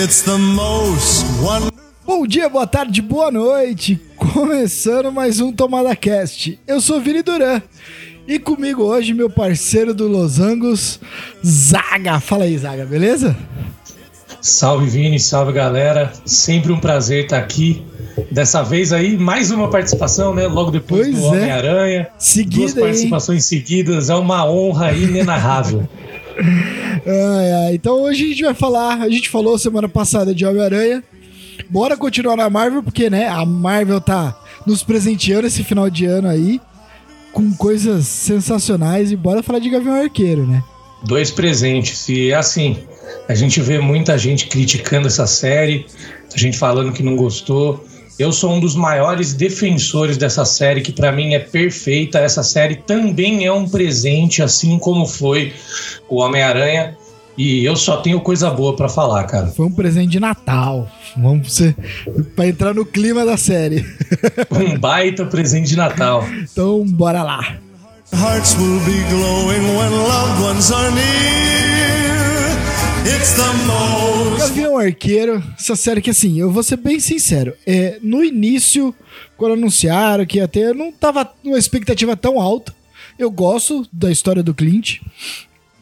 [0.00, 1.72] It's the most wonderful.
[2.06, 4.00] Bom dia, boa tarde, boa noite.
[4.16, 6.56] Começando mais um Tomada Cast.
[6.68, 7.60] Eu sou Vini Duran.
[8.24, 11.00] E comigo hoje, meu parceiro do Los Angeles,
[11.44, 12.20] Zaga.
[12.20, 13.36] Fala aí, Zaga, beleza?
[14.40, 16.12] Salve Vini, salve galera.
[16.24, 17.82] Sempre um prazer estar aqui.
[18.30, 20.46] Dessa vez aí, mais uma participação, né?
[20.46, 21.28] Logo depois Pois do é.
[21.28, 22.08] Homem-Aranha.
[22.20, 24.10] Seguida Duas aí, participações seguidas.
[24.10, 25.88] É uma honra inenarrável.
[27.72, 31.02] Então hoje a gente vai falar, a gente falou semana passada de Homem-Aranha.
[31.68, 36.28] Bora continuar na Marvel, porque né, a Marvel tá nos presenteando esse final de ano
[36.28, 36.60] aí
[37.32, 40.62] com coisas sensacionais e bora falar de Gavião Arqueiro, né?
[41.04, 42.08] Dois presentes.
[42.08, 42.78] E é assim,
[43.28, 45.86] a gente vê muita gente criticando essa série,
[46.34, 47.84] a gente falando que não gostou.
[48.18, 52.18] Eu sou um dos maiores defensores dessa série, que pra mim é perfeita.
[52.18, 55.52] Essa série também é um presente, assim como foi
[56.08, 56.96] o Homem-Aranha.
[57.36, 59.46] E eu só tenho coisa boa pra falar, cara.
[59.46, 60.90] Foi um presente de Natal.
[61.16, 61.76] Vamos ser
[62.34, 63.86] para entrar no clima da série.
[64.50, 66.24] Um baita presente de Natal.
[66.42, 67.56] Então, bora lá.
[68.12, 71.06] Hearts will be glowing when loved ones are near.
[73.06, 74.17] It's the most.
[74.48, 78.94] Gavião Arqueiro, essa série que assim, eu vou ser bem sincero, é, no início,
[79.36, 82.74] quando anunciaram que ia ter, eu não tava numa expectativa tão alta.
[83.18, 85.00] Eu gosto da história do Clint.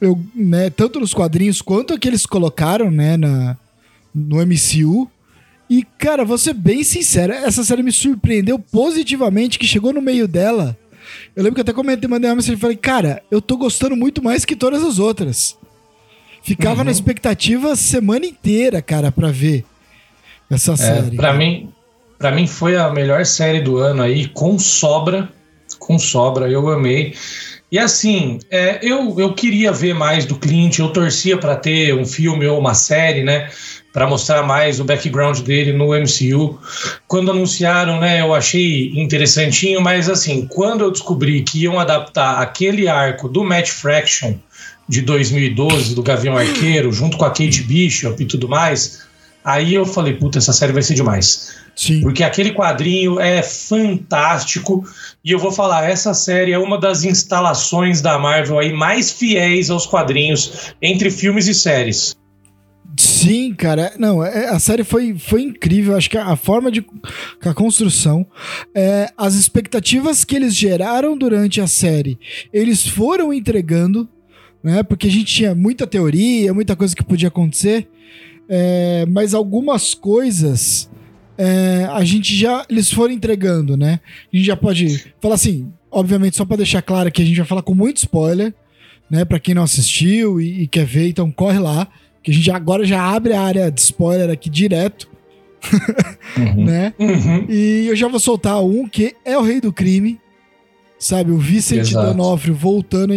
[0.00, 3.56] Eu, né, tanto nos quadrinhos quanto a que eles colocaram, né, na,
[4.12, 5.08] no MCU.
[5.70, 10.26] E, cara, vou ser bem sincero, essa série me surpreendeu positivamente, que chegou no meio
[10.26, 10.76] dela.
[11.36, 13.94] Eu lembro que eu até comentei, mandei uma mensagem e falei, cara, eu tô gostando
[13.94, 15.56] muito mais que todas as outras.
[16.46, 19.64] Ficava na expectativa a semana inteira, cara, pra ver
[20.48, 21.16] essa É, série.
[21.16, 21.68] para mim,
[22.16, 25.28] para mim foi a melhor série do ano aí, com sobra,
[25.80, 27.14] com sobra, eu amei.
[27.70, 32.06] E assim, é, eu, eu queria ver mais do Clint, eu torcia para ter um
[32.06, 33.50] filme ou uma série, né,
[33.92, 36.60] para mostrar mais o background dele no MCU.
[37.08, 42.86] Quando anunciaram, né, eu achei interessantinho, mas assim, quando eu descobri que iam adaptar aquele
[42.86, 44.34] arco do Matt Fraction
[44.88, 49.02] de 2012 do Gavião Arqueiro, junto com a Kate Bishop e tudo mais,
[49.44, 51.54] aí eu falei, puta, essa série vai ser demais.
[51.76, 52.00] Sim.
[52.00, 54.82] Porque aquele quadrinho é fantástico.
[55.22, 59.68] E eu vou falar, essa série é uma das instalações da Marvel aí mais fiéis
[59.68, 62.16] aos quadrinhos entre filmes e séries.
[62.98, 63.92] Sim, cara.
[63.98, 65.94] Não, é- a série foi, foi incrível.
[65.96, 66.82] Acho que a, a forma de.
[67.44, 68.26] a construção.
[68.74, 72.18] é, as expectativas que eles geraram durante a série,
[72.52, 74.08] eles foram entregando,
[74.66, 74.82] né?
[74.82, 77.88] Porque a gente tinha muita teoria, muita coisa que podia acontecer.
[78.48, 80.90] é, mas algumas coisas.
[81.38, 82.66] é, a gente já.
[82.68, 84.00] Eles foram entregando, né?
[84.32, 85.72] A gente já pode falar assim.
[85.88, 88.52] Obviamente, só pra deixar claro que a gente vai falar com muito spoiler,
[89.08, 89.24] né?
[89.24, 91.88] Pra quem não assistiu e, e quer ver, então corre lá
[92.22, 95.08] que a gente agora já abre a área de spoiler aqui direto,
[96.56, 96.92] né?
[96.98, 97.46] Uhum.
[97.48, 100.20] E eu já vou soltar um que é o rei do crime,
[100.98, 101.30] sabe?
[101.30, 102.08] O Vicente Exato.
[102.08, 103.14] Donofrio voltando.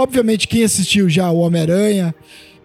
[0.00, 2.14] Obviamente, quem assistiu já o Homem-Aranha,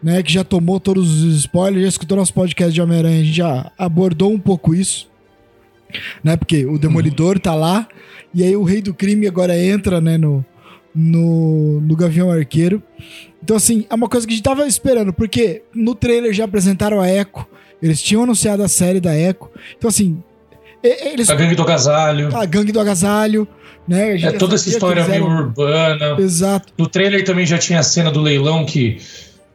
[0.01, 0.23] né?
[0.23, 3.71] Que já tomou todos os spoilers, já escutou nosso podcast de Homem-Aranha, a gente já
[3.77, 5.09] abordou um pouco isso,
[6.23, 6.37] né?
[6.37, 7.87] Porque o Demolidor tá lá,
[8.33, 10.17] e aí o rei do crime agora entra, né?
[10.17, 10.45] No,
[10.95, 12.81] no, no Gavião Arqueiro.
[13.43, 17.01] Então, assim, é uma coisa que a gente tava esperando, porque no trailer já apresentaram
[17.01, 17.45] a Echo,
[17.83, 19.51] eles tinham anunciado a série da Echo.
[19.77, 20.23] Então, assim,
[20.81, 21.29] eles.
[21.29, 22.35] A Gangue do Agasalho.
[22.35, 23.47] A gangue do agasalho,
[23.87, 24.17] né?
[24.17, 26.15] Gente É toda essa história meio urbana.
[26.19, 26.73] Exato.
[26.77, 28.99] No trailer também já tinha a cena do leilão que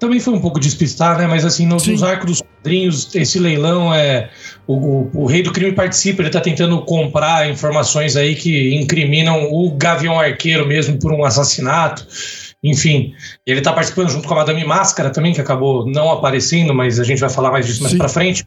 [0.01, 1.27] também foi um pouco despistar, né?
[1.27, 4.31] Mas assim, nos, nos arcos dos quadrinhos, esse leilão é.
[4.67, 9.53] O, o, o rei do crime participa, ele tá tentando comprar informações aí que incriminam
[9.53, 12.07] o Gavião Arqueiro mesmo por um assassinato.
[12.63, 13.15] Enfim,
[13.47, 17.05] ele tá participando junto com a Madame Máscara também, que acabou não aparecendo, mas a
[17.05, 17.99] gente vai falar mais disso mais Sim.
[17.99, 18.47] pra frente.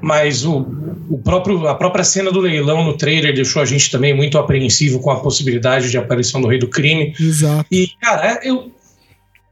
[0.00, 0.66] Mas o,
[1.10, 5.00] o próprio, a própria cena do leilão no trailer deixou a gente também muito apreensivo
[5.00, 7.14] com a possibilidade de aparição do rei do crime.
[7.18, 7.66] Exato.
[7.70, 8.70] E, cara, eu,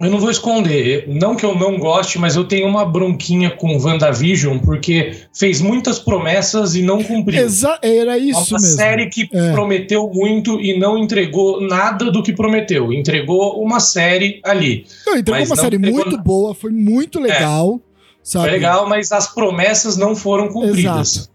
[0.00, 1.04] eu não vou esconder.
[1.08, 5.98] Não que eu não goste, mas eu tenho uma bronquinha com WandaVision, porque fez muitas
[5.98, 7.40] promessas e não cumpriu.
[7.42, 8.76] Exa era É isso uma mesmo.
[8.76, 9.52] série que É.
[9.52, 12.92] prometeu muito e não entregou nada do que prometeu.
[12.92, 14.84] Entregou uma série ali.
[15.06, 16.22] Não, entregou uma série entregou muito nada.
[16.22, 17.80] boa, foi muito legal.
[18.22, 18.44] Sabe?
[18.44, 21.16] Foi legal, mas as promessas não foram cumpridas.
[21.16, 21.31] Exato.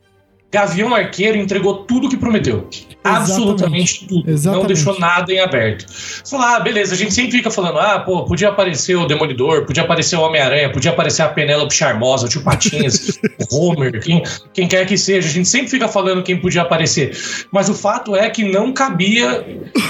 [0.49, 2.69] Gavião Arqueiro entregou tudo que prometeu.
[3.03, 4.29] Absolutamente tudo.
[4.29, 4.61] Exatamente.
[4.61, 5.85] Não deixou nada em aberto.
[5.87, 9.65] Você fala, ah, beleza, a gente sempre fica falando, ah, pô, podia aparecer o Demolidor,
[9.65, 13.19] podia aparecer o Homem-Aranha, podia aparecer a Penélope Charmosa, o tio Patinhas,
[13.51, 14.23] o Homer, quem,
[14.53, 15.27] quem quer que seja.
[15.27, 17.17] A gente sempre fica falando quem podia aparecer.
[17.51, 19.45] Mas o fato é que não cabia,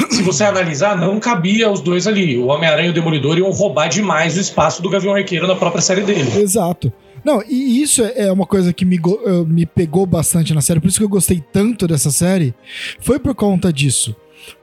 [0.09, 2.35] se você analisar, não cabia os dois ali.
[2.35, 5.81] O Homem-Aranha e o Demolidor iam roubar demais o espaço do Gavião Arqueiro na própria
[5.81, 6.39] série dele.
[6.39, 6.91] Exato.
[7.27, 8.97] Não, e isso é uma coisa que me,
[9.47, 12.55] me pegou bastante na série, por isso que eu gostei tanto dessa série,
[13.01, 14.15] foi por conta disso.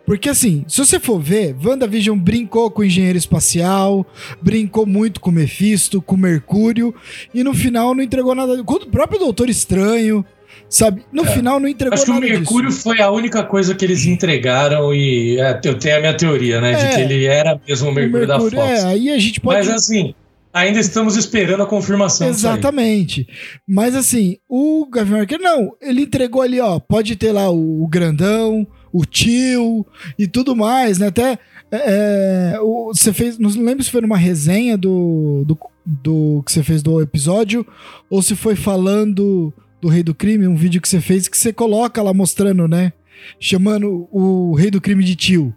[0.06, 4.06] Porque assim, se você for ver, WandaVision brincou com o engenheiro espacial,
[4.40, 6.94] brincou muito com o Mephisto, com o Mercúrio,
[7.34, 8.64] e no final não entregou nada.
[8.64, 10.24] Com o próprio Doutor Estranho,
[10.66, 11.02] sabe?
[11.12, 11.26] No é.
[11.26, 12.20] final não entregou Acho nada.
[12.20, 12.82] Acho que o Mercúrio disso.
[12.82, 16.72] foi a única coisa que eles entregaram, e é, eu tenho a minha teoria, né?
[16.72, 18.84] É, de que ele era mesmo o Mercúrio, o Mercúrio da Fox.
[18.84, 19.58] É, aí a gente pode.
[19.58, 20.14] Mas assim.
[20.54, 22.28] Ainda estamos esperando a confirmação.
[22.28, 23.26] Exatamente.
[23.66, 28.64] Mas assim, o Gavião Arqueiro, não, ele entregou ali, ó, pode ter lá o, grandão,
[28.92, 29.84] o tio
[30.16, 31.08] e tudo mais, né?
[31.08, 31.40] Até
[31.72, 36.62] é, é você fez, não lembro se foi numa resenha do, do, do que você
[36.62, 37.66] fez do episódio
[38.08, 39.52] ou se foi falando
[39.82, 42.92] do Rei do Crime, um vídeo que você fez que você coloca lá mostrando, né?
[43.40, 45.52] Chamando o Rei do Crime de tio.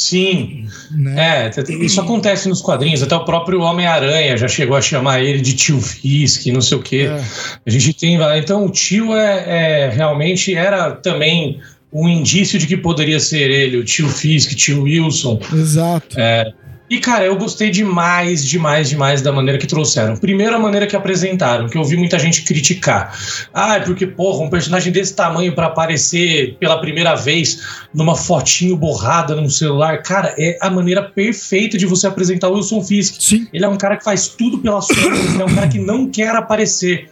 [0.00, 1.50] Sim, né?
[1.54, 5.52] é, isso acontece nos quadrinhos, até o próprio Homem-Aranha já chegou a chamar ele de
[5.52, 7.10] tio Fisk, não sei o quê.
[7.10, 7.22] É.
[7.66, 9.44] A gente tem lá, então o tio é,
[9.84, 11.60] é realmente era também
[11.92, 15.38] um indício de que poderia ser ele, o tio Fisk, tio Wilson.
[15.52, 16.18] Exato.
[16.18, 16.50] É,
[16.90, 20.16] e, cara, eu gostei demais, demais, demais da maneira que trouxeram.
[20.16, 23.16] Primeiro, a maneira que apresentaram, que eu vi muita gente criticar.
[23.54, 28.76] Ah, é porque, porra, um personagem desse tamanho para aparecer pela primeira vez numa fotinho
[28.76, 30.02] borrada num celular.
[30.02, 33.20] Cara, é a maneira perfeita de você apresentar o Wilson Fisk.
[33.20, 33.46] Sim.
[33.52, 36.10] Ele é um cara que faz tudo pela sua ele é um cara que não
[36.10, 37.08] quer aparecer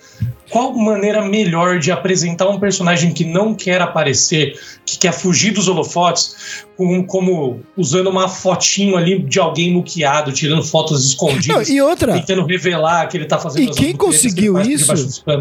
[0.50, 5.68] qual maneira melhor de apresentar um personagem que não quer aparecer, que quer fugir dos
[5.68, 11.68] holofotes, como, como usando uma fotinho ali de alguém muqueado, tirando fotos escondidas.
[11.68, 12.14] Não, e outra.
[12.14, 14.92] Tentando revelar que ele tá fazendo E quem conseguiu isso,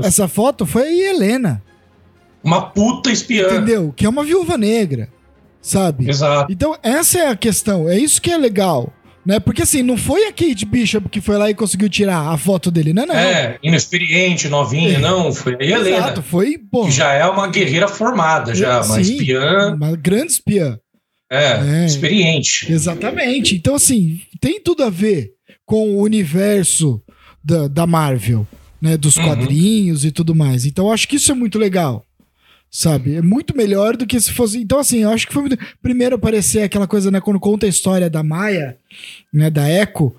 [0.04, 1.64] essa foto, foi a Helena.
[2.44, 3.48] Uma puta espiã.
[3.48, 3.94] Entendeu?
[3.96, 5.10] Que é uma viúva negra.
[5.62, 6.10] Sabe?
[6.10, 6.52] Exato.
[6.52, 7.90] Então, essa é a questão.
[7.90, 8.94] É isso que é legal.
[9.28, 9.42] Né?
[9.42, 12.72] Porque assim, não foi a Kate Bishop que foi lá e conseguiu tirar a foto
[12.72, 13.14] dele, não, não.
[13.14, 15.00] É, inexperiente, novinha, é.
[15.00, 15.34] não.
[15.34, 15.98] Foi a Helena.
[15.98, 16.86] Exato, foi, pô.
[16.86, 19.76] Que já é uma guerreira formada, já, uma Sim, espiã.
[19.76, 20.80] Uma grande espiã.
[21.30, 22.72] É, é, experiente.
[22.72, 23.54] Exatamente.
[23.54, 25.32] Então, assim, tem tudo a ver
[25.66, 27.04] com o universo
[27.44, 28.48] da, da Marvel,
[28.82, 28.96] né?
[28.96, 29.26] Dos uhum.
[29.26, 30.64] quadrinhos e tudo mais.
[30.64, 32.07] Então, acho que isso é muito legal
[32.70, 33.16] sabe?
[33.16, 34.58] É muito melhor do que se fosse.
[34.58, 35.58] Então, assim, eu acho que foi muito.
[35.82, 37.20] Primeiro aparecer aquela coisa, né?
[37.20, 38.78] Quando conta a história da Maia,
[39.34, 39.50] né?
[39.50, 40.14] Da Echo,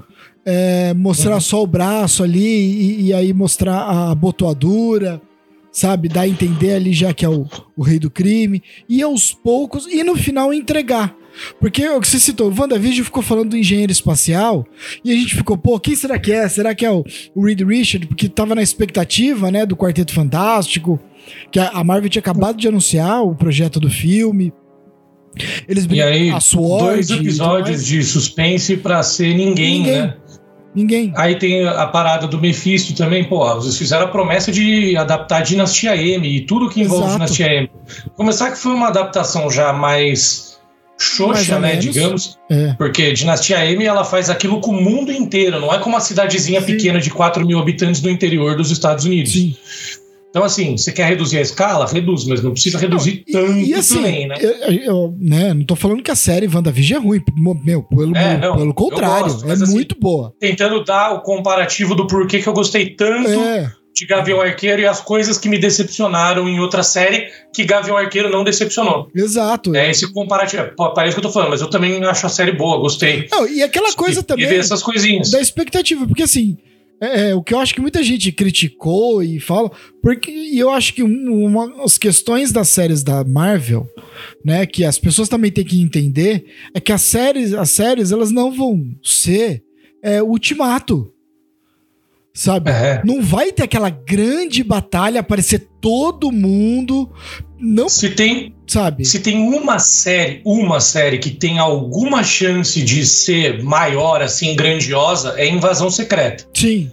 [0.45, 1.41] é, mostrar uhum.
[1.41, 5.21] só o braço ali e, e, aí mostrar a botoadura,
[5.71, 6.09] sabe?
[6.09, 7.47] Dar a entender ali já que é o,
[7.77, 8.63] o rei do crime.
[8.89, 11.15] E aos poucos, e no final entregar.
[11.61, 14.67] Porque o que você citou, o WandaVision ficou falando do engenheiro espacial
[15.05, 16.49] e a gente ficou, pô, quem será que é?
[16.49, 17.05] Será que é o,
[17.35, 18.07] o Reed Richard?
[18.07, 21.01] Porque tava na expectativa, né, do Quarteto Fantástico
[21.51, 24.53] que a Marvel tinha acabado de anunciar o projeto do filme.
[25.69, 30.17] Eles e aí, a Sword, dois episódios de suspense para ser ninguém, ninguém, né?
[30.75, 31.13] Ninguém.
[31.17, 35.43] Aí tem a parada do Mephisto também, pô, eles fizeram a promessa de adaptar a
[35.43, 37.17] Dinastia M e tudo que envolve Exato.
[37.19, 37.71] Dinastia M.
[38.17, 40.48] Começar que foi uma adaptação já mais
[40.99, 41.85] xoxa, né, menos.
[41.85, 42.75] digamos, é.
[42.75, 46.61] porque Dinastia M ela faz aquilo com o mundo inteiro, não é como uma cidadezinha
[46.61, 46.67] Sim.
[46.67, 49.33] pequena de 4 mil habitantes no interior dos Estados Unidos.
[49.33, 49.57] Sim.
[50.31, 51.87] Então, assim, você quer reduzir a escala?
[51.87, 54.35] Reduz, mas não precisa reduzir não, tanto e, assim, também, né?
[54.39, 55.55] Eu, eu, né?
[55.55, 57.23] Não tô falando que a série WandaVision é ruim.
[57.65, 60.35] Meu, pelo, é, não, pelo contrário, gosto, é assim, muito boa.
[60.39, 63.73] Tentando dar o comparativo do porquê que eu gostei tanto é.
[63.99, 68.31] De Gavião Arqueiro e as coisas que me decepcionaram em outra série que Gavião Arqueiro
[68.31, 69.11] não decepcionou.
[69.15, 69.75] Exato.
[69.75, 70.71] É esse comparativo.
[70.95, 73.27] Parece que eu tô falando, mas eu tambem acho a série boa, gostei.
[73.31, 74.45] Não, e aquela coisa e, também.
[74.45, 75.31] E ver essas coisinhas.
[75.31, 76.57] Da expectativa, porque assim
[77.01, 79.71] é, é, o que eu acho que muita gente criticou e fala,
[80.03, 83.89] porque eu acho que uma das questões das séries da Marvel,
[84.45, 88.33] né, que as pessoas também têm que entender, é que as séries, as séries elas
[88.33, 89.63] não vão ser
[90.03, 91.13] é, ultimato.
[92.39, 92.71] Sabe?
[92.71, 93.03] É.
[93.05, 97.11] Não vai ter aquela grande batalha, aparecer todo mundo.
[97.59, 99.05] Não, se tem, sabe?
[99.05, 105.35] Se tem uma série, uma série que tem alguma chance de ser maior, assim, grandiosa,
[105.37, 106.47] é Invasão Secreta.
[106.55, 106.93] Sim.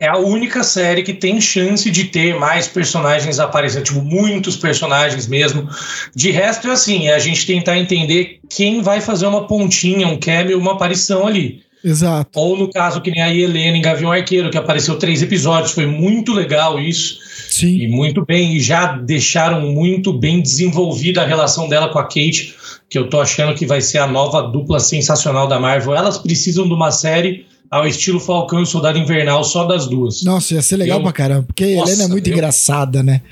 [0.00, 5.28] É a única série que tem chance de ter mais personagens aparecendo, tipo, muitos personagens
[5.28, 5.68] mesmo.
[6.12, 10.18] De resto, é assim, é a gente tentar entender quem vai fazer uma pontinha, um
[10.18, 11.61] cameo, uma aparição ali.
[11.84, 12.30] Exato.
[12.38, 15.86] Ou no caso que nem a Helena em Gavião Arqueiro, que apareceu três episódios, foi
[15.86, 17.18] muito legal isso.
[17.48, 17.78] Sim.
[17.78, 22.54] E muito bem, e já deixaram muito bem desenvolvida a relação dela com a Kate,
[22.88, 25.94] que eu tô achando que vai ser a nova dupla sensacional da Marvel.
[25.94, 30.22] Elas precisam de uma série ao estilo Falcão e Soldado Invernal, só das duas.
[30.22, 31.02] Nossa, ia ser legal eu...
[31.02, 32.34] pra caramba, porque a Helena é muito eu...
[32.34, 33.22] engraçada, né?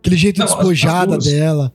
[0.00, 1.70] Aquele jeito Não, despojada dela.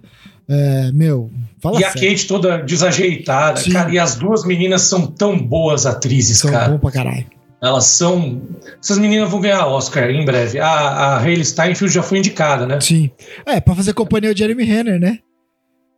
[0.49, 1.29] É, meu,
[1.61, 1.97] fala E sério.
[1.97, 3.73] a Kate toda desajeitada, Sim.
[3.73, 6.65] cara, e as duas meninas são tão boas atrizes, são cara.
[6.65, 7.25] São bom pra caralho.
[7.61, 8.41] Elas são.
[8.81, 10.59] Essas meninas vão ganhar Oscar em breve.
[10.59, 12.79] A, a Hayley Steinfeld já foi indicada, né?
[12.79, 13.09] Sim.
[13.45, 15.19] É, pra fazer companhia ao Jeremy Renner, né?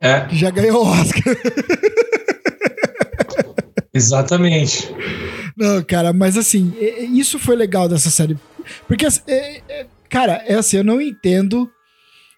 [0.00, 0.20] É.
[0.22, 1.22] Que já ganhou o Oscar.
[3.92, 4.88] Exatamente.
[5.56, 6.72] Não, cara, mas assim,
[7.12, 8.36] isso foi legal dessa série.
[8.86, 11.68] Porque, é, é, cara, é assim, eu não entendo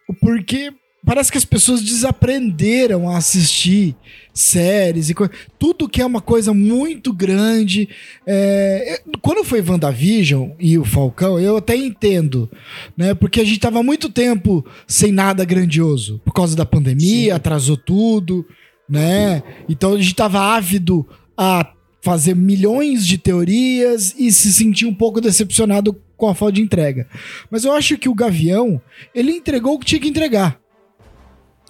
[0.09, 0.73] o porquê
[1.04, 3.97] parece que as pessoas desaprenderam a assistir
[4.32, 5.14] séries e
[5.59, 7.88] tudo que é uma coisa muito grande.
[8.26, 12.50] É, quando foi WandaVision e o Falcão, eu até entendo,
[12.97, 13.14] né?
[13.14, 17.37] Porque a gente tava muito tempo sem nada grandioso por causa da pandemia, Sim.
[17.37, 18.47] atrasou tudo,
[18.88, 19.42] né?
[19.68, 21.06] Então a gente tava ávido
[21.37, 26.62] a fazer milhões de teorias e se sentir um pouco decepcionado com a falta de
[26.62, 27.06] entrega.
[27.50, 28.80] Mas eu acho que o Gavião,
[29.14, 30.62] ele entregou o que tinha que entregar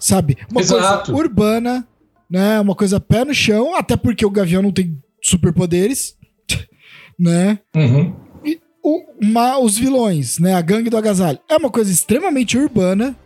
[0.03, 0.37] sabe?
[0.51, 1.13] Uma Exato.
[1.13, 1.87] coisa urbana,
[2.29, 2.61] né?
[2.61, 6.17] Uma coisa pé no chão, até porque o Gavião não tem superpoderes,
[7.19, 7.61] né?
[7.75, 8.15] Uhum.
[8.45, 10.55] E o, uma, os vilões, né?
[10.55, 11.39] A gangue do agasalho.
[11.49, 13.17] É uma coisa extremamente urbana,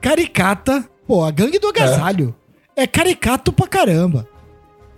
[0.00, 0.88] caricata.
[1.06, 2.34] Pô, a gangue do agasalho
[2.74, 4.26] é, é caricato pra caramba.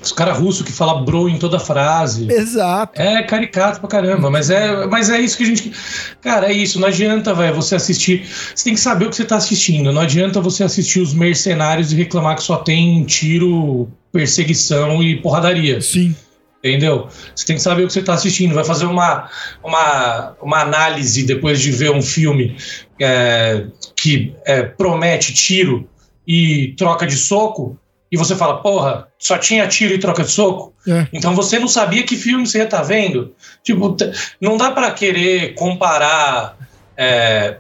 [0.00, 2.30] Os caras russos que falam bro em toda frase.
[2.30, 3.00] Exato.
[3.00, 5.72] É caricato pra caramba, mas é, mas é isso que a gente.
[6.20, 6.78] Cara, é isso.
[6.78, 8.24] Não adianta, velho, você assistir.
[8.24, 9.92] Você tem que saber o que você tá assistindo.
[9.92, 15.80] Não adianta você assistir os mercenários e reclamar que só tem tiro, perseguição e porradaria.
[15.80, 16.14] Sim.
[16.62, 17.08] Entendeu?
[17.34, 18.54] Você tem que saber o que você está assistindo.
[18.54, 19.28] Vai fazer uma,
[19.64, 22.56] uma, uma análise depois de ver um filme
[23.00, 25.88] é, que é, promete tiro
[26.26, 27.78] e troca de soco
[28.10, 30.72] e você fala, porra, só tinha tiro e troca de soco.
[30.86, 31.06] É.
[31.12, 33.34] Então você não sabia que filme você ia estar tá vendo.
[33.62, 33.96] Tipo,
[34.40, 36.56] não dá para querer comparar,
[36.96, 37.56] é,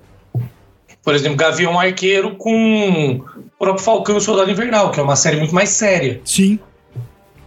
[1.02, 5.16] por exemplo, Gavião Arqueiro com o próprio Falcão e o Soldado Invernal, que é uma
[5.16, 6.20] série muito mais séria.
[6.24, 6.58] Sim.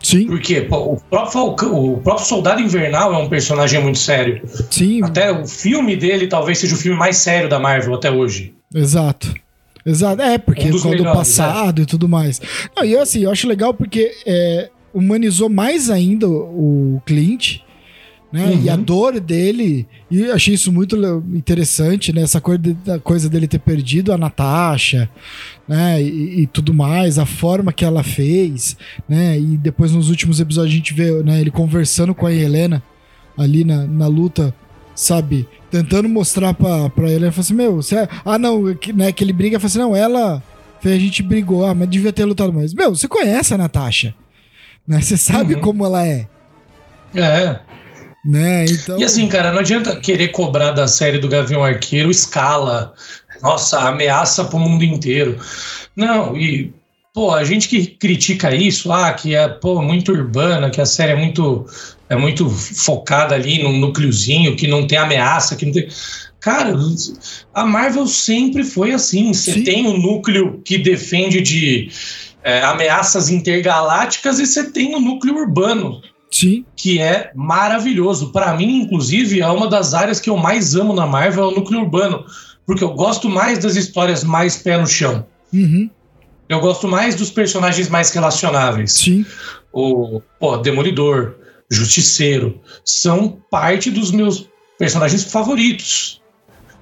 [0.03, 0.25] Sim.
[0.25, 4.41] Porque o, próprio Falcão, o próprio Soldado Invernal é um personagem muito sério.
[4.69, 5.03] Sim.
[5.03, 8.53] Até o filme dele talvez seja o filme mais sério da Marvel até hoje.
[8.73, 9.33] Exato.
[9.85, 11.83] Exato, é, porque um do passado né?
[11.83, 12.39] e tudo mais.
[12.75, 17.59] Não, e assim, eu acho legal porque é, humanizou mais ainda o Clint,
[18.31, 18.45] né?
[18.45, 18.63] Uhum.
[18.63, 20.95] E a dor dele, e eu achei isso muito
[21.33, 22.21] interessante, né?
[22.21, 25.09] Essa coisa, de, coisa dele ter perdido a Natasha,
[25.67, 26.01] né?
[26.01, 29.37] E, e, tudo mais, a forma que ela fez, né?
[29.37, 32.81] E depois nos últimos episódios a gente vê né, ele conversando com a Helena
[33.37, 34.53] ali na, na luta,
[34.95, 35.47] sabe?
[35.71, 37.25] Tentando mostrar pra, pra ele.
[37.25, 37.95] Ele falou assim: Meu, você.
[37.95, 38.09] É...
[38.25, 39.59] Ah, não, que, né, que ele briga.
[39.59, 40.43] Falou assim: Não, ela.
[40.83, 42.73] A gente brigou, ah, mas devia ter lutado mais.
[42.73, 44.15] Meu, você conhece a Natasha.
[44.87, 44.99] Né?
[44.99, 45.61] Você sabe uhum.
[45.61, 46.27] como ela é.
[47.13, 47.59] É.
[48.25, 48.65] Né?
[48.65, 48.99] Então...
[48.99, 52.93] E assim, cara, não adianta querer cobrar da série do Gavião Arqueiro escala.
[53.43, 55.37] Nossa, ameaça pro mundo inteiro.
[55.95, 56.73] Não, e
[57.13, 61.11] pô, a gente que critica isso, ah, que é pô, muito urbana, que a série
[61.11, 61.65] é muito
[62.11, 65.87] é muito focada ali num núcleozinho, que não tem ameaça, que não tem.
[66.41, 66.77] Cara,
[67.53, 69.33] a Marvel sempre foi assim.
[69.33, 71.89] Você tem um núcleo que defende de
[72.43, 76.01] é, ameaças intergalácticas e você tem o um núcleo urbano.
[76.29, 76.65] Sim.
[76.75, 78.33] Que é maravilhoso.
[78.33, 81.55] Para mim, inclusive, é uma das áreas que eu mais amo na Marvel, é o
[81.55, 82.25] núcleo urbano.
[82.65, 85.25] Porque eu gosto mais das histórias mais pé no chão.
[85.53, 85.89] Uhum.
[86.49, 88.91] Eu gosto mais dos personagens mais relacionáveis.
[88.91, 89.25] Sim.
[89.71, 91.35] O pô, Demolidor,
[91.71, 96.21] Justiceiro, são parte dos meus personagens favoritos.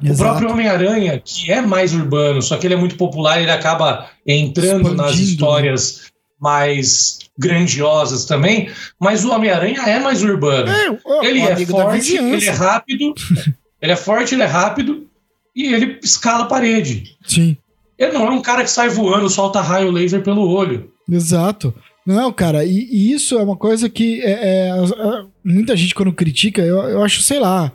[0.03, 0.21] Exato.
[0.21, 4.09] O próprio Homem-Aranha, que é mais urbano, só que ele é muito popular, ele acaba
[4.25, 5.21] entrando Expandindo, nas né?
[5.21, 6.01] histórias
[6.39, 8.69] mais grandiosas também,
[8.99, 10.71] mas o Homem-Aranha é mais urbano.
[10.71, 10.87] É,
[11.27, 13.13] ele é forte, ele é rápido,
[13.81, 15.07] ele é forte, ele é rápido
[15.55, 17.17] e ele escala a parede.
[17.27, 17.57] Sim.
[17.97, 20.89] Ele não é um cara que sai voando, solta raio laser pelo olho.
[21.11, 21.73] Exato.
[22.05, 26.13] Não, cara, e, e, isso é uma coisa que é, é, é, muita gente quando
[26.13, 27.71] critica, eu, eu acho, sei lá,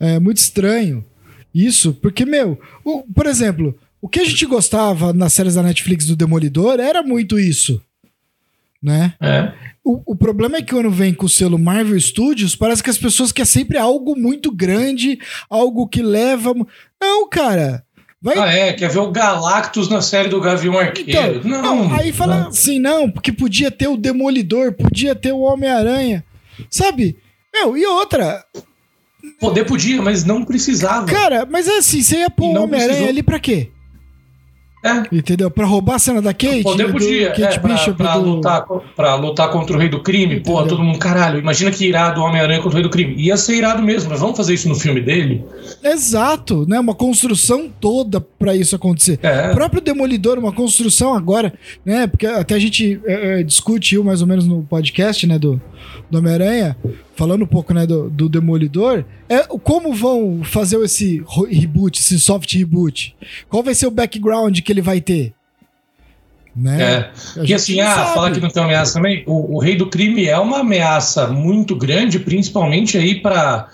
[0.00, 1.04] é muito estranho
[1.54, 6.06] isso, porque, meu, o, por exemplo, o que a gente gostava nas séries da Netflix
[6.06, 7.80] do Demolidor era muito isso,
[8.82, 9.14] né?
[9.20, 9.52] É.
[9.84, 12.98] O, o problema é que quando vem com o selo Marvel Studios, parece que as
[12.98, 15.18] pessoas querem sempre algo muito grande,
[15.48, 16.52] algo que leva...
[17.00, 17.85] Não, cara...
[18.26, 18.36] Vai...
[18.40, 21.36] Ah, é, quer ver o Galactus na série do Gavião Arqueiro.
[21.38, 22.48] Então, não, não, Aí fala não.
[22.48, 26.24] assim, não, porque podia ter o Demolidor, podia ter o Homem-Aranha.
[26.68, 27.16] Sabe?
[27.54, 28.44] Meu, e outra.
[29.38, 31.06] Poder podia, mas não precisava.
[31.06, 33.70] Cara, mas é assim, você ia pôr o Homem-Aranha ali pra quê?
[34.86, 35.16] É.
[35.16, 35.50] Entendeu?
[35.50, 36.62] Pra roubar a cena da Kate?
[36.62, 38.30] Poder podia, Kate é, pra, Bishop pra, do...
[38.30, 38.64] lutar,
[38.94, 40.36] pra lutar contra o Rei do Crime.
[40.36, 40.54] Entendeu?
[40.54, 43.14] Pô, todo mundo, caralho, imagina que irado o Homem-Aranha contra o Rei do Crime.
[43.16, 45.44] Ia ser irado mesmo, mas vamos fazer isso no filme dele?
[45.82, 46.78] Exato, né?
[46.78, 49.18] Uma construção toda pra isso acontecer.
[49.22, 49.50] É.
[49.50, 51.52] O próprio Demolidor, uma construção agora,
[51.84, 52.06] né?
[52.06, 55.60] Porque até a gente é, é discutiu mais ou menos no podcast, né, do,
[56.10, 56.76] do Homem-Aranha,
[57.16, 62.52] falando um pouco né, do, do Demolidor, é como vão fazer esse reboot, esse soft
[62.54, 63.16] reboot?
[63.48, 65.32] Qual vai ser o background que ele vai ter?
[66.54, 66.82] Né?
[66.82, 67.10] É.
[67.44, 69.24] E assim, ah, falar que não tem ameaça também.
[69.26, 73.68] O, o Rei do Crime é uma ameaça muito grande, principalmente aí para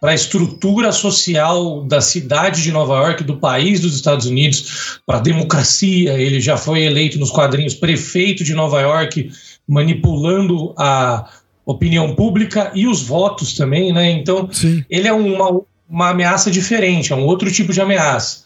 [0.00, 5.18] para a estrutura social da cidade de Nova York, do país dos Estados Unidos, para
[5.18, 6.14] a democracia.
[6.14, 9.30] Ele já foi eleito nos quadrinhos prefeito de Nova York,
[9.68, 11.28] manipulando a
[11.70, 14.10] opinião pública e os votos também, né?
[14.10, 18.44] Então, Sim, ele é uma, uma ameaça diferente, é um outro tipo de ameaça.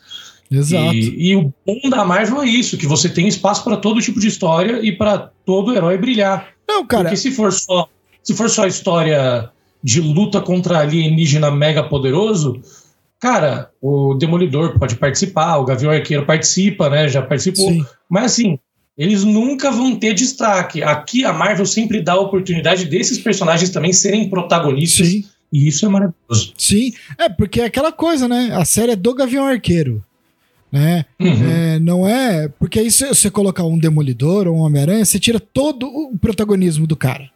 [0.51, 0.95] exato.
[0.95, 4.21] E, e o bom da Marvel é isso, que você tem espaço para todo tipo
[4.21, 6.49] de história e para todo herói brilhar.
[6.69, 7.89] Não, cara, Porque se for só
[8.25, 9.51] se for só história
[9.83, 12.59] de luta contra alienígena mega poderoso,
[13.21, 17.07] cara, o Demolidor pode participar, o Gavião Arqueiro participa, né?
[17.07, 17.69] Já participou.
[17.69, 17.85] sim.
[18.09, 18.59] Mas assim,
[18.97, 20.83] eles nunca vão ter destaque.
[20.83, 25.09] Aqui a Marvel sempre dá a oportunidade desses personagens também serem protagonistas.
[25.09, 25.25] Sim.
[25.53, 26.53] E isso é maravilhoso.
[26.59, 28.51] Sim, é porque é aquela coisa, né?
[28.53, 30.05] A série é do Gavião Arqueiro,
[30.71, 31.05] né?
[31.21, 31.49] Uhum.
[31.49, 32.49] É, não é.
[32.49, 36.87] Porque aí se você colocar um Demolidor ou um Homem-Aranha, você tira todo o protagonismo
[36.87, 37.31] do cara.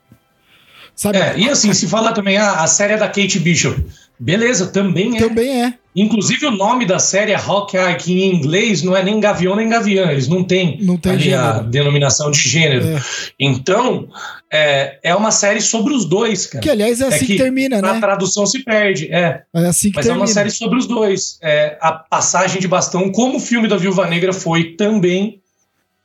[0.96, 1.18] Sabe?
[1.18, 3.84] É, e assim, se falar também, ah, a série é da Kate Bishop.
[4.18, 5.20] Beleza, também é.
[5.20, 5.77] Também é.
[5.96, 9.68] Inclusive o nome da série é Hawkeye, que em inglês não é nem Gavião nem
[9.68, 11.64] Gavião, eles não têm Não tem ali a gênero.
[11.70, 12.86] denominação de gênero.
[12.86, 13.00] É.
[13.40, 14.08] Então,
[14.52, 16.62] é, é uma série sobre os dois, cara.
[16.62, 18.00] Que aliás é assim que, que termina, Na né?
[18.00, 19.42] tradução se perde, é.
[19.54, 20.26] É assim que Mas é termina.
[20.26, 21.38] uma série sobre os dois.
[21.42, 25.40] É, a passagem de bastão, como o filme da Viúva Negra foi também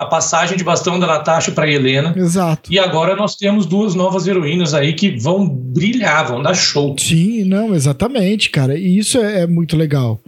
[0.03, 2.13] a passagem de bastão da Natasha para Helena.
[2.15, 2.72] Exato.
[2.72, 6.95] E agora nós temos duas novas heroínas aí que vão brilhar, vão dar show.
[7.00, 8.77] Sim, não, exatamente, cara.
[8.77, 10.22] E isso é, é muito legal,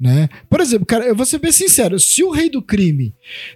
[0.00, 0.28] né?
[0.50, 3.14] Por exemplo, cara, eu vou ser bem sincero, se o Rei do Crime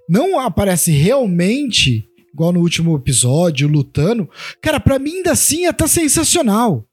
[0.09, 4.29] não aparece realmente, igual no último episódio, lutando,
[4.63, 6.87] cara, pra mim ainda assim é tá sensacional.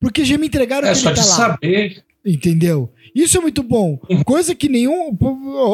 [0.00, 2.02] Porque já me entregaram É que só ele de tá lá, saber.
[2.26, 2.90] entendeu?
[3.14, 3.98] Isso é muito bom.
[4.24, 5.16] Coisa que nenhum.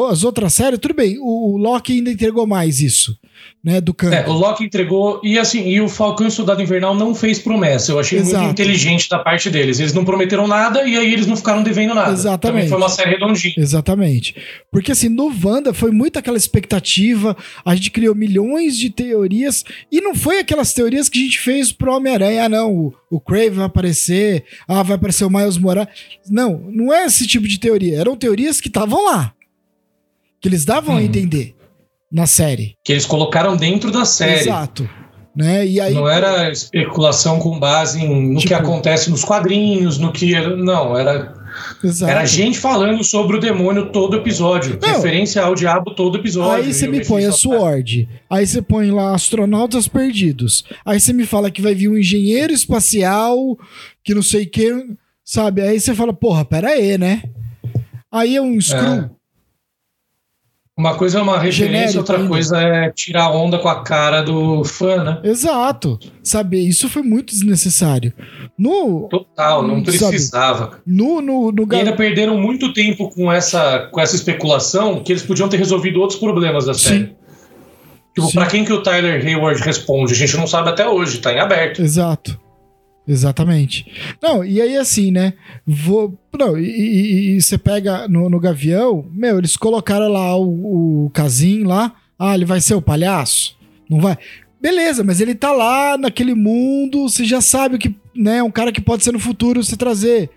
[0.09, 3.17] As outras séries, tudo bem, o, o Loki ainda entregou mais isso,
[3.63, 3.79] né?
[3.79, 4.13] Do canto.
[4.13, 5.19] É, o Loki entregou.
[5.23, 7.91] E assim, e o Falcão e o Soldado Invernal não fez promessa.
[7.91, 8.43] Eu achei Exato.
[8.43, 9.79] muito inteligente da parte deles.
[9.79, 12.11] Eles não prometeram nada e aí eles não ficaram devendo nada.
[12.11, 12.41] Exatamente.
[12.41, 13.55] Também foi uma série redondinha.
[13.57, 14.35] Exatamente.
[14.71, 20.01] Porque assim, no Wanda foi muito aquela expectativa, a gente criou milhões de teorias, e
[20.01, 23.51] não foi aquelas teorias que a gente fez pro Homem-Aranha, ah não, o, o Crave
[23.51, 25.89] vai aparecer, ah, vai aparecer o Miles Morales.
[26.29, 29.33] Não, não é esse tipo de teoria, eram teorias que estavam lá,
[30.41, 31.03] que eles davam a Uhum.
[31.05, 31.55] entender
[32.11, 32.75] na série.
[32.83, 34.41] Que eles colocaram dentro da série.
[34.41, 34.89] Exato.
[35.35, 35.67] Né?
[35.67, 40.13] E aí, Não era especulação com base em, no Tipo- que acontece nos quadrinhos, no
[40.13, 40.31] que.
[40.55, 41.33] Não, era,
[41.83, 42.09] exato.
[42.09, 44.79] era gente falando sobre o demônio todo episódio.
[44.81, 44.93] Não.
[44.95, 46.63] Referência ao diabo todo episódio.
[46.65, 48.07] Aí você me põe a Sword.
[48.29, 50.63] Aí você põe lá astronautas perdidos.
[50.85, 53.57] Aí você me fala que vai vir um engenheiro espacial,
[54.05, 54.71] que não sei o que,
[55.25, 55.61] sabe?
[55.61, 57.23] Aí você fala, porra, pera aí, né?
[58.11, 58.79] Aí é um Screw.
[58.79, 59.09] É.
[60.77, 62.29] Uma coisa é uma referência, Genérico outra ainda.
[62.29, 65.21] coisa é tirar onda com a cara do fã, né?
[65.23, 65.97] Exato.
[66.21, 66.67] Sabe?
[66.67, 68.11] Isso foi muito desnecessário.
[68.57, 69.07] No.
[69.09, 70.09] Total, não sabe?
[70.09, 70.81] precisava.
[70.85, 71.21] No.
[71.21, 71.49] No.
[71.49, 75.55] no E ainda perderam muito tempo com essa, com essa especulação que eles podiam ter
[75.57, 77.15] resolvido outros problemas da série.
[78.13, 78.33] Tipo, Sim.
[78.33, 80.11] pra quem que o Tyler Hayward responde?
[80.11, 81.81] A gente não sabe até hoje, tá em aberto.
[81.81, 82.37] Exato.
[83.07, 83.85] Exatamente.
[84.21, 85.33] Não, e aí assim, né?
[85.65, 86.17] Vou.
[86.37, 91.09] Não, e- e e você pega no, no Gavião, meu, eles colocaram lá o, o
[91.11, 91.93] Casim lá.
[92.17, 93.55] Ah, ele vai ser o palhaço?
[93.89, 94.17] Não vai?
[94.61, 98.81] Beleza, mas ele tá lá naquele mundo, você já sabe que, né, um cara que
[98.81, 100.29] pode ser no futuro você trazer.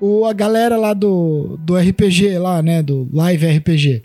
[0.00, 4.02] O, a galera lá do, do RPG lá, né, do Live RPG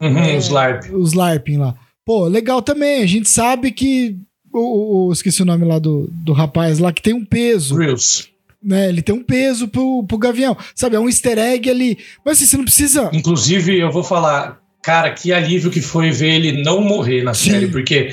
[0.00, 0.36] Uhum, É.
[0.38, 0.84] Os LARP.
[0.94, 1.74] os LARPing lá.
[2.06, 3.02] Pô, legal também.
[3.02, 4.16] A gente sabe que.
[4.52, 8.28] O, o- esqueci o nome lá do, do rapaz lá, que tem um peso, Reels.
[8.62, 8.88] né?
[8.88, 10.56] Ele tem um peso pro, pro Gavião.
[10.74, 11.98] Sabe, é um easter egg ali.
[12.24, 13.10] Mas assim, você não precisa.
[13.12, 17.50] Inclusive, eu vou falar, cara, que alívio que foi ver ele não morrer na Sim.
[17.52, 18.12] série, porque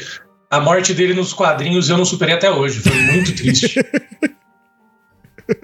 [0.49, 2.79] a morte dele nos quadrinhos eu não superei até hoje.
[2.79, 3.73] Foi muito triste.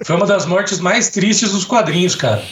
[0.04, 2.42] Foi uma das mortes mais tristes dos quadrinhos, cara.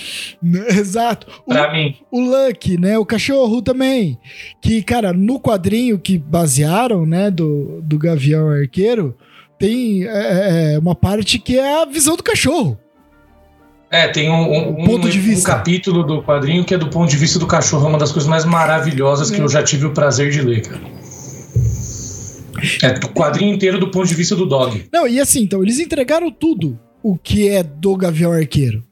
[0.42, 1.26] né, Exato.
[1.46, 1.96] O, Pra mim.
[2.10, 2.98] o Lucky, né?
[2.98, 4.18] O cachorro também.
[4.60, 9.16] Que, cara, no quadrinho que basearam, né, do, do Gavião Arqueiro,
[9.58, 12.78] tem é, é, uma parte que é a visão do cachorro.
[13.90, 15.50] É, tem um, um, Ponto de um vista.
[15.50, 18.28] capítulo do quadrinho que é do ponto de vista do cachorro, é uma das coisas
[18.28, 20.80] mais maravilhosas que eu já tive o prazer de ler, cara.
[22.82, 24.86] É o quadrinho inteiro do ponto de vista do dog.
[24.92, 28.82] Não, e assim, então, eles entregaram tudo o que é do Gavião Arqueiro.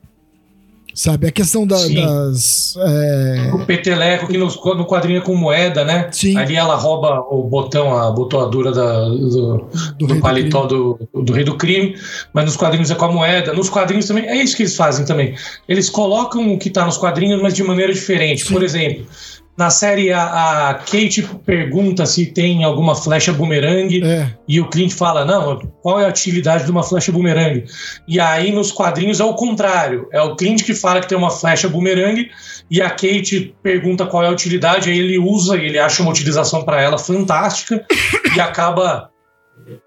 [0.92, 1.29] Sabe?
[1.29, 2.75] A questão da- das.
[2.77, 6.09] é, O peteleco que no, no quadrinho é com moeda, né?
[6.11, 6.37] Sim.
[6.37, 9.68] Ali ela rouba o botão, a botoadura da, do, Do
[9.99, 11.96] do, rei do paletó do, do rei do crime,
[12.35, 13.53] mas nos quadrinhos é com a moeda.
[13.55, 15.35] Nos quadrinhos também, é isso que eles fazem também.
[15.68, 18.44] Eles colocam o que tá nos quadrinhos, mas de maneira diferente.
[18.44, 18.53] Sim.
[18.53, 19.07] Por exemplo,
[19.56, 24.02] na série a, a Kate pergunta se tem alguma flecha bumerangue.
[24.02, 27.64] é, E o Clint fala: não, qual é a utilidade de uma flecha bumerangue?
[28.08, 30.08] E aí nos quadrinhos é o contrário.
[30.12, 32.30] É o Clint que fala que tem uma flecha bumerangue
[32.70, 36.62] e a Kate pergunta qual é a utilidade, aí ele usa, ele acha uma utilização
[36.62, 37.84] para ela fantástica
[38.34, 39.10] e acaba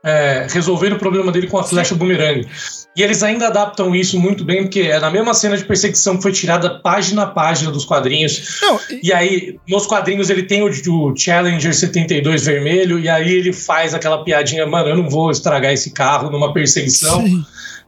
[0.03, 2.47] é, resolvendo o problema dele com a flecha bumerangue.
[2.95, 6.21] E eles ainda adaptam isso muito bem, porque é na mesma cena de perseguição que
[6.21, 8.59] foi tirada página a página dos quadrinhos.
[8.61, 13.31] Não, e- E aí, nos quadrinhos, ele tem o, o Challenger 72 vermelho, e aí
[13.31, 17.25] ele faz aquela piadinha, mano, eu não vou estragar esse carro numa perseguição.
[17.25, 17.43] sim.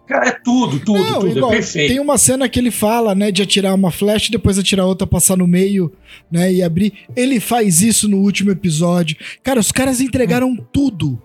[0.08, 1.90] Cara, é tudo, tudo, Não, tudo, igual, é perfeito.
[1.90, 5.36] Tem uma cena que ele fala, né, de atirar uma flecha, depois atirar outra, passar
[5.36, 5.92] no meio,
[6.32, 6.94] né, e abrir.
[7.16, 9.18] Ele faz isso no último episódio.
[9.44, 11.20] Cara, os caras entregaram tudo.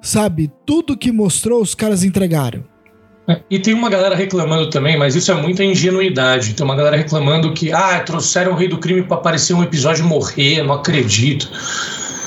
[0.00, 0.50] Sabe?
[0.66, 2.64] Tudo que mostrou, os caras entregaram.
[3.48, 6.54] E tem uma galera reclamando também, mas isso é muita ingenuidade.
[6.54, 10.04] Tem uma galera reclamando que, ah, trouxeram o Rei do Crime pra aparecer um episódio
[10.04, 11.48] e morrer, não acredito.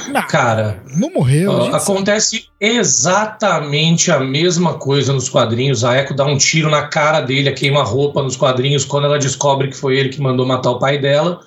[0.07, 1.51] Não, Cara, não morreu.
[1.51, 1.83] a Ó, gente sabe.
[1.83, 5.83] acontece exatamente a mesma coisa nos quadrinhos.
[5.83, 9.67] A Echo dá um tiro na cara dele, a queima-roupa nos quadrinhos, quando ela descobre
[9.67, 11.41] que foi ele que mandou matar o pai dela.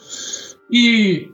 [0.70, 1.28] E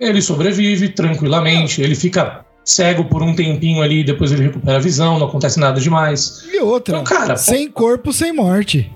[0.00, 1.80] ele sobrevive tranquilamente.
[1.80, 5.80] Ele fica cego por um tempinho ali, depois ele recupera a visão, não acontece nada
[5.80, 6.44] demais.
[6.50, 8.90] E outra, Então, cara, sem corpo, sem morte.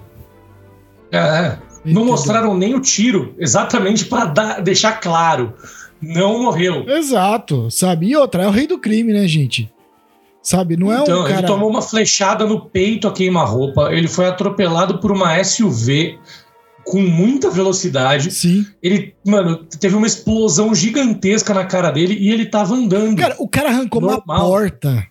[1.13, 2.05] É, não Entendeu?
[2.05, 5.53] mostraram nem o tiro, exatamente para deixar claro.
[6.01, 6.89] Não morreu.
[6.89, 8.09] Exato, sabe?
[8.09, 9.71] E outra, é o rei do crime, né, gente?
[10.41, 10.77] Sabe?
[10.77, 11.39] Não é então, um cara.
[11.39, 16.19] ele tomou uma flechada no peito a queima-roupa, ele foi atropelado por uma SUV
[16.89, 18.31] com muita velocidade.
[18.31, 18.67] Sim.
[18.83, 23.17] Ele, mano, teve uma explosão gigantesca na cara dele e ele tava andando.
[23.19, 24.49] Cara, o cara arrancou uma Normal.
[24.49, 25.07] porta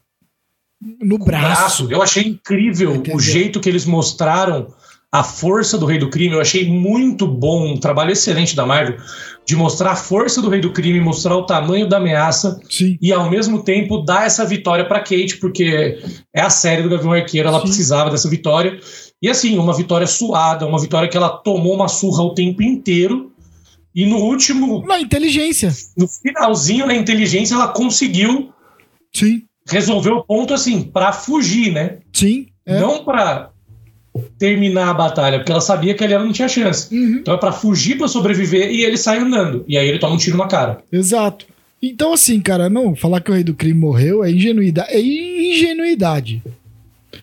[1.02, 1.88] no com o braço.
[1.92, 3.16] Eu achei incrível Entendeu?
[3.16, 4.68] o jeito que eles mostraram
[5.12, 6.36] a força do Rei do Crime.
[6.36, 8.98] Eu achei muito bom, um trabalho excelente da Marvel
[9.46, 12.98] de mostrar a força do Rei do Crime, mostrar o tamanho da ameaça Sim.
[13.02, 16.00] e ao mesmo tempo dar essa vitória para Kate, porque
[16.36, 17.68] é a série do Gavião Arqueiro, ela Sim.
[17.68, 18.78] precisava dessa vitória.
[19.22, 23.32] E assim, uma vitória suada, uma vitória que ela tomou uma surra o tempo inteiro.
[23.96, 25.74] E no último, Na inteligência.
[25.98, 28.52] no finalzinho, na inteligência, ela conseguiu
[29.12, 29.42] Sim.
[29.68, 31.98] resolver o ponto assim, para fugir, né?
[32.14, 32.48] Sim.
[32.64, 32.80] É.
[32.80, 33.50] Não para
[34.38, 36.94] terminar a batalha, porque ela sabia que ali ela não tinha chance.
[36.94, 37.18] Uhum.
[37.22, 39.64] Então é para fugir, para sobreviver e ele sai andando.
[39.68, 40.84] E aí ele toma um tiro na cara.
[40.92, 41.46] Exato.
[41.82, 44.92] Então, assim, cara, não falar que o rei do crime morreu é ingenuidade.
[44.92, 46.42] É ingenuidade.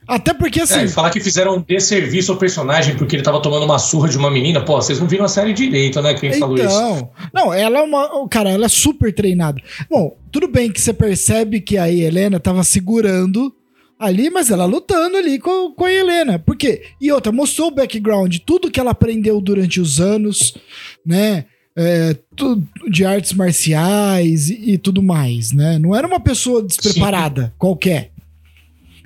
[0.07, 0.81] Até porque, assim.
[0.81, 4.17] É, falar que fizeram um desserviço ao personagem porque ele tava tomando uma surra de
[4.19, 6.15] uma menina, pô, vocês não viram a série direito, né?
[6.15, 6.65] Quem falou isso?
[6.67, 8.29] Então, não, ela é uma.
[8.29, 9.61] Cara, ela é super treinada.
[9.91, 13.53] Bom, tudo bem que você percebe que a Helena tava segurando
[13.99, 16.39] ali, mas ela lutando ali com, com a Helena.
[16.39, 16.83] Por quê?
[17.01, 20.55] E outra, mostrou o background, tudo que ela aprendeu durante os anos,
[21.07, 21.47] né?
[21.77, 25.79] É, tu- de artes marciais e, e tudo mais, né?
[25.79, 28.11] Não era uma pessoa despreparada qualquer.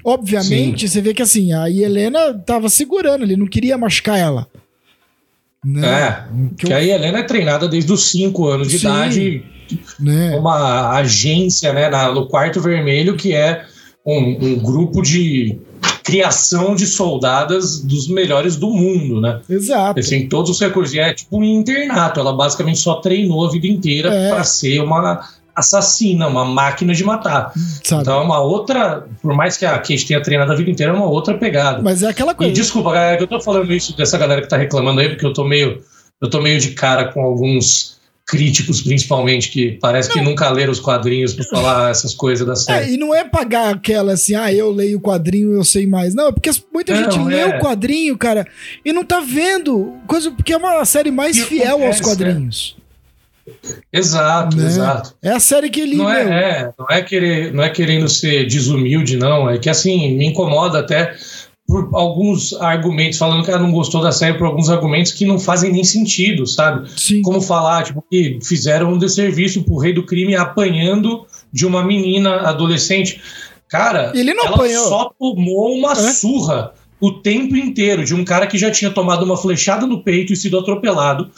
[0.05, 4.47] Obviamente, você vê que assim, a Helena tava segurando ali, não queria machucar ela.
[5.65, 5.87] Né?
[5.89, 6.25] É,
[6.57, 8.87] Que que a Helena é treinada desde os 5 anos de Sim.
[8.87, 9.43] idade,
[9.99, 10.37] né?
[10.37, 13.65] uma agência né, na- no Quarto Vermelho, que é
[14.07, 15.59] um, um grupo de
[16.05, 19.41] criação de soldadas dos melhores do mundo, né?
[19.51, 20.01] Exato.
[20.01, 20.95] Assim, todos os recursos.
[20.95, 22.19] E É tipo um internato.
[22.19, 24.31] Ela basicamente só treinou a vida inteira É.
[24.31, 27.53] para ser uma assassina, uma máquina de matar.
[27.85, 28.03] sabe?
[28.03, 29.07] Então é uma outra.
[29.21, 31.83] Por mais que a Kate tenha treinado a vida inteira, é uma outra pegada.
[31.83, 32.53] Mas é aquela E coisa.
[32.53, 35.33] desculpa, galera, que eu tô falando isso dessa galera que tá reclamando aí, porque eu
[35.33, 35.81] tô meio.
[36.21, 40.81] Eu tô meio de cara com alguns críticos, principalmente, que parece que nunca leram os
[40.81, 42.93] quadrinhos pra falar essas coisas da É, série.
[42.95, 46.15] e não é pagar aquela assim, ah, eu leio o quadrinho, eu sei mais.
[46.15, 47.47] Não, é porque muita Não, gente lê é.
[47.57, 48.47] o quadrinho, cara,
[48.85, 49.95] e não tá vendo.
[50.07, 52.77] Coisa, porque é uma série mais E fiel aos acontece, quadrinhos.
[53.93, 54.67] Exato, né?
[54.67, 55.15] exato.
[55.23, 58.47] É a série que ele Não é, é, não é querer, não é querendo ser
[58.47, 59.49] desumilde, não.
[59.49, 61.15] É que assim me incomoda até
[61.67, 65.39] por alguns argumentos falando que ela não gostou da série por alguns argumentos que não
[65.39, 66.89] fazem nem sentido, sabe?
[66.97, 67.21] Sim.
[67.23, 72.37] Como falar, tipo, que fizeram um desserviço pro rei do crime apanhando de uma menina
[72.49, 73.21] adolescente.
[73.69, 74.89] Cara, Ele não ela apanhou.
[74.89, 76.13] só tomou uma É?
[76.13, 80.33] surra o tempo inteiro de um cara que já tinha tomado uma flechada no peito
[80.33, 81.31] e sido atropelado.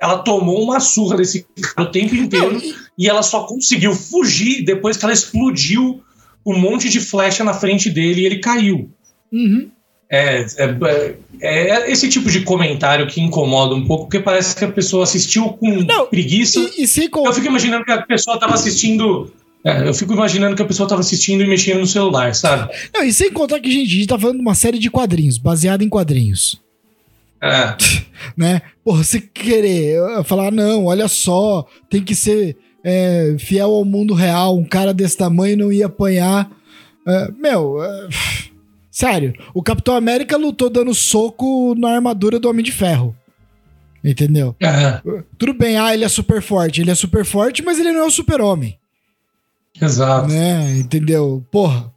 [0.00, 2.60] Ela tomou uma surra desse cara o tempo inteiro
[2.98, 6.02] e- ela só conseguiu fugir depois que ela explodiu
[6.44, 8.90] um monte de flecha na frente dele e ele caiu.
[9.32, 9.70] Uhum.
[10.10, 14.70] É, é, é, esse tipo de comentário que incomoda um pouco, porque parece que a
[14.70, 16.60] pessoa assistiu com Não, preguiça.
[16.76, 19.32] E, e con- Eu fico imaginando que a pessoa tava assistindo.
[19.64, 22.72] É, eu fico imaginando que a pessoa tava assistindo e mexendo no celular, sabe?
[22.92, 25.38] Não, e sem contar que, gente, a gente tá falando de uma série de quadrinhos,
[25.38, 26.60] baseada em quadrinhos.
[27.40, 27.74] É,
[28.36, 28.62] né?
[28.84, 34.58] Porra, você querer falar, não, olha só, tem que ser é, fiel ao mundo real,
[34.58, 36.50] um cara desse tamanho não ia apanhar.
[37.06, 38.08] É, meu, é,
[38.90, 43.16] sério, o Capitão América lutou dando soco na armadura do Homem de Ferro.
[44.04, 44.54] Entendeu?
[44.60, 45.00] é,
[45.38, 48.04] Tudo bem, ah, ele é super forte, ele é super forte, mas ele não é
[48.04, 48.76] o super-homem,
[49.80, 50.28] exato.
[50.28, 50.76] né?
[50.78, 51.44] Entendeu?
[51.50, 51.92] Porra,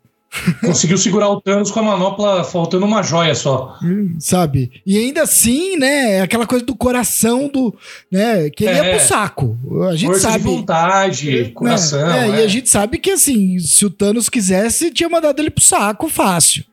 [0.61, 3.75] Conseguiu segurar o Thanos com a manopla faltando uma joia só.
[4.19, 4.69] sabe?
[4.85, 7.73] E ainda assim, né, é aquela coisa do coração do,
[8.11, 8.97] né, que ele ia É.
[8.97, 9.57] pro saco.
[9.89, 10.43] A gente Força sabe.
[10.43, 12.11] de vontade, coração.
[12.11, 12.41] É, é.
[12.41, 16.07] E a gente sabe que, assim, se o Thanos quisesse, tinha mandado ele pro saco
[16.07, 16.63] fácil.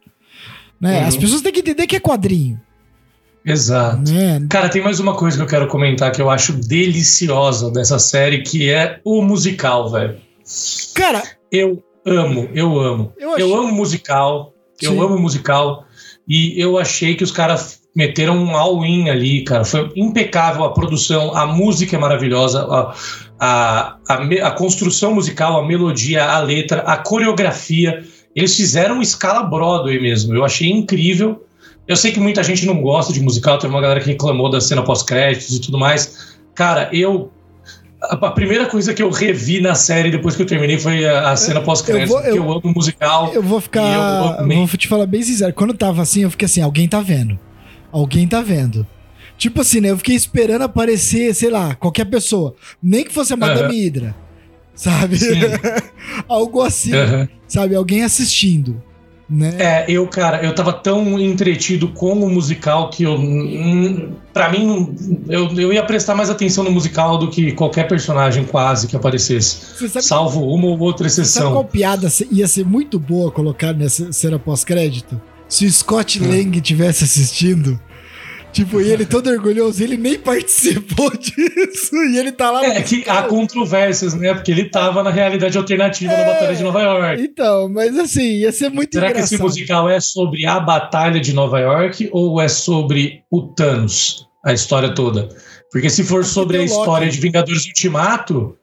[0.79, 1.01] Né?
[1.01, 1.07] Uhum.
[1.07, 2.61] As pessoas têm que entender que é quadrinho.
[3.47, 4.11] Exato.
[4.11, 4.45] Né?
[4.51, 8.43] Cara, tem mais uma coisa que eu quero comentar que eu acho deliciosa dessa série,
[8.43, 10.17] que é o musical, velho.
[10.95, 13.13] Cara, Eu amo, eu amo.
[13.19, 15.01] Eu Eu, amo musical, eu Sim.
[15.01, 15.85] amo musical.
[16.29, 19.65] E eu achei que os caras meteram um all-in ali, cara.
[19.65, 22.95] Foi impecável a produção, a música é maravilhosa, a,
[23.39, 28.05] a, a, a construção musical, a melodia, a letra, a coreografia.
[28.35, 30.35] Eles fizeram escala Broadway mesmo.
[30.35, 31.47] Eu achei incrível.
[31.87, 34.61] Eu sei que muita gente não gosta de musical, teve uma galera que reclamou da
[34.61, 36.35] cena pós-créditos e tudo mais.
[36.55, 37.31] Cara, eu.
[38.11, 41.37] A primeira coisa que eu revi na série depois que eu terminei foi a, a
[41.37, 43.33] cena pós-créditos, vou- porque eu- eu amo musical.
[43.35, 44.39] eu vou ficar.
[44.49, 45.53] eu vou te falar bem sincero.
[45.55, 47.39] Quando tava assim, eu fiquei assim: alguém tá vendo.
[47.93, 48.87] Alguém tá vendo.
[49.39, 49.91] Tipo assim, né?
[49.91, 52.55] Eu fiquei esperando aparecer, sei lá, qualquer pessoa.
[52.83, 53.73] Nem que fosse a Madame Aham.
[53.73, 54.17] Hydra.
[54.75, 55.19] Sabe?
[56.29, 56.95] Algo assim.
[56.95, 57.29] Aham.
[57.47, 57.75] Sabe?
[57.75, 58.83] Alguém assistindo.
[59.29, 59.55] Né?
[59.59, 63.15] É, eu, cara, eu tava tão entretido com o musical que eu.
[63.15, 64.95] hum, Pra mim,
[65.29, 69.89] eu, eu ia prestar mais atenção no musical do que qualquer personagem quase que aparecesse.
[69.89, 71.53] Sabe Salvo uma ou outra Sabe exceção.
[71.53, 75.21] qual piada ia ser muito boa colocar nessa cena pós-crédito?
[75.49, 76.29] Se o Scott Hum.
[76.29, 77.79] Lang tivesse assistindo.
[78.55, 81.97] Tipo, e ele todo orgulhoso, ele nem participou disso.
[81.97, 84.33] E ele tá lá no É que há controvérsias, né?
[84.33, 87.21] Porque ele tava na realidade alternativa na Batalha de Nova York.
[87.21, 89.35] Então, mas assim, ia ser muito Será que engraçado.
[89.35, 94.53] esse musical é sobre a Batalha de Nova York ou é sobre o Thanos, a
[94.53, 95.29] história toda?
[95.73, 96.73] Porque se for sobre a Loki.
[96.73, 98.57] história de Vingadores Ultimato,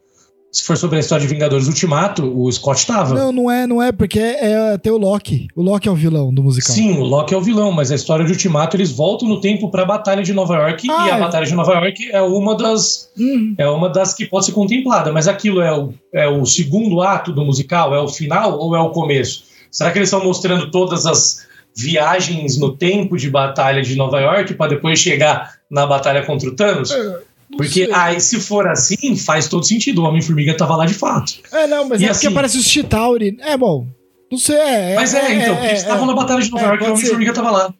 [0.52, 3.16] se for sobre a história de Vingadores Ultimato, o Scott tava.
[3.16, 5.48] Não, não é, não é, porque é, é tem o Loki.
[5.56, 6.76] O Loki é o vilão do musical.
[6.76, 9.72] Sim, o Loki é o vilão, mas a história de Ultimato eles voltam no tempo
[9.72, 11.20] para a Batalha de Nova York Ah, e a é.
[11.20, 13.56] Batalha de Nova York é uma das Uhum.
[13.58, 17.32] é uma das que pode ser contemplada, mas aquilo é o, é o segundo ato
[17.32, 19.44] do musical, é o final ou é o começo?
[19.70, 24.54] Será que eles estão mostrando todas as viagens no tempo de Batalha de Nova York
[24.56, 26.92] para depois chegar na batalha contra o Thanos?
[26.92, 27.94] Não Porque sei.
[27.94, 30.02] aí, se for assim, faz todo sentido.
[30.02, 31.34] O Homem-Formiga tava lá de fato.
[31.52, 33.38] É, não, mas E é porque assim- aparece os Chitauri.
[33.42, 33.88] É bom.
[34.32, 34.96] Não sei, é.
[34.96, 36.92] Mas é, então, porque eles estavam na Batalha de Nova É, York e o.
[36.94, 37.74] Homem-Formiga tava lá.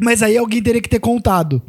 [0.00, 1.62] Mas aí alguém teria que ter contado.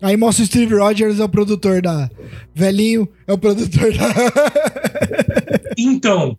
[0.00, 2.08] Aí mostra o Steve Rogers é o produtor da.
[2.54, 4.06] Velhinho é o produtor da.
[5.78, 6.38] Então,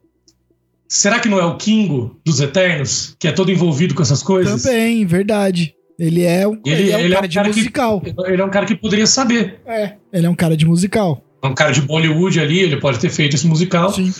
[0.87, 4.63] será que não é o Kingo dos Eternos, que é todo envolvido com essas coisas?
[4.63, 5.75] Também, verdade.
[5.99, 8.03] Ele é um, Ele- ele é um ele é cara um de cara que- musical.
[8.25, 9.59] Ele é um cara que poderia saber.
[9.65, 9.93] É.
[10.13, 11.23] Ele é um cara de musical.
[11.43, 13.91] É um cara de Bollywood ali, ele pode ter feito esse musical.
[13.93, 14.13] Sim.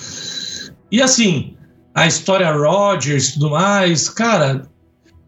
[0.92, 1.54] E assim,
[1.94, 4.64] a história Rogers e tudo mais, cara,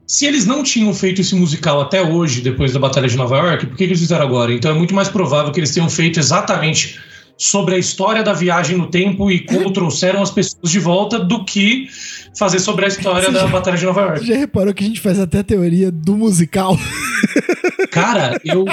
[0.07, 3.65] se eles não tinham feito esse musical até hoje, depois da Batalha de Nova York,
[3.67, 4.53] por que, que eles fizeram agora?
[4.53, 6.99] Então é muito mais provável que eles tenham feito exatamente
[7.39, 11.45] sobre a história da viagem no tempo e como trouxeram as pessoas de volta do
[11.45, 11.87] que
[12.37, 13.31] fazer sobre a história Sim.
[13.31, 14.27] da Batalha de Nova Você York.
[14.27, 16.77] já reparou que a gente faz até a teoria do musical?
[17.89, 18.65] Cara, eu.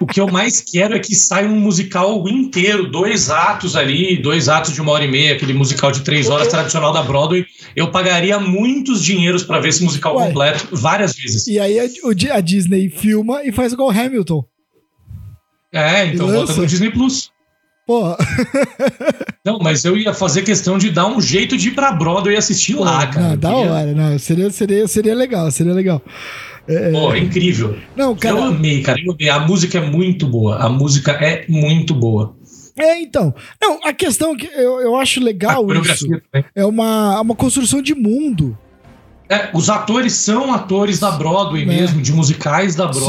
[0.00, 4.48] O que eu mais quero é que saia um musical inteiro, dois atos ali, dois
[4.48, 7.44] atos de uma hora e meia, aquele musical de três horas tradicional da Broadway.
[7.74, 10.26] Eu pagaria muitos dinheiros pra ver esse musical Ué.
[10.28, 11.48] completo várias vezes.
[11.48, 11.84] E aí a,
[12.34, 14.44] a Disney filma e faz igual Hamilton.
[15.72, 16.60] É, então lança.
[16.60, 17.32] no Disney Plus.
[17.88, 18.14] Pô,
[19.44, 22.36] Não, mas eu ia fazer questão de dar um jeito de ir pra Broadway e
[22.38, 23.20] assistir lá, cara.
[23.28, 24.18] não, Eu da queria- hora, não.
[24.18, 26.02] Seria, seria, seria legal, seria legal.
[26.92, 27.78] Pô, é incrível.
[27.96, 28.44] Não, Eu cara.
[28.44, 29.00] amei, cara.
[29.02, 29.30] Eu amei.
[29.30, 30.56] A música é muito boa.
[30.58, 32.36] A música é muito boa.
[32.78, 33.34] É, então.
[33.60, 36.06] Não, a questão que eu, eu acho legal isso.
[36.06, 36.44] também.
[36.54, 38.56] É uma, uma construção de mundo.
[39.30, 41.66] É, os atores são atores da Broadway É.
[41.66, 43.00] mesmo, de musicais da Sim.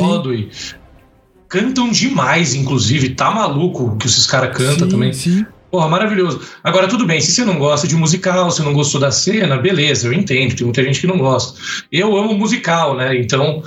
[1.49, 3.09] Cantam demais, inclusive.
[3.09, 5.13] Tá maluco que esses caras cantam sim, também.
[5.13, 5.45] Sim.
[5.71, 6.41] Porra, maravilhoso.
[6.63, 10.07] Agora, tudo bem, se você não gosta de musical, se não gostou da cena, beleza,
[10.07, 11.59] eu entendo, tem muita gente que não gosta.
[11.91, 13.15] Eu amo musical, né?
[13.17, 13.61] Então,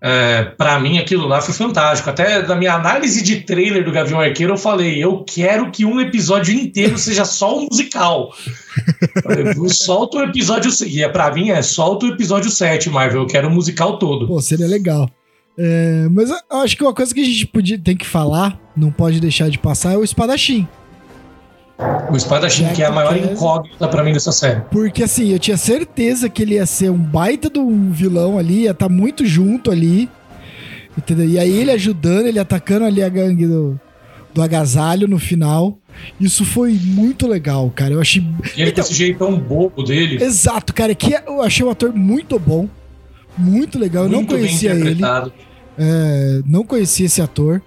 [0.00, 2.08] é, para mim aquilo lá foi fantástico.
[2.08, 6.00] Até na minha análise de trailer do Gavião Arqueiro, eu falei: eu quero que um
[6.00, 8.32] episódio inteiro seja só um musical.
[9.68, 10.70] solta o episódio.
[10.86, 13.22] E é, pra mim é solta o episódio 7, Marvel.
[13.22, 14.26] Eu quero o musical todo.
[14.26, 15.10] Pô, seria legal.
[15.60, 18.92] É, mas eu acho que uma coisa que a gente podia, tem que falar, não
[18.92, 20.68] pode deixar de passar, é o espadachim.
[22.10, 24.60] O espadachim, que é a maior incógnita para mim dessa série.
[24.70, 28.70] Porque assim, eu tinha certeza que ele ia ser um baita do vilão ali, ia
[28.70, 30.08] estar tá muito junto ali.
[30.96, 31.28] Entendeu?
[31.28, 33.80] E aí ele ajudando, ele atacando ali a gangue do,
[34.34, 35.78] do agasalho no final.
[36.20, 37.94] Isso foi muito legal, cara.
[37.94, 38.22] Eu achei.
[38.56, 40.22] E ele então, com esse jeitão bobo dele.
[40.22, 40.94] Exato, cara.
[40.94, 42.68] Que eu achei o ator muito bom.
[43.36, 44.04] Muito legal.
[44.04, 45.00] Eu muito não conhecia ele.
[45.78, 47.62] É, não conhecia esse ator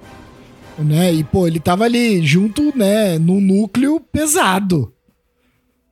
[0.83, 1.13] né?
[1.13, 4.93] E, pô, ele tava ali junto, né, no núcleo pesado.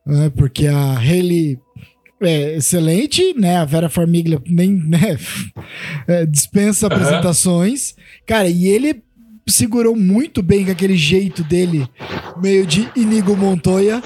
[0.06, 0.30] Né?
[0.34, 1.58] Porque a Haley
[2.22, 3.56] é excelente, né?
[3.56, 5.18] A Vera Farmiga nem né,
[6.06, 7.92] é, dispensa apresentações.
[7.92, 7.96] Uhum.
[8.26, 9.02] Cara, e ele
[9.46, 11.88] segurou muito bem com aquele jeito dele,
[12.40, 14.02] meio de Inigo Montoya.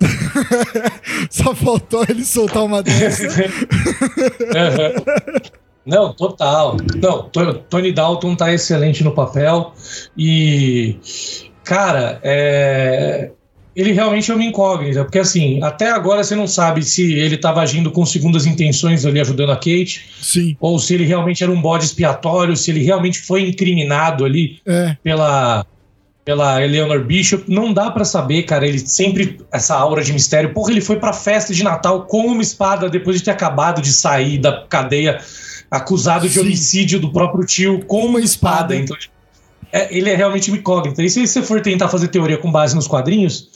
[1.30, 3.26] Só faltou ele soltar uma dessa.
[3.32, 5.67] uhum.
[5.88, 6.76] Não, total.
[7.02, 7.30] Não,
[7.70, 9.72] Tony Dalton tá excelente no papel
[10.16, 10.96] e,
[11.64, 13.30] cara, é,
[13.74, 17.62] ele realmente é uma incógnita, porque assim, até agora você não sabe se ele estava
[17.62, 20.54] agindo com segundas intenções ali ajudando a Kate, Sim.
[20.60, 24.94] ou se ele realmente era um bode expiatório, se ele realmente foi incriminado ali é.
[25.02, 25.64] pela
[26.22, 30.52] pela Eleanor Bishop, não dá para saber, cara, ele sempre essa aura de mistério.
[30.52, 33.90] Porra, ele foi pra festa de Natal com uma espada depois de ter acabado de
[33.90, 35.20] sair da cadeia
[35.70, 36.32] acusado Sim.
[36.32, 38.74] de homicídio do próprio tio com uma espada.
[38.74, 38.96] Então,
[39.72, 41.02] é, ele é realmente uma incógnita.
[41.02, 43.50] E se você for tentar fazer teoria com base nos quadrinhos,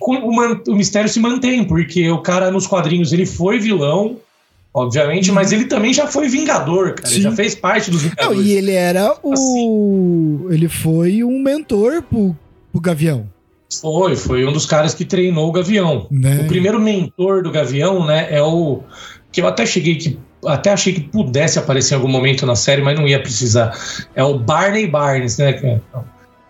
[0.00, 4.16] o, o mistério se mantém, porque o cara nos quadrinhos ele foi vilão,
[4.74, 5.34] obviamente, hum.
[5.34, 7.08] mas ele também já foi Vingador, cara.
[7.08, 7.14] Sim.
[7.14, 8.38] Ele já fez parte dos Vingadores.
[8.38, 9.32] Não, e ele era o.
[9.32, 10.46] Assim.
[10.50, 12.36] Ele foi um mentor pro,
[12.70, 13.28] pro Gavião.
[13.80, 16.06] Foi, foi um dos caras que treinou o Gavião.
[16.10, 16.42] Né?
[16.42, 18.80] O primeiro mentor do Gavião, né, é o.
[19.30, 22.82] Que eu até cheguei que até achei que pudesse aparecer em algum momento na série,
[22.82, 23.76] mas não ia precisar.
[24.14, 25.80] É o Barney Barnes, né?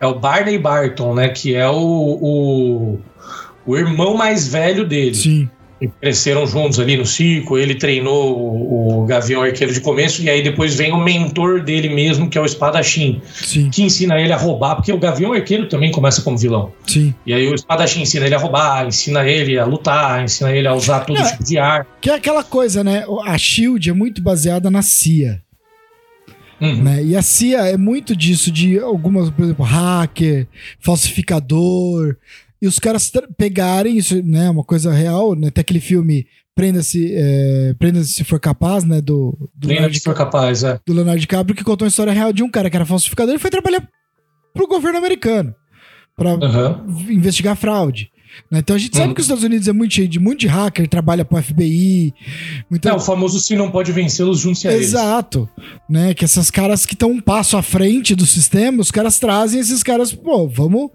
[0.00, 1.28] É o Barney Barton, né?
[1.28, 3.00] Que é o, o,
[3.66, 5.14] o irmão mais velho dele.
[5.14, 5.50] Sim
[5.88, 10.42] cresceram juntos ali no circo, ele treinou o, o, Gavião Arqueiro de começo, e aí
[10.42, 13.70] depois vem o mentor dele mesmo, que é o Espadachim, Sim.
[13.70, 16.72] que ensina ele a roubar, porque o Gavião Arqueiro também começa como vilão.
[16.86, 17.14] Sim.
[17.26, 20.74] E aí o Espadachim ensina ele a roubar, ensina ele a lutar, ensina ele a
[20.74, 21.86] usar todo é, tipo de ar.
[22.00, 23.04] Que é aquela coisa, né?
[23.24, 25.42] A SHIELD é muito baseada na CIA.
[26.60, 26.82] Uhum.
[26.82, 27.04] Né?
[27.04, 30.46] E a CIA é muito disso, de algumas, por exemplo, hacker,
[30.78, 32.16] falsificador,
[32.62, 34.48] e os caras pegarem isso, né?
[34.48, 35.48] Uma coisa real, né?
[35.48, 39.00] Até aquele filme Prenda-se é, Prenda se for capaz, né?
[39.00, 40.78] Do, do Prenda se for capaz, é.
[40.86, 43.38] Do Leonardo DiCaprio, que contou a história real de um cara que era falsificador e
[43.38, 43.84] foi trabalhar
[44.54, 45.52] pro governo americano
[46.16, 47.10] para uhum.
[47.10, 48.11] investigar fraude.
[48.50, 48.58] Né?
[48.58, 49.14] Então a gente sabe hum.
[49.14, 52.14] que os Estados Unidos é muito cheio de muito de hacker, trabalha pro FBI.
[52.68, 52.90] Muita...
[52.90, 55.48] É, o famoso se não pode vencê-los, junte a Exato.
[55.88, 56.14] Né?
[56.14, 59.82] Que essas caras que estão um passo à frente do sistema, os caras trazem esses
[59.82, 60.90] caras, pô, vamos.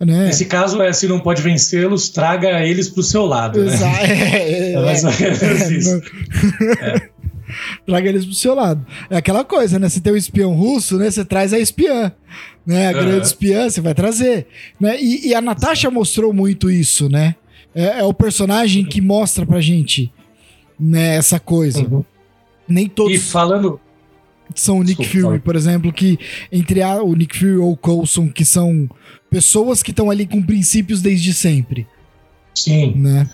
[0.00, 0.26] Né?
[0.26, 3.62] Nesse caso é se não pode vencê-los, traga eles pro seu lado.
[3.62, 3.72] Né?
[3.72, 4.06] Exato.
[4.06, 4.22] Né?
[4.32, 6.02] É, é, é, é, isso.
[6.80, 7.10] É.
[7.86, 8.84] Traga eles pro seu lado.
[9.10, 9.88] É aquela coisa, né?
[9.88, 11.10] Você tem um espião russo, né?
[11.10, 12.12] Você traz a espiã
[12.66, 12.88] né?
[12.88, 14.46] A grande espiã, você vai trazer.
[14.80, 15.00] Né?
[15.00, 17.34] E, e a Natasha mostrou muito isso, né?
[17.74, 20.12] É, é, o personagem que mostra pra gente
[20.78, 21.80] né, essa coisa.
[21.80, 22.04] Uhum.
[22.68, 23.16] Nem todos.
[23.16, 23.80] E falando.
[24.54, 26.18] São o Nick Desculpa, Fury, por exemplo, que
[26.50, 28.86] entre a, o Nick Fury ou o Coulson, que são
[29.30, 31.86] pessoas que estão ali com princípios desde sempre.
[32.54, 32.92] Sim.
[32.96, 33.30] Né?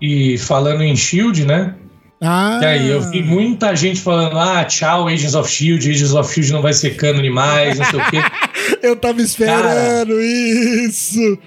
[0.00, 1.76] E falando em Shield, né?
[2.20, 2.58] Ah.
[2.62, 6.52] E aí, eu vi muita gente falando: ah, tchau, Agents of Shield, Agents of Shield
[6.52, 8.18] não vai ser cânone mais, não sei o quê.
[8.82, 11.38] eu tava esperando Cara, isso.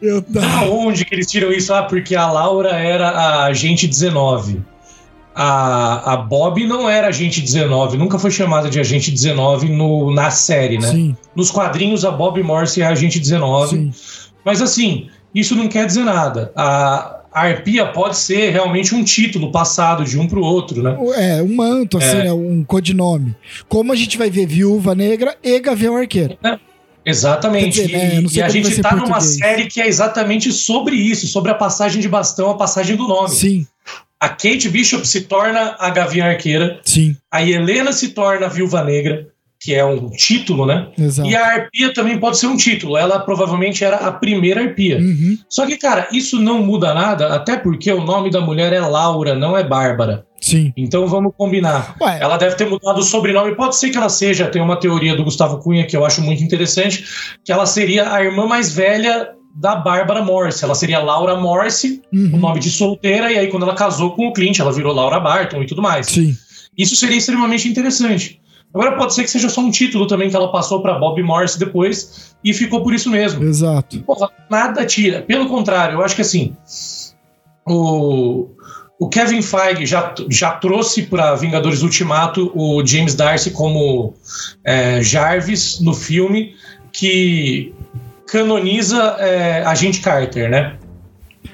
[0.00, 0.46] Eu tava...
[0.46, 1.72] Da onde que eles tiram isso?
[1.72, 4.62] Ah, porque a Laura era a agente 19.
[5.34, 10.30] A, a Bob não era agente 19, nunca foi chamada de agente 19 no, na
[10.30, 10.88] série, né?
[10.88, 11.16] Sim.
[11.34, 13.76] Nos quadrinhos, a Bob Morse é agente 19.
[13.76, 13.92] Sim.
[14.44, 16.52] Mas assim, isso não quer dizer nada.
[16.56, 20.96] A, a arpia pode ser realmente um título passado de um para o outro, né?
[21.16, 22.24] É, um manto, assim, é.
[22.24, 22.32] né?
[22.32, 23.34] Um codinome.
[23.68, 26.36] Como a gente vai ver Viúva Negra e Gavião Arqueiro.
[26.42, 26.58] É.
[27.04, 27.82] Exatamente.
[27.82, 28.20] Dizer, né?
[28.20, 32.00] E, e a gente está numa série que é exatamente sobre isso, sobre a passagem
[32.00, 33.30] de bastão, a passagem do nome.
[33.30, 33.66] Sim.
[34.18, 36.78] A Kate Bishop se torna a Gavião Arqueira.
[36.84, 37.16] Sim.
[37.30, 39.28] A Helena se torna a Viúva Negra.
[39.60, 40.88] Que é um título, né?
[40.98, 41.28] Exato.
[41.28, 42.96] E a arpia também pode ser um título.
[42.96, 44.98] Ela provavelmente era a primeira arpia.
[44.98, 45.36] Uhum.
[45.50, 49.34] Só que, cara, isso não muda nada, até porque o nome da mulher é Laura,
[49.34, 50.24] não é Bárbara.
[50.40, 50.72] Sim.
[50.74, 51.94] Então vamos combinar.
[52.00, 52.18] Ué.
[52.22, 53.54] Ela deve ter mudado o sobrenome.
[53.54, 56.42] Pode ser que ela seja, tem uma teoria do Gustavo Cunha que eu acho muito
[56.42, 57.04] interessante,
[57.44, 60.64] que ela seria a irmã mais velha da Bárbara Morse.
[60.64, 62.30] Ela seria Laura Morse, Uhum.
[62.32, 65.20] o nome de solteira, e aí quando ela casou com o Clint, ela virou Laura
[65.20, 66.06] Barton e tudo mais.
[66.06, 66.34] Sim.
[66.78, 68.40] Isso seria extremamente interessante.
[68.72, 71.58] Agora pode ser que seja só um título também que ela passou para Bob Morse
[71.58, 73.42] depois e ficou por isso mesmo.
[73.42, 73.98] Exato.
[74.02, 75.22] Porra, nada tira.
[75.22, 76.56] Pelo contrário, eu acho que assim,
[77.66, 78.48] o,
[78.98, 84.14] o Kevin Feige já, já trouxe para Vingadores Ultimato o James Darcy como
[84.64, 86.54] é, Jarvis no filme,
[86.92, 87.74] que
[88.26, 90.76] canoniza é, Agente Carter, né?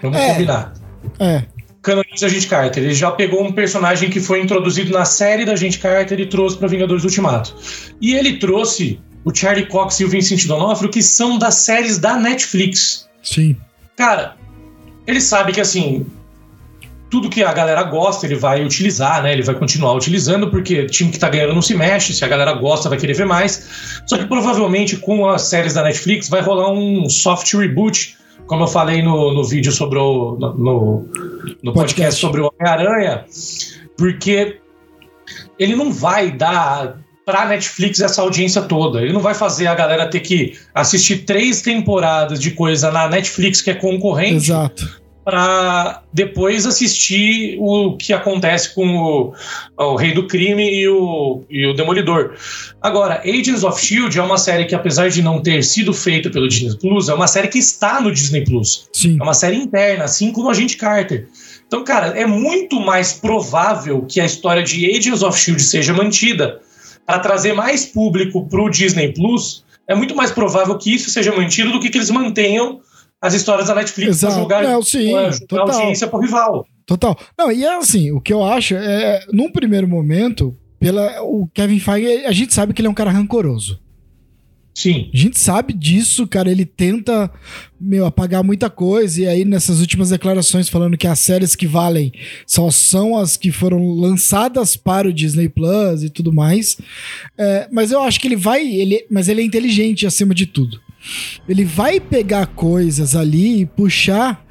[0.03, 0.33] Vamos É.
[0.33, 0.75] combinar.
[1.19, 1.45] É.
[1.87, 2.83] Canoniza Agente Carter.
[2.83, 6.57] Ele já pegou um personagem que foi introduzido na série da Agente Carter e trouxe
[6.59, 7.55] para Vingadores Ultimato.
[8.01, 12.17] E ele trouxe o Charlie Cox e o Vincent D'Onofrio, que são das séries da
[12.17, 13.09] Netflix.
[13.23, 13.57] Sim.
[13.97, 14.37] Cara,
[15.07, 16.05] ele sabe que assim,
[17.09, 19.33] tudo que a galera gosta, ele vai utilizar, né?
[19.33, 22.53] Ele vai continuar utilizando, porque time que tá ganhando não se mexe, se a galera
[22.55, 24.03] gosta, vai querer ver mais.
[24.07, 28.17] Só que provavelmente com as séries da Netflix vai rolar um soft reboot,
[28.47, 30.37] como eu falei no, no vídeo sobre o.
[30.39, 31.09] no, no,
[31.63, 31.75] no podcast.
[31.75, 32.21] Podcast.
[32.21, 33.25] sobre o Homem-Aranha,
[33.97, 34.59] porque
[35.59, 39.03] ele não vai dar pra Netflix essa audiência toda.
[39.03, 43.61] Ele não vai fazer a galera ter que assistir três temporadas de coisa na Netflix
[43.61, 45.01] que é concorrente Exato.
[45.27, 49.35] Para depois assistir o que acontece com o,
[49.77, 52.35] o Rei do Crime e o, e o Demolidor.
[52.81, 56.47] Agora, Agents of Shield é uma série que, apesar de não ter sido feita pelo
[56.47, 58.89] Disney Plus, é uma série que está no Disney Plus.
[58.93, 59.17] Sim.
[59.19, 61.27] É uma série interna, assim como Agente Carter.
[61.67, 66.61] Então, cara, é muito mais provável que a história de Agents of Shield seja mantida
[67.05, 69.65] para trazer mais público para o Disney Plus.
[69.89, 72.81] É muito mais provável que isso seja mantido do que que eles mantenham
[73.21, 75.13] as histórias da Netflix para jogar, Não, sim,
[75.49, 75.71] total.
[75.71, 76.67] audiência pro rival.
[76.85, 77.19] Total.
[77.37, 81.81] Não, e é assim, o que eu acho é, num primeiro momento, pela, o Kevin
[81.81, 83.81] Feige, a gente sabe que ele é um cara rancoroso.
[84.77, 85.09] Sim.
[85.13, 86.51] A gente sabe disso, cara.
[86.51, 87.31] Ele tenta,
[87.81, 89.23] meu, apagar muita coisa.
[89.23, 92.13] E aí, nessas últimas declarações, falando que as séries que valem
[92.47, 96.77] só são as que foram lançadas para o Disney Plus e tudo mais.
[97.39, 98.67] É, mas eu acho que ele vai.
[98.67, 100.79] Ele, mas ele é inteligente acima de tudo.
[101.49, 104.45] Ele vai pegar coisas ali e puxar.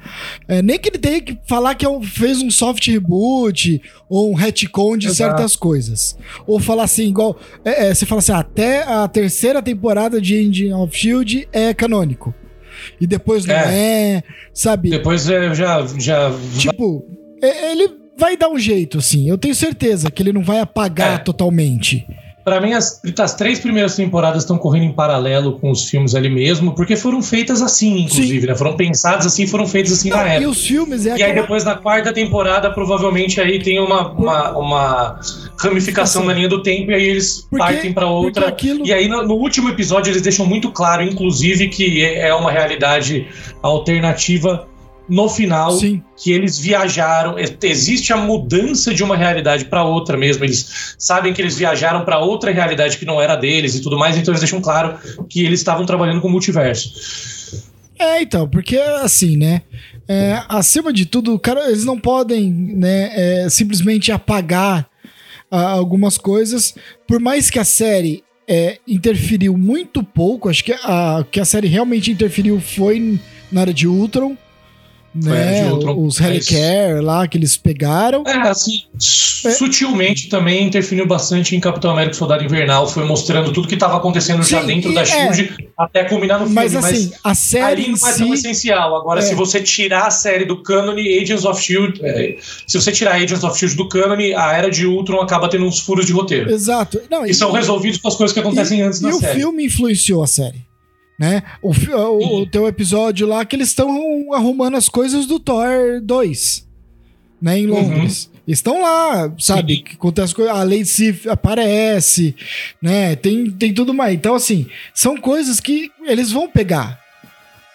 [0.48, 4.30] é, nem que ele tenha que falar que é um- fez um soft reboot ou
[4.30, 5.16] um retcon de Exato.
[5.16, 6.16] certas coisas.
[6.46, 7.36] Ou falar assim, igual.
[7.64, 12.32] é, é, você fala assim, até a terceira temporada de Engine of Shield é canônico.
[13.00, 14.22] E depois não é,
[14.54, 14.90] sabe?
[14.90, 17.04] Depois é, já, já Tipo,
[17.42, 17.88] é- ele
[18.18, 19.28] vai dar um jeito, assim.
[19.28, 21.18] Eu tenho certeza que ele não vai apagar É.
[21.18, 22.06] totalmente.
[22.46, 26.28] Pra mim, as, as três primeiras temporadas estão correndo em paralelo com os filmes ali
[26.28, 28.54] mesmo, porque foram feitas assim, inclusive, né?
[28.54, 30.48] Foram pensadas assim, foram feitas assim na Não, e época.
[30.50, 34.56] os filmes é E aí aquela- depois na quarta temporada, provavelmente aí tem uma, uma,
[34.58, 35.20] uma
[35.58, 38.46] ramificação na linha do tempo e aí eles Porque- partem pra outra.
[38.46, 42.52] aquilo- E aí no, no último episódio eles deixam muito claro, inclusive, que é uma
[42.52, 43.26] realidade
[43.60, 44.68] alternativa
[45.08, 46.02] no final, Sim.
[46.16, 47.36] que eles viajaram.
[47.62, 50.44] Existe a mudança de uma realidade pra outra mesmo.
[50.44, 54.16] Eles sabem que eles viajaram pra outra realidade que não era deles e tudo mais,
[54.16, 54.98] então eles deixam claro
[55.28, 57.64] que eles estavam trabalhando com o multiverso.
[57.98, 59.62] É, então, porque assim, né?
[60.08, 63.10] é, acima de tudo, cara, eles não podem, né,
[63.44, 64.88] é, simplesmente apagar
[65.50, 66.74] ah, algumas coisas.
[67.06, 71.66] Por mais que a série é, interferiu muito pouco, acho que a que a série
[71.66, 73.18] realmente interferiu foi
[73.50, 74.36] na área de Ultron.
[75.24, 78.22] Né, os mas- Helicare lá que eles pegaram.
[78.26, 83.68] É, assim, sutilmente também interferiu bastante em Capitão América e Soldado Invernal, foi mostrando tudo
[83.68, 85.04] que estava acontecendo já Sim, dentro e da é.
[85.04, 86.54] SHIELD até culminar no filme.
[86.54, 88.32] Mas assim, a série ali não é tão si.
[88.32, 88.96] essencial.
[88.96, 89.22] Agora, É.
[89.22, 92.36] se você tirar a série do cânone Agents of S.H.I.E.L.D., é,
[92.66, 93.76] se você tirar Agents of S.H.I.E.L.D.
[93.76, 96.50] do cânone, a Era de Ultron acaba tendo uns furos de roteiro.
[96.50, 97.00] Exato.
[97.10, 99.38] Não, E são resolvidos com as coisas que acontecem antes e na o série.
[99.38, 100.66] filme influenciou a série.
[101.18, 101.42] Né?
[101.62, 106.66] O, o, o teu episódio lá que eles estão arrumando as coisas do Thor 2,
[107.40, 108.30] né, em Londres.
[108.46, 109.74] Estão lá, sabe?
[109.74, 109.82] Uhum.
[109.82, 112.36] Que acontece coisa, a Lady Sif aparece,
[112.80, 113.16] né?
[113.16, 114.14] Tem, tem tudo mais.
[114.14, 117.00] Então, assim, são coisas que eles vão pegar,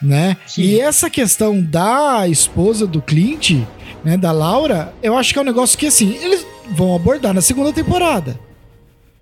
[0.01, 0.37] né?
[0.47, 0.61] Sim.
[0.61, 3.63] E essa questão da esposa do Clint,
[4.01, 7.41] né, da Laura, eu acho que é um negócio que, assim, eles vão abordar na
[7.41, 8.39] segunda temporada.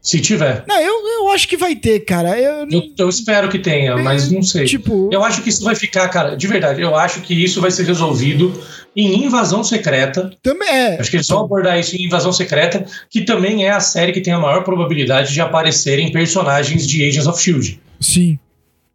[0.02, 0.64] Se tiver.
[0.68, 2.40] Não, eu, eu acho que vai ter, cara.
[2.40, 4.66] Eu, Eu, eu espero que tenha, mas não sei.
[4.66, 7.70] tipo, Eu acho que isso vai ficar, cara, de verdade, eu acho que isso vai
[7.70, 8.54] ser resolvido
[8.96, 10.32] em Invasão Secreta.
[10.42, 11.00] também é.
[11.00, 14.22] Acho que eles vão abordar isso em Invasão Secreta, que também é a série que
[14.22, 17.80] tem a maior probabilidade de aparecerem personagens de Agents of Shield.
[18.00, 18.40] Sim.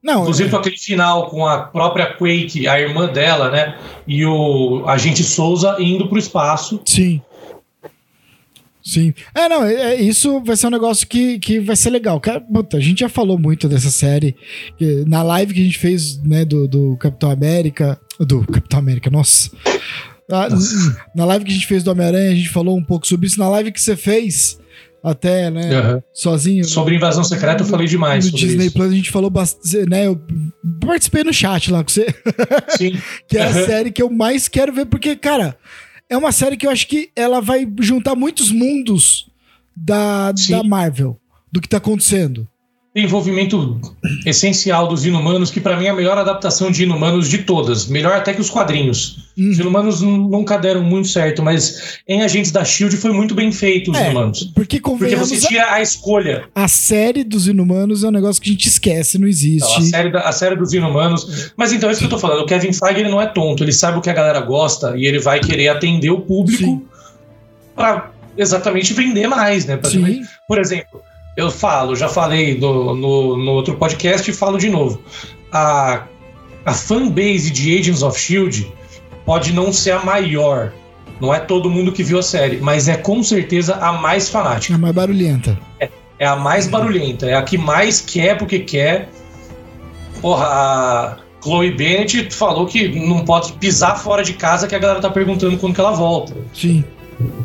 [0.02, 3.74] Não, Inclusive com aquele final com a própria Quake, a irmã dela, né?
[4.06, 6.78] E o agente Souza indo pro espaço.
[6.84, 7.22] Sim.
[8.84, 9.14] Sim.
[9.34, 12.20] É, não, é, é- isso vai ser um negócio que, que vai ser legal.
[12.20, 14.36] Cara, puta, a gente já falou muito dessa série.
[15.06, 17.98] Na live que a gente fez, né, do, do Capitão América.
[18.20, 19.50] Do Capitão América, nossa.
[20.30, 23.06] Ah, n- Na live que a gente fez do Homem-Aranha, a gente falou um pouco
[23.06, 23.38] sobre isso.
[23.40, 24.58] Na live que você fez,
[25.02, 26.02] até, né, Aham.
[26.12, 26.64] sozinho.
[26.64, 28.74] Sobre Invasão Secreta eu falei demais no Disney isso.
[28.74, 30.06] Plus a gente falou bastante, né?
[30.06, 30.20] Eu
[30.80, 32.06] participei no chat lá com você.
[32.76, 32.98] Sim.
[33.28, 35.56] que é a série que eu mais quero ver, porque, cara,
[36.14, 39.28] é uma série que eu acho que ela vai juntar muitos mundos
[39.76, 40.52] da, Sim.
[40.52, 42.48] da Marvel, do que tá acontecendo.
[42.96, 43.80] Envolvimento
[44.24, 47.86] essencial dos Inumanos, que pra mim é a melhor adaptação de Inumanos de todas.
[47.88, 49.18] Melhor até que os quadrinhos.
[49.36, 49.50] Hum.
[49.50, 53.90] Os Inumanos nunca deram muito certo, mas em Agentes da Shield foi muito bem feito
[53.90, 54.44] os É, Inumanos.
[54.54, 56.44] Porque, Porque você tinha a escolha.
[56.54, 59.66] a, série dos Inumanos é um negócio que a gente esquece, não existe.
[59.66, 61.52] Então, a, série da- a série dos Inumanos.
[61.56, 62.42] Mas então é isso que eu tô falando.
[62.42, 65.04] O Kevin Feige ele não é tonto, ele sabe o que a galera gosta e
[65.04, 66.80] ele vai querer atender o público
[67.74, 69.76] pra exatamente vender mais, né?
[70.46, 71.00] Por exemplo,
[71.36, 75.00] eu falo, já falei no, no, no outro podcast e falo de novo.
[75.50, 76.04] A,
[76.64, 78.72] a fanbase de Agents of Shield
[79.24, 80.72] pode não ser a maior.
[81.20, 84.74] Não é todo mundo que viu a série, mas é com certeza a mais fanática.
[84.74, 85.58] é mais barulhenta.
[86.18, 89.08] É a mais barulhenta, é a que mais quer porque quer.
[90.20, 95.00] Porra, a Chloe Bennett falou que não pode pisar fora de casa que a galera
[95.00, 96.34] tá perguntando quando que ela volta.
[96.52, 96.84] Sim.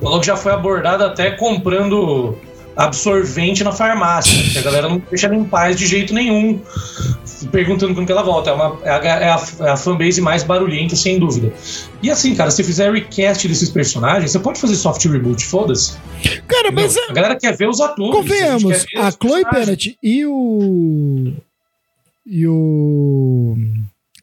[0.02, 2.36] Falou que já foi abordada até comprando
[2.76, 6.62] absorvente na farmácia, que a galera não deixa ela em paz de jeito nenhum,
[7.52, 8.50] perguntando quando que ela volta.
[8.50, 11.54] É, uma, é, a, é, a, é a fanbase mais barulhenta, sem dúvida.
[12.02, 15.98] E assim, cara, se fizer recast desses personagens, você pode fazer soft reboot, foda-se.
[16.48, 17.10] Cara, mas entendeu?
[17.10, 18.16] A galera quer ver os atores.
[18.16, 19.44] convenhamos, a os Chloe.
[19.52, 21.34] Bennett e o.
[22.26, 23.56] E o.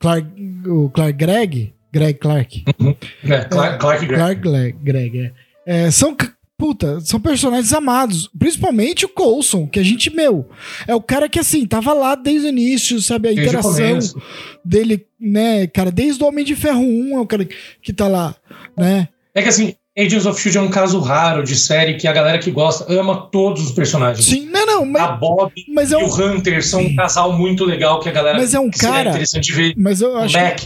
[0.00, 0.26] Clark,
[0.66, 1.76] o Clark Gregg.
[1.92, 2.64] Greg Clark.
[3.24, 4.42] É, Clark, Clark Gregg.
[4.42, 5.32] Clark Gregg é.
[5.66, 6.14] É, são,
[6.58, 8.28] puta, são personagens amados.
[8.38, 10.48] Principalmente o Coulson, que a gente, meu,
[10.86, 13.28] é o cara que, assim, tava lá desde o início, sabe?
[13.28, 13.98] A Desde interação
[14.64, 17.46] dele, né, cara, desde o Homem de Ferro 1 é o cara
[17.82, 18.34] que tá lá,
[18.76, 19.08] né?
[19.34, 22.38] É que assim, Agents of Shield é um caso raro de série que a galera
[22.38, 24.24] que gosta ama todos os personagens.
[24.26, 26.06] Sim, não, não, A mas, Bob mas é e um.
[26.06, 29.10] o Hunter são um casal muito legal que a galera Mas é um que cara-
[29.10, 29.74] interessante de ver.
[29.76, 30.34] Mas eu acho.
[30.34, 30.60] que- Mac,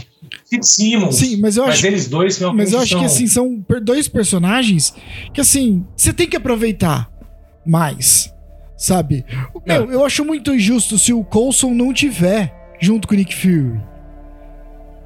[0.51, 1.15] Sid Simmons.
[1.15, 1.87] Sim, mas eu mas acho.
[1.87, 2.99] eles dois realmente Mas eu acho são...
[2.99, 4.93] que assim, são dois personagens
[5.33, 7.09] que assim, você tem que aproveitar
[7.65, 8.33] mais,
[8.77, 9.23] sabe?
[9.65, 13.79] Meu, eu acho muito injusto se o Coulson não tiver junto com o Nick Fury.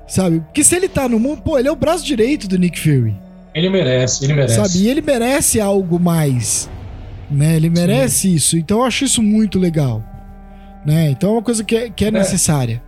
[0.07, 0.39] Sabe?
[0.39, 3.15] Porque se ele tá no mundo, pô, ele é o braço direito do Nick Fury,
[3.53, 4.55] Ele merece, ele merece.
[4.55, 4.83] sabe?
[4.83, 6.69] E ele merece algo mais,
[7.29, 7.55] né?
[7.55, 8.57] Ele merece isso.
[8.57, 10.03] Então eu acho isso muito legal,
[10.85, 11.09] né?
[11.09, 12.81] Então é uma coisa que é, que é necessária,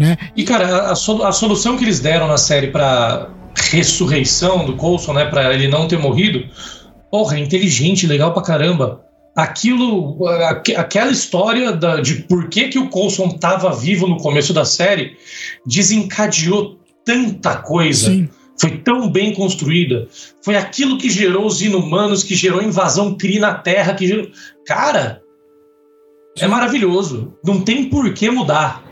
[0.00, 0.16] né?
[0.36, 3.28] E, cara, a, a solução que eles deram na série pra
[3.70, 5.24] ressurreição do Coulson, né?
[5.26, 6.44] Pra ele não ter morrido,
[7.10, 9.02] porra, é inteligente, legal pra caramba.
[9.36, 14.52] Aquilo, aque- aquela história da- de por que, que o Coulson tava vivo no começo
[14.52, 15.16] da série
[15.66, 18.10] desencadeou tanta coisa.
[18.10, 18.28] Sim.
[18.60, 20.06] Foi tão bem construída.
[20.44, 24.28] Foi aquilo que gerou os inumanos, que gerou a invasão Kree na Terra, que gerou.
[24.66, 25.22] Cara,
[26.38, 27.32] é maravilhoso.
[27.44, 28.82] Não tem por que mudar.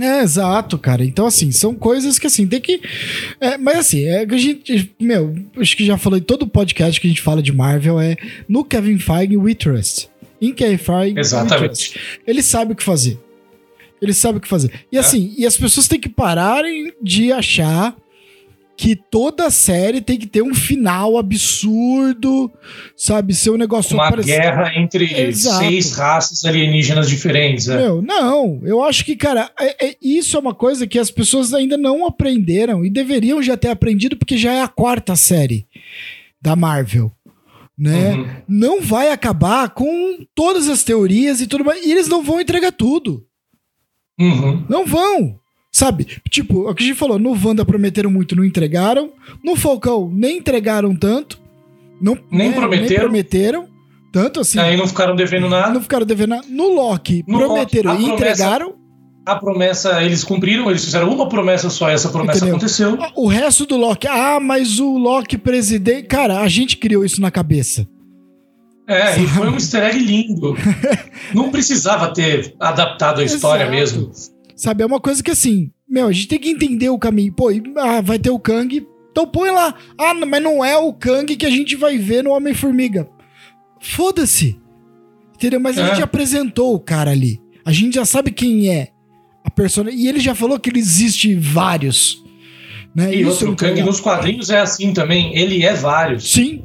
[0.00, 1.04] É, exato, cara.
[1.04, 2.80] Então, assim, são coisas que, assim, tem que.
[3.40, 4.92] é, mas, assim, é que a gente.
[5.00, 8.16] Meu, acho que já falei todo podcast que a gente fala de Marvel é
[8.48, 10.08] no Kevin Feige We Trust.
[10.40, 11.66] Em Kevin Feige We Exatamente.
[11.92, 12.00] Trust.
[12.26, 13.18] Ele sabe o que fazer.
[14.02, 14.70] Ele sabe o que fazer.
[14.90, 15.00] E, É.
[15.00, 17.94] assim, e as pessoas têm que pararem de achar
[18.80, 22.50] que toda série tem que ter um final absurdo,
[22.96, 23.34] sabe?
[23.34, 25.58] Ser um negócio Uma parecido- guerra entre Exato.
[25.58, 27.68] seis raças alienígenas diferentes.
[27.68, 27.76] é.
[27.76, 31.52] Meu, não, eu acho que, cara, é- é- isso é uma coisa que as pessoas
[31.52, 35.66] ainda não aprenderam e deveriam já ter aprendido, porque já é a quarta série
[36.40, 37.12] da Marvel.
[37.78, 38.12] Né?
[38.14, 38.26] Uhum.
[38.48, 41.84] Não vai acabar com todas as teorias e tudo mais.
[41.84, 43.26] E eles não vão entregar tudo.
[44.18, 44.64] Uhum.
[44.68, 45.39] Não vão.
[45.72, 46.06] Sabe?
[46.28, 49.10] Tipo, o que a gente falou, no Wanda prometeram muito, não entregaram.
[49.44, 51.38] No Falcão, nem entregaram tanto.
[52.00, 52.88] Não, Nem né, prometeram.
[52.88, 53.68] Nem prometeram.
[54.12, 54.58] Tanto assim.
[54.58, 55.72] Aí não ficaram devendo nada.
[55.72, 56.46] Não ficaram devendo nada.
[56.48, 58.74] No Loki, No prometeram Loki, e promessa- entregaram.
[59.24, 62.56] A promessa eles cumpriram, eles fizeram uma promessa só, essa promessa Entendeu?
[62.56, 62.98] aconteceu.
[63.14, 66.08] O resto do Loki, ah, mas o Loki presidente.
[66.08, 67.86] Cara, a gente criou isso na cabeça.
[68.88, 69.22] É, Sabe?
[69.24, 70.56] e foi um easter egg lindo.
[71.32, 73.76] Não precisava ter adaptado a história Exato.
[73.76, 74.10] mesmo.
[74.60, 77.32] Sabe, é uma coisa que assim, meu, a gente tem que entender o caminho.
[77.32, 79.74] Pô, e, ah, vai ter o Kang, então põe lá.
[79.96, 83.08] Ah, mas não é o Kang que a gente vai ver no Homem-Formiga.
[83.80, 84.60] Foda-se.
[85.34, 85.58] Entendeu?
[85.60, 85.86] Mas a É.
[85.90, 87.40] gente apresentou o cara ali.
[87.64, 88.88] A gente já sabe quem é
[89.42, 89.90] a persona.
[89.90, 92.22] E ele já falou que ele existe vários.
[92.94, 93.14] Né?
[93.14, 93.86] E Isso é outro, o muito Kang legal.
[93.86, 95.34] nos quadrinhos é assim também.
[95.38, 96.30] Ele é vários.
[96.30, 96.64] Sim.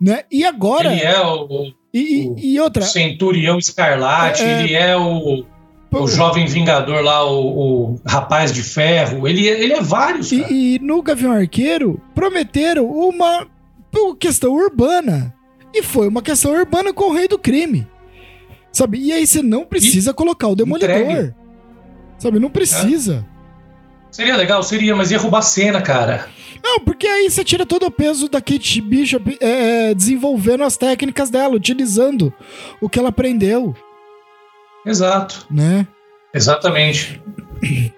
[0.00, 0.24] Né?
[0.30, 0.92] E agora.
[0.92, 2.82] Ele é o, e, o- e, outra.
[2.82, 4.62] o Centurião Escarlate, É.
[4.64, 5.46] ele é o,
[5.92, 9.26] o Jovem Vingador lá, o, o Rapaz de Ferro.
[9.28, 10.46] Ele, é- ele é vários, cara.
[10.52, 13.46] E, e no Gavião Arqueiro prometeram uma
[14.18, 15.34] questão urbana.
[15.74, 17.86] E foi uma questão urbana com o rei do crime.
[18.72, 18.98] Sabe?
[18.98, 20.90] E aí você não precisa colocar o demolidor.
[20.96, 21.34] Entregue.
[22.18, 22.38] Sabe?
[22.38, 23.26] Não precisa.
[24.10, 26.26] Seria legal, seria, mas ia roubar cena, cara.
[26.62, 30.76] Não, porque aí você tira todo o peso da Kate Bishop é, é, desenvolvendo as
[30.76, 32.32] técnicas dela, utilizando
[32.80, 33.74] o que ela aprendeu,
[34.86, 35.86] Exato, né?
[36.34, 37.20] exatamente.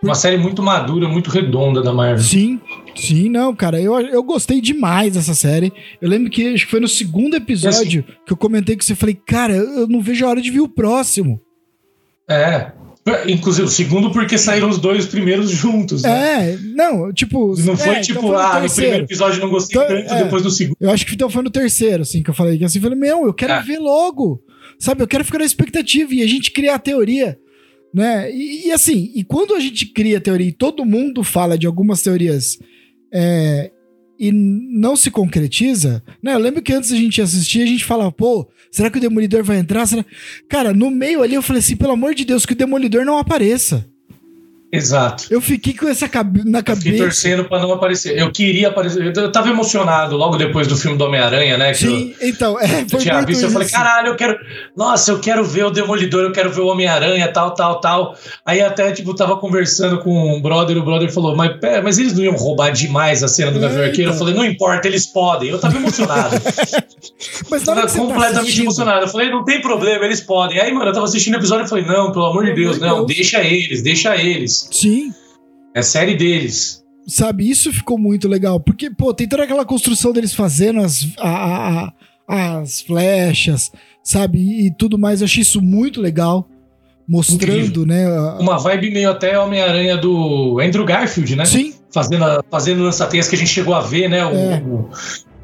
[0.02, 2.22] Uma série muito madura, muito redonda da Marvel.
[2.22, 2.60] Sim,
[2.94, 3.80] sim, não, cara.
[3.80, 5.72] Eu, eu gostei demais dessa série.
[6.02, 8.94] Eu lembro que acho que foi no segundo episódio que eu comentei com você.
[8.94, 11.40] Falei, cara, eu não vejo a hora de ver o próximo.
[12.28, 12.72] É.
[13.26, 16.52] Inclusive, o segundo porque saíram os dois primeiros juntos, né?
[16.52, 17.54] É, não, tipo.
[17.60, 20.24] Não foi é, tipo, então foi ah, no primeiro episódio não gostei Então, tanto, é.
[20.24, 20.76] depois no segundo.
[20.80, 22.58] Eu acho que então foi no terceiro, assim, que eu falei.
[22.58, 23.62] Que assim, eu falei, meu, eu quero É.
[23.62, 24.42] ver logo.
[24.84, 27.38] Sabe, eu quero ficar na expectativa e a gente criar a teoria.
[27.92, 28.30] Né?
[28.30, 31.66] E, e assim, e quando a gente cria a teoria e todo mundo fala de
[31.66, 32.58] algumas teorias
[33.10, 33.70] é,
[34.18, 36.34] e não se concretiza, né?
[36.34, 39.42] Eu lembro que antes a gente assistia, a gente falava, pô, será que o Demolidor
[39.42, 39.86] vai entrar?
[39.86, 40.04] Será...
[40.50, 43.16] Cara, no meio ali eu falei assim, pelo amor de Deus, que o Demolidor não
[43.16, 43.88] apareça.
[44.76, 45.24] Exato.
[45.30, 47.04] Eu fiquei com essa cabe na Eu fiquei cabeça.
[47.04, 48.18] torcendo pra não aparecer.
[48.18, 49.12] Eu queria aparecer.
[49.16, 51.72] Eu tava emocionado logo depois do filme do Homem-Aranha, né?
[51.72, 54.36] Que eu, Sim, então, é, foi tinha visto, eu falei, caralho, eu quero.
[54.76, 58.16] Nossa, eu quero ver o Demolidor, eu quero ver o Homem-Aranha, tal, tal, tal.
[58.44, 62.12] Aí até, tipo, tava conversando com um brother, o brother falou, mas, pera, mas eles
[62.14, 64.10] não iam roubar demais a cena do Gavião É, Arqueiro?
[64.10, 64.18] Eu então.
[64.26, 65.50] falei, não importa, eles podem.
[65.50, 66.36] Eu tava emocionado.
[67.50, 69.04] Mas na hora tava tá completamente assistindo- emocionado.
[69.04, 70.58] Eu falei, não tem problema, eles podem.
[70.60, 73.04] Aí, mano, eu tava assistindo o episódio e falei, não, pelo amor de Deus, não,
[73.04, 73.16] Deus.
[73.18, 74.63] deixa eles, deixa eles.
[74.70, 75.12] Sim,
[75.74, 76.82] É série deles.
[77.06, 77.48] sabe?
[77.48, 78.58] Isso ficou muito legal.
[78.60, 81.92] Porque, pô, tem toda aquela construção deles fazendo as, a-
[82.28, 83.70] a- as flechas,
[84.02, 84.38] sabe?
[84.66, 85.20] E, tudo mais.
[85.20, 86.48] Eu achei isso muito legal.
[87.06, 87.84] Mostrando, Incrível.
[87.86, 88.06] né?
[88.06, 91.44] a- Uma vibe meio até Homem-Aranha do Andrew Garfield, né?
[91.44, 94.24] Sim, Fazendo, fazendo lança-teias que a gente chegou a ver, né?
[94.24, 94.62] O, É.
[94.66, 94.88] o,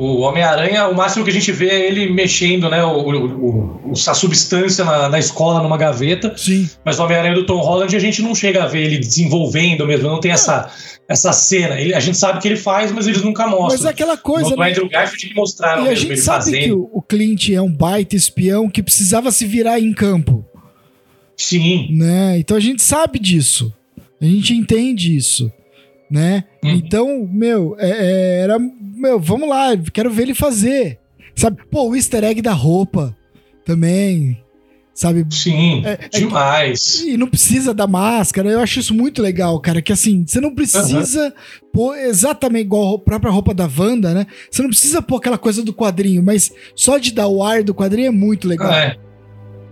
[0.02, 2.82] o Homem-Aranha, o máximo que a gente vê é ele mexendo, né?
[2.82, 6.32] O, o, o- a substância na, na escola, numa gaveta.
[6.36, 6.68] sim.
[6.84, 10.08] Mas o Homem-Aranha do Tom Holland, a gente não chega a ver ele desenvolvendo mesmo.
[10.08, 10.70] Não tem essa,
[11.08, 11.78] essa cena.
[11.78, 13.88] Ele- a gente sabe que ele faz, mas eles nunca Mas mostram.
[13.88, 14.70] é aquela coisa, no né?
[14.70, 16.62] Andrew Garfield que mostraram E a mesmo gente ele sabe fazendo.
[16.64, 20.44] que o, o Clint é um baita espião que precisava se virar em campo,
[21.36, 21.88] Sim.
[21.96, 22.38] né?
[22.38, 23.72] Então a gente sabe disso.
[24.20, 25.50] A gente entende isso,
[26.10, 26.44] né?
[26.64, 26.70] Uhum.
[26.70, 28.58] Então, meu, é- é, era.
[28.58, 30.98] Meu, vamos lá, quero ver ele fazer.
[31.34, 31.58] Sabe?
[31.70, 33.16] Pô, o easter egg da roupa
[33.64, 34.36] também.
[34.92, 35.24] Sabe?
[35.30, 35.82] Sim.
[35.86, 37.00] É- é demais.
[37.00, 38.50] E não precisa da máscara.
[38.50, 39.80] Eu acho isso muito legal, cara.
[39.80, 41.32] Que assim, você não precisa
[41.72, 44.26] pôr exatamente igual a própria roupa da Wanda, né?
[44.50, 47.72] Você não precisa pôr aquela coisa do quadrinho, mas só de dar o ar do
[47.74, 48.70] quadrinho é muito legal.
[48.72, 48.96] É.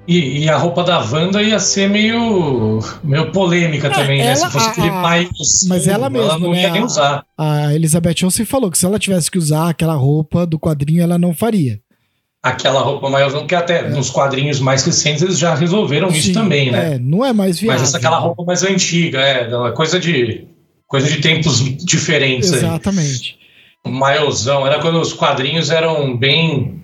[0.09, 4.29] E, e a roupa da Wanda ia ser meio, meio polêmica É, também, né?
[4.29, 5.29] ela- Se fosse a- aquele a- mais.
[5.69, 7.25] mas ela Ela mesma, não né, ia nem a- usar.
[7.37, 11.19] A Elizabeth Olsen falou que se ela tivesse que usar aquela roupa do quadrinho, ela
[11.19, 11.79] não faria.
[12.43, 16.71] Aquela roupa maior, que até nos quadrinhos mais recentes eles já resolveram isso Sim, também,
[16.71, 16.95] né?
[16.95, 17.79] É, não é mais viável.
[17.81, 20.47] Mas essa aquela roupa mais antiga, é, coisa de.
[20.87, 22.61] coisa de tempos diferentes aí.
[22.61, 23.37] Exatamente.
[23.85, 26.83] O maiozão, era quando os quadrinhos eram bem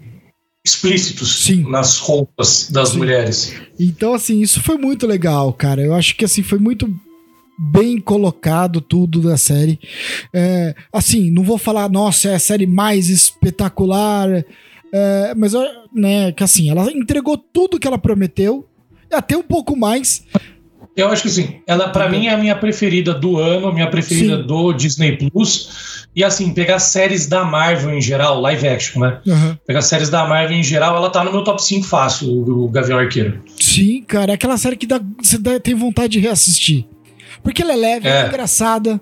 [0.64, 1.68] explícitos Sim.
[1.68, 2.98] nas roupas das Sim.
[2.98, 3.54] mulheres.
[3.78, 5.82] Então, assim, isso foi muito legal, cara.
[5.82, 6.88] Eu acho que assim foi muito
[7.58, 9.78] bem colocado tudo da série.
[10.32, 14.44] É, assim, não vou falar, nossa, é a série mais espetacular,
[14.92, 15.52] é, mas
[15.92, 18.66] né, que assim, ela entregou tudo que ela prometeu,
[19.12, 20.24] até um pouco mais.
[20.97, 21.57] Eu acho que sim.
[21.66, 24.47] Ela, pra mim, é a minha preferida do ano, minha preferida Sim.
[24.47, 26.07] do Disney Plus.
[26.14, 29.20] E assim, pegar séries da Marvel em geral, live action, né?
[29.66, 32.97] Pegar séries da Marvel em geral, ela tá no meu top 5 fácil, o, Gavião
[33.01, 33.42] Arqueiro.
[33.59, 36.86] Sim, cara, é aquela série que dá, você dá- tem vontade de reassistir.
[37.42, 38.28] Porque ela é leve, ela é É.
[38.28, 39.01] engraçada.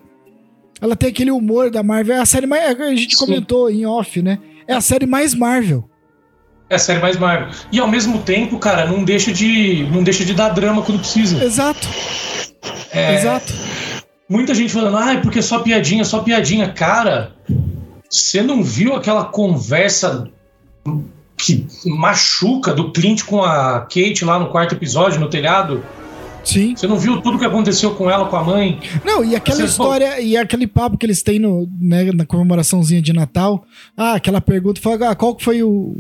[0.81, 2.17] Ela tem aquele humor da Marvel.
[2.17, 2.81] É a série mais.
[2.81, 3.25] A gente Sim.
[3.27, 4.39] comentou em off, né?
[4.67, 5.85] É a série mais Marvel.
[6.73, 7.49] É a série mais Marvel.
[7.71, 11.45] E ao mesmo tempo, cara, não deixa de, não deixa de dar drama quando precisa.
[11.45, 11.87] Exato,
[12.91, 13.53] É, exato.
[14.27, 16.73] Muita gente falando, ah, é porque é só piadinha, só piadinha.
[16.73, 17.33] Cara,
[18.09, 20.31] você não viu aquela conversa
[21.37, 25.85] que machuca do Clint com a Kate lá no quarto episódio, no telhado.
[26.45, 26.75] Sim.
[26.77, 28.81] Você não viu tudo que aconteceu com ela, com a mãe?
[29.05, 33.01] Não, e aquela Você história, e aquele papo que eles têm no, né, na comemoraçãozinha
[33.01, 33.65] de Natal.
[33.97, 35.95] Ah, aquela pergunta, fala, ah, qual que foi o,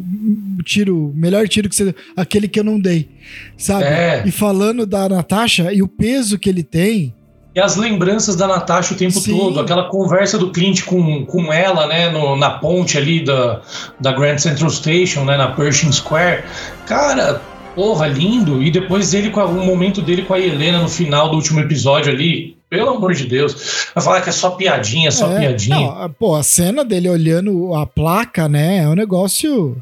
[0.65, 1.95] tiro, melhor tiro que você.
[2.17, 3.09] Aquele que eu não dei.
[3.57, 3.85] Sabe?
[3.85, 4.23] É.
[4.27, 7.15] E falando da Natasha e o peso que ele tem.
[7.55, 9.37] E as lembranças da Natasha o tempo Sim.
[9.37, 13.61] todo, aquela conversa do Clint com, com ela, né, no- na ponte ali da,
[14.01, 16.45] da Grand Central Station, né, na Pershing Square.
[16.87, 17.43] Cara,
[17.75, 18.63] porra, lindo.
[18.63, 21.61] E depois ele com a- o momento dele com a Helena no final do último
[21.61, 22.57] episódio ali.
[22.71, 23.89] Pelo amor de Deus.
[23.95, 25.77] Vai falar que é só piadinha, só É, piadinha.
[25.77, 28.79] não, pô, a cena dele olhando a placa, né?
[28.79, 29.77] É um negócio.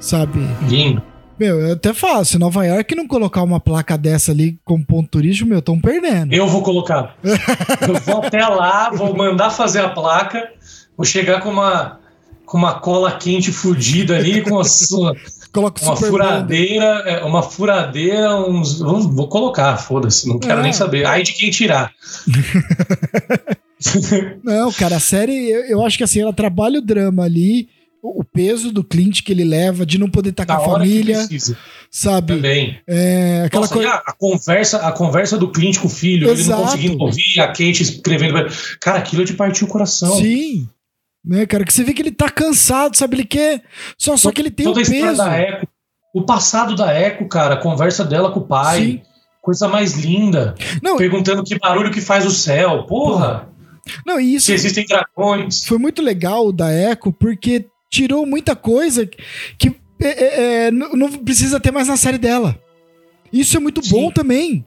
[0.00, 0.40] Sabe?
[0.68, 1.00] Lindo.
[1.38, 5.08] Meu, eu até falo, se Nova York não colocar uma placa dessa ali como ponto
[5.08, 6.32] turístico, meu, tão perdendo.
[6.32, 7.16] Eu vou colocar.
[7.88, 10.48] Eu vou até lá, vou mandar fazer a placa,
[10.96, 11.98] vou chegar com uma,
[12.46, 15.16] com uma cola quente fudida ali, com a sua.
[15.54, 18.80] Coloca Uma Super furadeira, é, uma furadeira, uns.
[18.80, 20.62] Vamos, vou colocar, foda-se, não quero É.
[20.64, 21.06] nem saber.
[21.06, 21.92] Ai de quem tirar.
[24.42, 27.68] Não, cara, a série, eu, eu acho que assim, ela trabalha o drama ali,
[28.02, 31.26] o, o peso do Clint que ele leva, de não poder estar com a família,
[31.90, 32.34] sabe?
[32.36, 32.78] Também.
[32.88, 33.90] É, aquela Nossa, coisa.
[33.90, 36.60] a, a conversa, a conversa do Clint com o filho, ele Exato.
[36.62, 38.34] não conseguindo ouvir, a Kate escrevendo.
[38.80, 40.16] Cara, aquilo é de partir o coração.
[40.16, 40.68] Sim.
[41.24, 43.16] Né, cara, que você vê que ele tá cansado, sabe?
[43.16, 43.62] Ele quer.
[43.96, 45.16] Só, só que ele tem o Toda a história peso.
[45.18, 45.68] da Echo.
[46.14, 48.78] O passado da Echo, cara, a conversa dela com o pai.
[48.84, 49.02] Sim.
[49.40, 50.54] Coisa mais linda.
[50.82, 52.84] Não, Perguntando que barulho que faz o céu.
[52.84, 53.48] Porra,
[54.06, 55.64] não, e isso se existem dragões.
[55.66, 59.06] foi muito legal da Echo, porque tirou muita coisa
[59.58, 59.68] que
[60.00, 62.58] é, é, é, não precisa ter mais na série dela.
[63.32, 63.90] Isso é muito Sim.
[63.90, 64.64] bom também.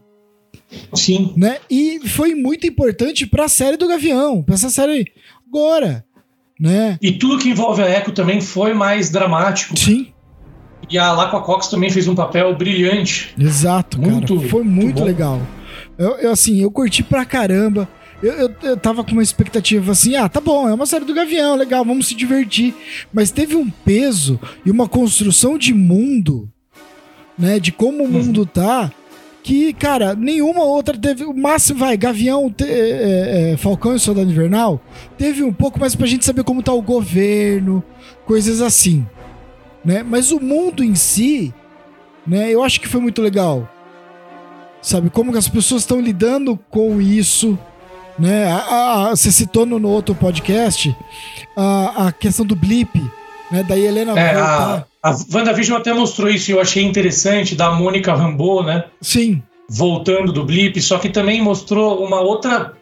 [0.93, 1.33] Sim.
[1.37, 1.59] né?
[1.69, 5.05] E foi muito importante pra série do Gavião, pra essa série
[5.47, 6.05] agora,
[6.59, 6.97] né?
[7.01, 9.77] E tudo que envolve a Echo também foi mais dramático.
[9.77, 10.07] Sim,
[10.89, 13.33] E a Laqua Cox também fez um papel brilhante.
[13.37, 14.49] exato, Muito, cara.
[14.49, 15.41] Foi muito muito legal.
[15.97, 17.87] Eu, eu, assim, eu curti pra caramba.
[18.21, 21.13] Eu, eu, eu tava com uma expectativa assim, ah, tá bom, é uma série do
[21.13, 22.73] Gavião, legal, vamos se divertir.
[23.13, 26.49] Mas teve um peso e uma construção de mundo,
[27.37, 27.59] né?
[27.59, 28.91] De como o mundo tá.
[29.47, 31.23] Que, cara, nenhuma outra teve.
[31.23, 34.77] O máximo, vai, Gavião, te- é, é, Falcão e Soldado Invernal,
[35.17, 37.81] teve um pouco mais pra gente saber como tá o governo,
[38.25, 39.07] coisas assim.
[39.85, 40.03] Né?
[40.03, 41.53] Mas o mundo em si,
[42.27, 43.69] né, eu acho que foi muito legal.
[44.81, 47.57] Sabe, como que as pessoas estão lidando com isso.
[48.19, 48.51] Né?
[48.51, 50.93] A- a- você citou no, no outro podcast
[51.55, 53.01] a, a questão do blip,
[53.51, 53.63] né?
[53.63, 54.87] Da Helena É, voltar.
[55.03, 58.85] a, a WandaVision até mostrou isso e eu achei interessante, da Mônica Rambeau, né?
[59.01, 59.41] Sim.
[59.69, 62.73] Voltando do blip, só que também mostrou uma outra.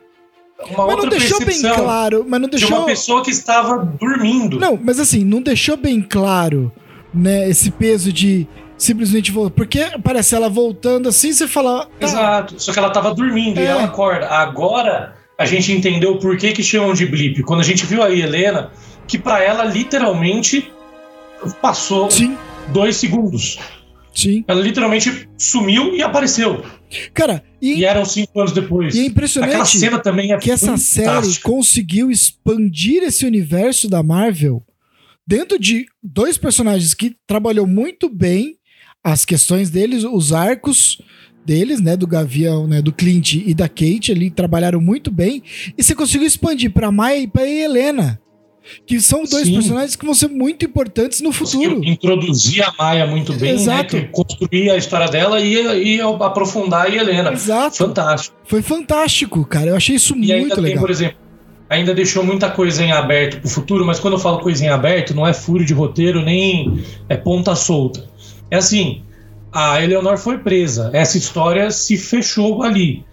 [0.70, 2.26] Uma Mas não deixou bem claro.
[2.28, 2.78] Mas não de deixou.
[2.78, 4.60] uma pessoa que estava dormindo.
[4.60, 6.72] Não, mas assim, não deixou bem claro,
[7.14, 7.50] né?
[7.50, 8.48] Esse peso de
[8.78, 9.56] simplesmente voltar.
[9.56, 11.86] Porque parece ela voltando assim, você fala.
[12.00, 12.56] tá, Exato.
[12.58, 13.68] Só que ela estava dormindo e É.
[13.68, 14.28] ela acorda.
[14.30, 17.44] Agora a gente entendeu por que, que chamam de blip.
[17.44, 18.72] Quando a gente viu a Helena,
[19.08, 20.72] que para ela literalmente
[21.62, 22.38] passou Sim,
[22.70, 23.60] dois segundos.
[24.14, 24.44] sim.
[24.48, 26.64] Ela literalmente sumiu e apareceu.
[27.14, 28.96] Cara, e, E eram cinco anos depois.
[28.96, 34.02] e é Aquela impressionante cena também é que essa série conseguiu expandir esse universo da
[34.02, 34.64] Marvel
[35.28, 38.58] dentro de dois personagens que trabalhou muito bem
[39.04, 41.02] as questões deles, os arcos
[41.46, 45.44] deles, né, do Gavião, né, do Clint e da Kate ali trabalharam muito bem
[45.78, 48.20] e você conseguiu expandir para Maia e para Helena,
[48.88, 49.54] que são dois Sim.
[49.54, 51.76] personagens que vão ser muito importantes no futuro.
[51.76, 53.96] Conseguiu introduzir a Maia muito bem, Exato.
[53.96, 54.10] né?
[54.12, 57.32] Construir a história dela e, e aprofundar a Helena.
[57.32, 57.78] Exato.
[57.78, 58.36] Fantástico.
[58.46, 59.68] Foi fantástico, cara.
[59.72, 60.82] Eu achei isso E ainda muito tem, legal.
[60.82, 61.18] por exemplo,
[61.70, 65.14] ainda deixou muita coisa em aberto pro futuro, mas quando eu falo coisa em aberto,
[65.14, 68.08] não é furo de roteiro, nem é ponta solta.
[68.50, 69.02] É assim,
[69.56, 73.06] a Eleonor foi presa, essa história se fechou ali.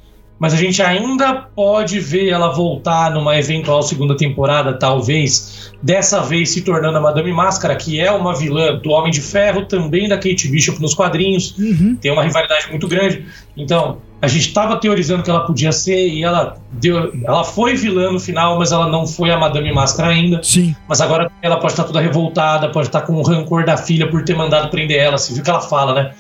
[0.43, 6.51] Mas a gente ainda pode ver ela voltar numa eventual segunda temporada, talvez, dessa vez
[6.51, 10.16] se tornando a Madame Máscara, que é uma vilã do Homem de Ferro, também da
[10.16, 11.95] Kate Bishop nos quadrinhos Uhum.
[11.95, 13.24] tem uma rivalidade muito grande.
[13.57, 18.11] Então, a gente estava teorizando que ela podia ser e ela deu, ela foi vilã
[18.11, 20.43] no final, mas ela não foi a Madame Máscara ainda.
[20.43, 20.74] Sim.
[20.88, 24.24] Mas agora ela pode estar toda revoltada, pode estar com o rancor da filha por
[24.24, 25.16] ter mandado prender ela.
[25.16, 26.11] Você viu que ela fala, né?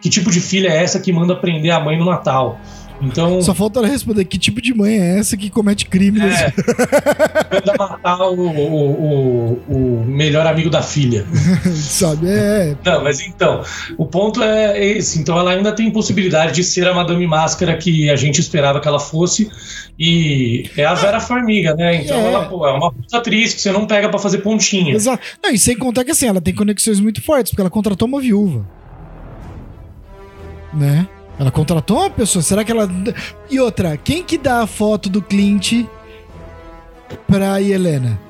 [0.00, 2.60] Que tipo de filha é essa que manda prender a mãe no Natal?
[3.00, 3.42] Então.
[3.42, 6.20] Só falta ela responder que tipo de mãe é essa que comete crime.
[6.20, 6.52] É,
[7.52, 11.26] manda matar o, o, o, o, melhor amigo da filha.
[11.74, 12.28] Sabe?
[12.28, 12.76] É.
[12.84, 13.62] Não, mas então,
[13.98, 15.18] o ponto é esse.
[15.18, 18.88] Então ela ainda tem possibilidade de ser a Madame Máscara que a gente esperava que
[18.88, 19.50] ela fosse.
[19.98, 22.02] E é a Vera Farmiga, né?
[22.02, 22.32] Então é.
[22.32, 24.94] ela pô, é uma puta atriz que você não pega para fazer pontinha.
[24.94, 25.22] Exato.
[25.42, 28.20] Não, e sem contar que assim, ela tem conexões muito fortes, porque ela contratou uma
[28.20, 28.66] viúva.
[30.72, 31.06] Né?
[31.38, 32.42] Ela contratou uma pessoa.
[32.42, 32.88] Será que ela.
[33.50, 35.84] E outra, quem que dá a foto do Clint
[37.26, 38.20] pra Helena?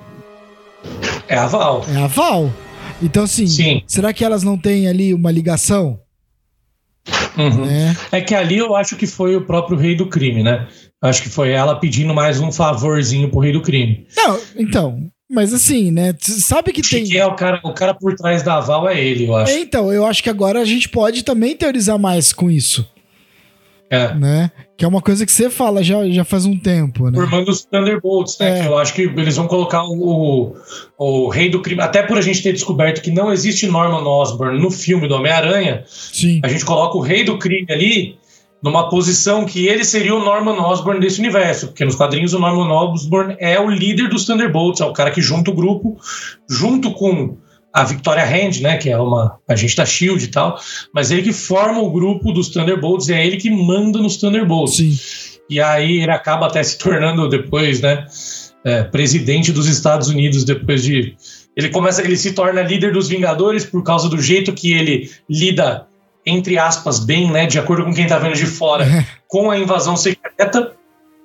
[1.29, 1.85] É a Val.
[1.89, 2.53] É a Val.
[3.03, 3.83] Então, assim, Sim.
[3.87, 5.99] será que elas não têm ali uma ligação?
[7.37, 7.65] Uhum.
[7.67, 8.19] É.
[8.19, 10.69] é que ali eu acho que foi o próprio rei do crime, né?
[11.03, 14.07] Acho que foi ela pedindo mais um favorzinho pro rei do crime.
[14.17, 16.15] Não, então, mas assim, né?
[16.19, 17.05] Sabe que tem.
[17.05, 19.53] Que é o cara, o cara por trás da Val é ele, eu acho.
[19.53, 22.89] É, então, eu acho que agora a gente pode também teorizar mais com isso.
[23.91, 24.15] É.
[24.15, 24.51] Né?
[24.77, 27.19] Que é uma coisa que você fala já, já faz um tempo, né?
[27.19, 28.59] Formando os Thunderbolts, né?
[28.59, 28.63] É.
[28.63, 30.57] Que eu acho que eles vão colocar o,
[30.99, 31.81] o, rei do crime.
[31.81, 35.85] Até por a gente ter descoberto que não existe Norman Osborn no filme do Homem-Aranha,
[36.43, 38.19] a gente coloca o rei do crime ali
[38.65, 42.73] numa posição que ele seria o Norman Osborn desse universo, porque nos quadrinhos o Norman
[42.73, 45.99] Osborn é o líder dos Thunderbolts, é o cara que junta o grupo,
[46.49, 47.37] junto com
[47.75, 50.61] a Victoria Hand, né, que é uma agente da Shield e tal,
[50.95, 54.77] mas ele que forma o grupo dos Thunderbolts, e é ele que manda nos Thunderbolts.
[54.77, 54.97] Sim.
[55.51, 58.07] E aí ele acaba até se tornando depois, né,
[58.65, 61.17] é, presidente dos Estados Unidos depois de
[61.57, 65.87] ele começa, ele se torna líder dos Vingadores por causa do jeito que ele lida
[66.27, 68.87] entre aspas bem, né, de acordo com quem tá vendo de fora,
[69.29, 70.74] com a invasão secreta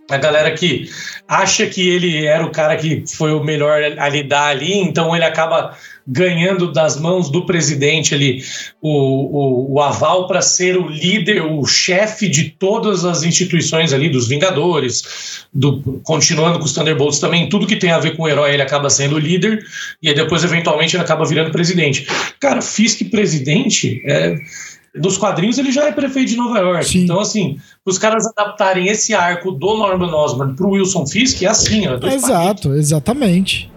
[0.10, 0.90] a galera que
[1.28, 5.24] acha que ele era o cara que foi o melhor a lidar ali, então ele
[5.24, 5.78] acaba
[6.12, 8.44] ganhando das mãos do presidente ali
[8.82, 14.10] o, o, o aval para ser o líder, o chefe de todas as instituições ali,
[14.10, 18.28] dos Vingadores, do, continuando com os Thunderbolts também, tudo que tem a ver com o
[18.28, 19.64] herói ele acaba sendo o líder,
[20.02, 22.08] e aí depois eventualmente ele acaba virando presidente.
[22.40, 24.36] Cara, Fisk presidente é
[24.96, 26.86] dos quadrinhos ele já é prefeito de Nova York.
[26.86, 27.04] Sim.
[27.04, 31.88] Então, assim, os caras adaptarem esse arco do Norman Osborn pro Wilson Fisk é assim,
[31.88, 31.98] ó.
[32.08, 33.70] Exato, exatamente.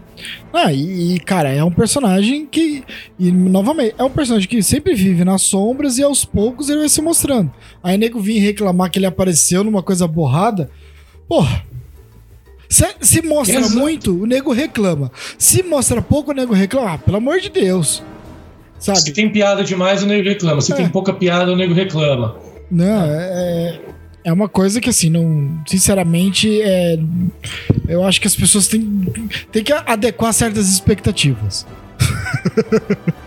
[0.52, 2.84] Ah, e, cara, é um personagem que.
[3.18, 6.88] E, novamente, é um personagem que sempre vive nas sombras e aos poucos ele vai
[6.88, 7.50] se mostrando.
[7.82, 10.70] Aí nego vir reclamar que ele apareceu numa coisa borrada.
[11.28, 11.64] Porra.
[12.68, 13.78] Se, se mostra Exato.
[13.78, 15.10] muito, o nego reclama.
[15.36, 16.92] Se mostra pouco, o nego reclama.
[16.92, 18.02] Ah, pelo amor de Deus.
[18.83, 18.99] Sabe?
[18.99, 20.61] Se tem piada demais, o nego reclama.
[20.61, 20.76] Se é.
[20.76, 22.35] tem pouca piada, o nego reclama.
[22.68, 23.80] Não, é,
[24.24, 25.62] é uma coisa que, assim, não.
[25.68, 26.99] Sinceramente, é,
[27.89, 29.07] eu acho que as pessoas têm,
[29.53, 31.64] têm que adequar certas expectativas.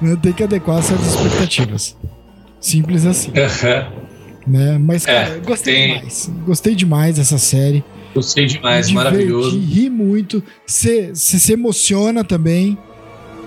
[0.00, 1.94] Né, tem que adequar certas expectativas.
[2.58, 3.32] Simples assim.
[4.46, 4.78] Né?
[4.78, 5.94] Mas, é, cara, é, gostei tem...
[5.94, 6.32] demais.
[6.46, 7.84] Gostei demais dessa série.
[8.14, 9.58] Gostei demais, maravilhoso.
[9.58, 10.42] Ri muito.
[10.66, 12.78] Você se emociona também.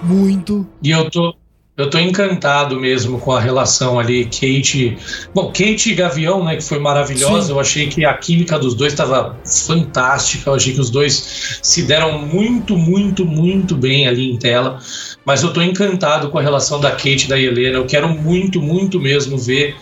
[0.04, 0.68] Muito.
[0.82, 1.34] E eu tô,
[1.76, 4.96] eu tô encantado mesmo com a relação ali, Kate.
[5.34, 7.48] Bom, Kate e Gavião, né, que foi maravilhosa.
[7.48, 7.52] Sim.
[7.54, 10.52] Eu achei que a química dos dois estava fantástica.
[10.52, 14.80] Eu achei que os dois se deram muito, muito, muito bem ali em tela.
[15.26, 17.78] Mas eu tô encantado com a relação da Kate e da Helena.
[17.78, 19.76] Eu quero muito, muito mesmo ver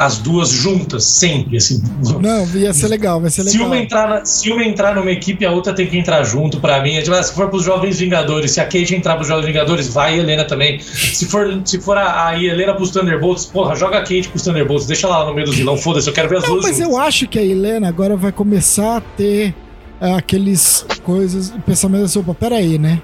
[0.00, 1.58] as duas juntas, sempre.
[1.58, 1.82] Assim.
[2.22, 3.60] Não, ia ser legal, vai ser legal.
[3.60, 6.58] Se uma entrar, se uma entrar numa equipe, a outra tem que entrar junto.
[6.58, 9.28] Para mim, é tipo, ah, se for pros Jovens Vingadores, se a Kate entrar pros
[9.28, 10.80] Jovens Vingadores, vai a Helena também.
[10.80, 14.86] Se for, se for a, a Helena pros Thunderbolts, porra, joga a Kate pros Thunderbolts,
[14.86, 16.64] deixa lá no meio dos vilão, foda-se, eu quero ver as Não, duas.
[16.64, 16.92] Mas juntas.
[16.92, 19.54] eu acho que a Helena agora vai começar a ter
[20.00, 23.02] é, aqueles coisas, pensamento assim, opa, peraí, né?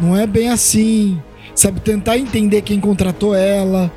[0.00, 1.20] Não é bem assim.
[1.56, 3.90] Sabe, tentar entender quem contratou ela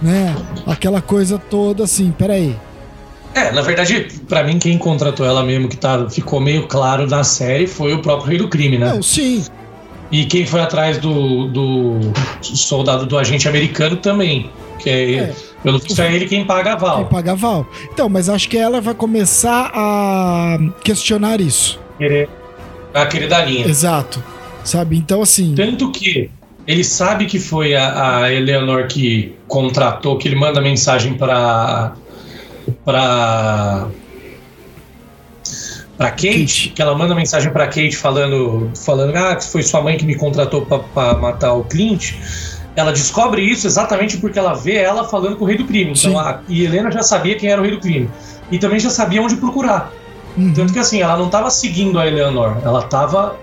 [0.00, 0.34] né?
[0.66, 2.56] Aquela coisa toda assim, peraí.
[3.34, 7.22] É, na verdade, para mim, quem contratou ela mesmo, que tá, ficou meio claro na
[7.22, 8.94] série, foi o próprio Rei do Crime, né?
[8.94, 9.44] Não, sim.
[10.10, 12.00] E quem foi atrás do, do
[12.40, 14.50] soldado do agente americano também.
[14.78, 15.34] Que é, é.
[15.62, 16.96] pelo visto, é ele quem paga a Val.
[16.98, 17.66] Quem paga a Val.
[17.92, 21.78] Então, mas acho que ela vai começar a questionar isso.
[21.98, 22.28] Querer.
[22.94, 23.66] A querer linha.
[23.66, 24.22] Exato.
[24.64, 24.96] Sabe?
[24.96, 25.54] Então, assim.
[25.54, 26.30] Tanto que
[26.66, 31.92] ele sabe que foi a, a Eleanor que contratou, que ele manda mensagem para
[32.84, 33.86] para
[35.96, 39.96] para Kate, Kate, que ela manda mensagem para Kate falando falando ah, foi sua mãe
[39.96, 42.14] que me contratou para matar o Clint.
[42.74, 45.92] Ela descobre isso exatamente porque ela vê ela falando com o rei do crime.
[45.92, 48.10] Então a, e Helena já sabia quem era o rei do crime
[48.50, 49.92] e também já sabia onde procurar.
[50.36, 50.52] Uhum.
[50.52, 53.36] Tanto que assim, ela não estava seguindo a Eleanor, ela estava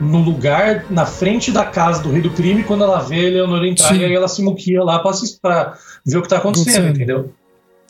[0.00, 3.68] no lugar, na frente da casa do rei do crime, quando ela vê a Eleonora
[3.68, 3.98] entrar, Sim.
[3.98, 7.34] e aí ela se muquia lá pra, pra ver o que tá acontecendo, acontecendo, entendeu?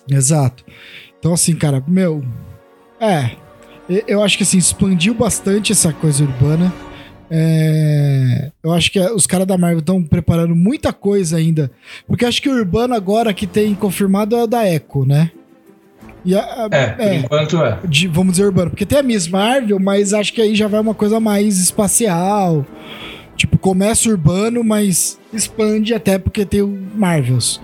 [0.08, 0.64] Exato.
[1.18, 2.24] Então, assim, cara, meu.
[2.98, 3.30] É.
[4.06, 6.72] Eu acho que assim, expandiu bastante essa coisa urbana.
[7.32, 11.70] É, eu acho que os caras da Marvel estão preparando muita coisa ainda.
[12.06, 15.30] Porque acho que o Urbano agora que tem confirmado é o da Echo, né?
[16.26, 17.78] A, é, por é, enquanto é.
[17.84, 18.70] De, vamos dizer Urbano.
[18.70, 22.64] Porque tem a Miss Marvel, mas acho que aí já vai uma coisa mais espacial.
[23.36, 27.60] Tipo, começa urbano, mas expande até porque tem o Marvels.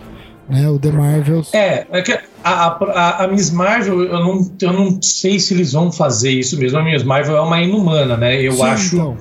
[0.48, 1.52] Né, o The Marvels.
[1.52, 5.72] É, é que a, a, a, Miss Marvel, eu não, eu não sei se eles
[5.72, 6.78] vão fazer isso mesmo.
[6.78, 8.40] A Miss Marvel é uma inumana, né?
[8.40, 8.96] Eu Sim, acho.
[8.96, 9.16] Então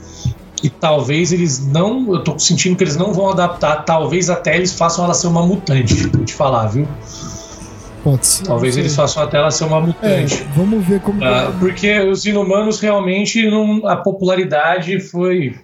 [0.55, 2.13] que talvez eles não.
[2.13, 5.45] Eu tô sentindo que eles não vão adaptar, talvez até eles façam ela ser uma
[5.45, 6.87] mutante, vou te falar, viu?
[8.21, 8.45] Ser.
[8.45, 10.43] Talvez eles façam até ela ser uma mutante.
[10.43, 11.23] É, vamos ver como.
[11.23, 15.55] Ah, porque os inumanos realmente não, a popularidade foi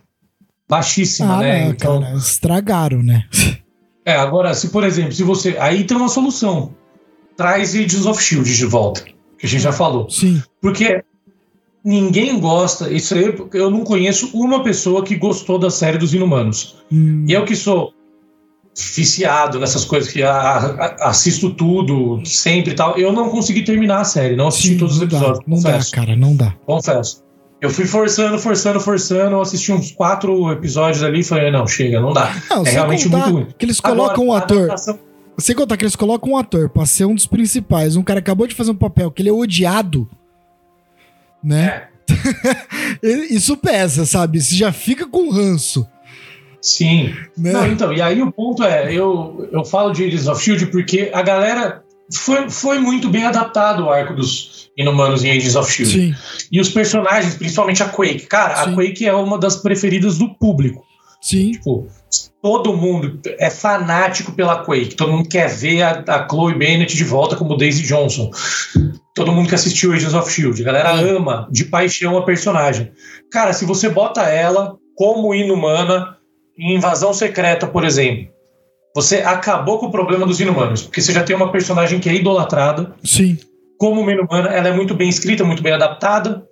[0.68, 1.66] baixíssima, ah, né?
[1.66, 3.26] Não, então, cara, estragaram, né?
[4.04, 5.56] É, agora, se por exemplo, se você.
[5.60, 6.74] Aí tem uma solução.
[7.38, 9.04] Traz Agents of Shield de volta.
[9.38, 10.10] Que a gente já falou.
[10.10, 10.42] Sim.
[10.60, 11.04] Porque
[11.86, 12.92] ninguém gosta.
[12.92, 16.78] Isso aí, eu não conheço uma pessoa que gostou da série dos Inumanos.
[16.92, 17.26] Hum.
[17.28, 17.94] E eu que sou
[18.76, 22.98] viciado nessas coisas que a, a, assisto tudo sempre e tal.
[22.98, 25.40] Eu não consegui terminar a série, não assisti Sim, todos os episódios.
[25.40, 25.92] Dá, não confesso.
[25.92, 26.56] dá, cara, não dá.
[26.66, 27.24] Confesso.
[27.62, 32.12] Eu fui forçando, forçando, forçando, assisti uns quatro episódios ali e falei, não, chega, não
[32.12, 32.36] dá.
[32.50, 33.48] Não, é realmente muito ruim.
[33.58, 34.64] Que eles colocam um ator.
[34.64, 35.00] Adaptação...
[35.38, 38.48] Sem contar que eles colocam um ator pra ser um dos principais, um cara acabou
[38.48, 40.10] de fazer um papel que ele é odiado
[41.44, 41.88] né?
[43.02, 43.02] É.
[43.34, 44.42] Isso pesa, sabe?
[44.42, 45.88] Você já fica com ranço.
[46.62, 47.14] Sim.
[47.38, 47.52] Né?
[47.52, 51.10] Não, então, e aí o ponto é, eu, eu falo de Agents of Shield porque
[51.14, 51.84] a galera
[52.14, 55.92] foi, foi muito bem adaptado o arco dos Inumanos em Agents of Shield.
[55.92, 56.16] Sim.
[56.52, 58.28] E os personagens, principalmente a Quake.
[58.28, 58.72] Cara, Sim.
[58.72, 60.86] a Quake é uma das preferidas do público.
[61.22, 61.52] Sim.
[61.52, 61.88] Tipo,
[62.42, 64.96] todo mundo é fanático pela Quake.
[64.96, 68.32] Todo mundo quer ver a, a Chloe Bennett de volta como Daisy Johnson.
[69.14, 70.62] Todo mundo que assistiu Agents of Shield.
[70.62, 72.92] A galera ama de paixão a personagem.
[73.32, 76.18] Cara, se você bota ela como inumana
[76.62, 78.28] em Invasão Secreta, por exemplo,
[78.96, 80.84] você acabou com o problema dos inumanos.
[80.84, 82.94] Porque você já tem uma personagem que é idolatrada.
[83.04, 83.38] Sim.
[83.80, 86.46] Como uma inumana, ela é muito bem escrita, muito bem adaptada.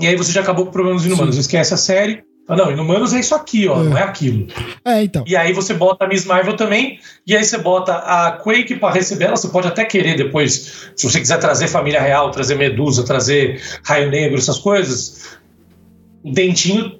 [0.00, 1.34] E aí você já acabou com o problema dos inumanos.
[1.34, 1.40] Sim.
[1.40, 3.84] Esquece a série ah, não, Inumanos é isso aqui, ó, é.
[3.84, 4.46] não é aquilo.
[4.84, 5.24] É, então.
[5.26, 8.94] E aí você bota a Miss Marvel também, e aí você bota a Quake para
[8.94, 9.36] receber ela.
[9.36, 14.10] Você pode até querer depois, se você quiser trazer Família Real, trazer Medusa, trazer Raio
[14.10, 15.38] Negro, essas coisas.
[16.22, 16.98] O Dentinho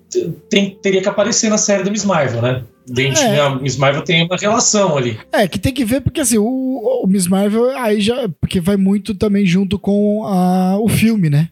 [0.48, 2.64] tem, teria que aparecer na série da Miss Marvel, né?
[2.86, 3.36] Dentinho é.
[3.36, 5.18] e a Miss Marvel tem uma relação ali.
[5.30, 8.28] É, que tem que ver, porque assim, o, o Miss Marvel aí já.
[8.40, 11.50] Porque vai muito também junto com a, o filme, né?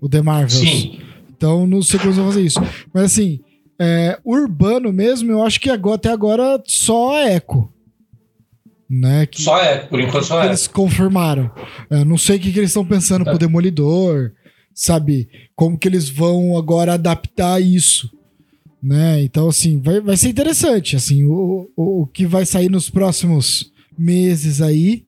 [0.00, 0.52] O The Marvels.
[0.54, 1.00] Sim.
[1.34, 2.60] Então não sei como eles vão fazer isso.
[2.92, 3.40] Mas assim,
[3.78, 7.70] é, urbano mesmo, eu acho que agora, até agora só a Eco.
[8.88, 10.46] Né, que, só é, por enquanto só é.
[10.46, 11.50] Eles confirmaram.
[11.90, 13.24] Eu não sei o que, que eles estão pensando é.
[13.24, 14.30] pro Demolidor,
[14.74, 15.28] sabe?
[15.54, 18.10] Como que eles vão agora adaptar isso.
[18.82, 19.22] Né?
[19.22, 20.96] Então, assim, vai, vai ser interessante.
[20.96, 25.04] Assim, o, o, o que vai sair nos próximos meses aí.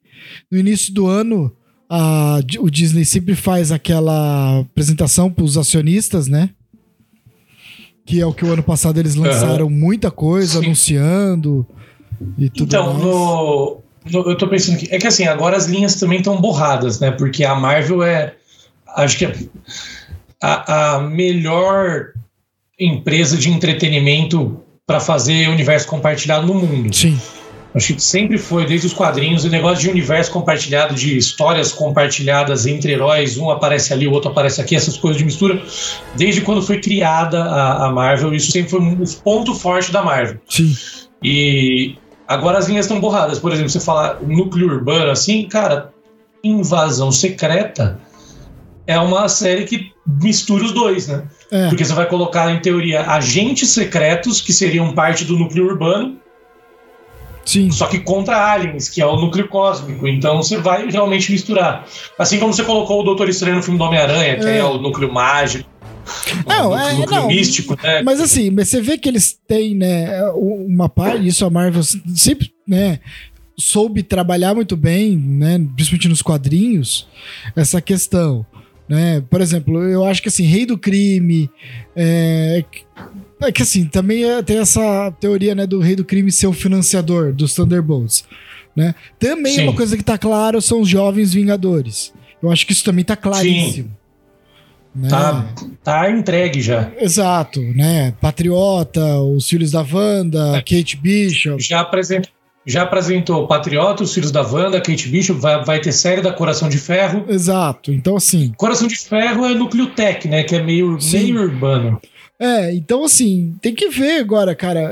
[0.51, 1.55] No início do ano,
[1.89, 6.51] a, o Disney sempre faz aquela apresentação para os acionistas, né?
[8.05, 9.71] Que é o que o ano passado eles lançaram uhum.
[9.71, 10.67] muita coisa, Sim.
[10.67, 11.67] anunciando
[12.39, 13.05] e tudo então, mais.
[13.05, 14.95] No, no, eu tô pensando que.
[14.95, 17.11] É que assim, agora as linhas também estão borradas, né?
[17.11, 18.35] Porque a Marvel é.
[18.97, 19.35] Acho que é
[20.43, 22.13] a, a melhor
[22.79, 26.95] empresa de entretenimento para fazer universo compartilhado no mundo.
[26.95, 27.19] Sim.
[27.75, 32.65] Acho que sempre foi, desde os quadrinhos, o negócio de universo compartilhado, de histórias compartilhadas
[32.65, 35.63] entre heróis, um aparece ali, o outro aparece aqui, essas coisas de mistura.
[36.15, 40.39] Desde quando foi criada a, a Marvel, isso sempre foi um ponto forte da Marvel.
[40.49, 40.75] Sim.
[41.23, 43.39] E agora as linhas estão borradas.
[43.39, 45.93] Por exemplo, você falar núcleo urbano assim, cara,
[46.43, 48.01] Invasão Secreta
[48.87, 51.25] é uma série que mistura os dois, né?
[51.51, 51.69] É.
[51.69, 56.19] Porque você vai colocar, em teoria, agentes secretos, que seriam parte do núcleo urbano,
[57.47, 57.71] Sim.
[57.71, 60.09] Só que contra aliens, que é o núcleo cósmico.
[60.09, 61.87] Então você vai realmente misturar.
[62.19, 64.59] Assim como você colocou o Doutor Estranho no filme do Homem-Aranha, que é.
[64.59, 65.71] é o núcleo mágico.
[66.45, 68.03] Não, o é, não, místico, né?
[68.03, 73.01] Mas assim, você vê que eles têm, né, uma parte, isso a Marvel sempre, né,
[73.59, 77.09] soube trabalhar muito bem, né, principalmente nos quadrinhos,
[77.57, 78.47] essa questão,
[78.89, 79.23] né?
[79.29, 81.51] Por exemplo, eu acho que assim, Rei do Crime,
[81.95, 82.65] é,
[83.43, 86.53] é que assim, também é, tem essa teoria, né, do rei do crime ser o
[86.53, 88.25] financiador dos Thunderbolts,
[88.75, 88.95] né?
[89.19, 89.63] Também Sim.
[89.65, 92.13] uma coisa que tá claro são os jovens vingadores.
[92.43, 93.91] Eu acho que isso também tá claríssimo.
[94.95, 95.09] Né?
[95.11, 95.47] Tá,
[95.85, 96.91] tá entregue já.
[96.99, 98.15] Exato, né?
[98.21, 100.63] Patriota, os filhos da Wanda, é.
[100.63, 101.63] Kate Bishop.
[101.63, 102.29] Já, apresent...
[102.67, 106.69] já apresentou Patriota, Os Filhos da Wanda, Kate Bishop, vai, vai ter série da Coração
[106.69, 107.25] de Ferro.
[107.29, 107.93] Exato.
[107.93, 108.53] Então, assim.
[108.57, 110.43] Coração de Ferro é núcleo tech, né?
[110.43, 112.01] Que é meio, meio urbano.
[112.39, 114.81] É, então assim, tem que ver agora, cara.
[114.81, 114.89] É,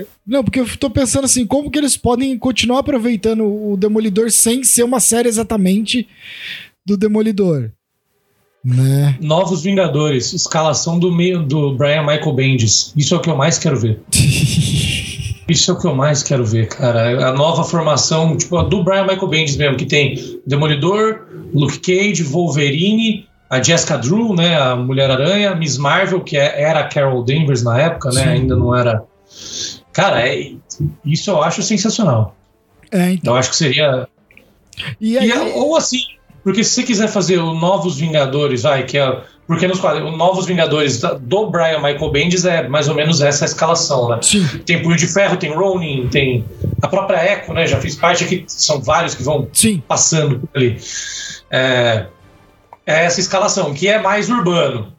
[0.00, 0.06] é...
[0.26, 4.64] Não, porque eu tô pensando assim, como que eles podem continuar aproveitando o Demolidor sem
[4.64, 6.08] ser uma série exatamente
[6.86, 7.70] do Demolidor.
[8.64, 9.18] Né?
[9.20, 12.92] Novos Vingadores, escalação do meio do Brian Michael Bendis.
[12.96, 14.00] Isso é o que eu mais quero ver.
[15.52, 17.28] Isso é o que eu mais quero ver, cara.
[17.28, 22.22] A nova formação, tipo, a do Brian Michael Bendis mesmo, que tem Demolidor, Luke Cage,
[22.22, 27.62] Wolverine, a Jessica Drew, né, a Mulher-Aranha, Miss Marvel, que é, era a Carol Danvers
[27.62, 28.28] na época, né, Sim.
[28.28, 29.04] ainda não era...
[29.92, 30.52] Cara, é,
[31.04, 32.34] isso eu acho sensacional.
[32.90, 33.34] É, então.
[33.34, 34.08] Eu acho que seria...
[34.98, 35.28] E aí...
[35.28, 35.98] E, ou assim,
[36.42, 40.46] porque se você quiser fazer o Novos Vingadores, vai, que é porque nos quadrinhos, Novos
[40.46, 44.18] Vingadores do Brian Michael Bendis é mais ou menos essa escalação, né?
[44.22, 44.46] Sim.
[44.64, 46.44] Tem Punho de Ferro, tem Ronin, tem
[46.80, 47.66] a própria Echo, né?
[47.66, 49.82] Já fiz parte aqui, são vários que vão Sim.
[49.86, 50.78] passando por ali.
[51.50, 52.06] É,
[52.86, 54.92] é essa escalação, que é mais urbano.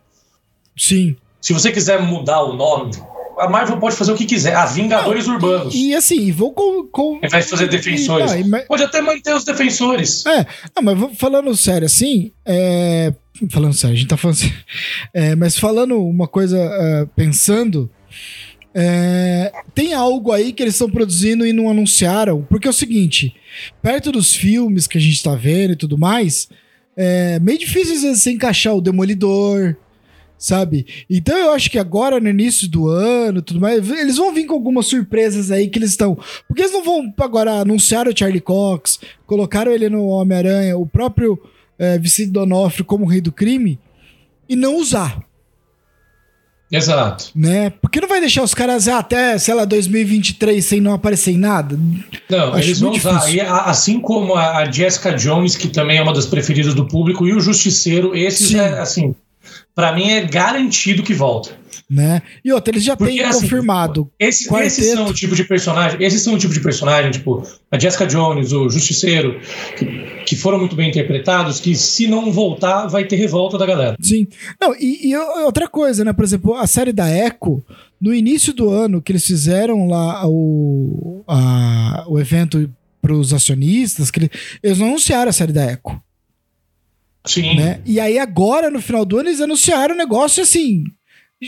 [0.78, 1.16] Sim.
[1.40, 2.92] Se você quiser mudar o nome,
[3.38, 4.56] a Marvel pode fazer o que quiser.
[4.56, 5.74] A Vingadores não, Urbanos.
[5.74, 6.88] E, e, assim, vou com.
[6.88, 8.32] com Ao invés de fazer defensores.
[8.32, 8.66] E, mas...
[8.66, 10.26] Pode até manter os defensores.
[10.26, 12.32] É, não, mas falando sério, assim.
[12.46, 13.14] É...
[13.50, 14.54] Falando sério, a gente tá falando assim.
[15.14, 17.90] É, mas falando uma coisa, uh, pensando.
[18.76, 23.36] É, tem algo aí que eles estão produzindo e não anunciaram, porque é o seguinte:
[23.82, 26.50] perto dos filmes que a gente tá vendo e tudo mais,
[26.98, 29.76] é meio difícil às vezes você encaixar o Demolidor,
[30.38, 30.86] sabe?
[31.10, 34.54] Então eu acho que agora, no início do ano tudo mais, eles vão vir com
[34.54, 36.18] algumas surpresas aí que eles estão.
[36.48, 41.40] Porque eles não vão agora anunciar o Charlie Cox, colocaram ele no Homem-Aranha, o próprio
[41.78, 43.80] é, Vicente Donofrio como rei do crime,
[44.48, 45.24] e não usar.
[46.72, 47.30] Exato.
[47.36, 47.70] Né?
[47.70, 51.80] Porque não vai deixar os caras até, sei lá, 2023 sem não aparecer em nada?
[52.28, 53.32] Não, Acho eles vão usar.
[53.32, 57.34] E, assim como a Jessica Jones, que também é uma das preferidas do público, e
[57.34, 59.14] o Justiceiro, esses, é, assim,
[59.76, 61.64] para mim é garantido que volta.
[61.90, 62.22] Né?
[62.44, 64.10] E outra, eles já Porque, têm assim, confirmado.
[64.20, 66.02] Esse, esses são o tipo de personagem.
[66.02, 69.40] Esses são o tipo de personagem, tipo, a Jessica Jones, o Justiceiro,
[69.78, 69.86] que,
[70.26, 73.96] que foram muito bem interpretados, que se não voltar, vai ter revolta da galera.
[74.02, 74.28] Sim.
[74.60, 76.14] Não, e, e outra coisa, né?
[76.14, 77.64] Por exemplo, a série da Echo,
[78.02, 82.70] no início do ano, que eles fizeram lá o, a, o evento
[83.02, 84.32] para os acionistas, que
[84.64, 86.02] eles não anunciaram a série da Echo.
[87.26, 87.56] Sim.
[87.56, 87.80] Né?
[87.86, 90.84] E aí agora, no final do ano, eles anunciaram o negócio assim,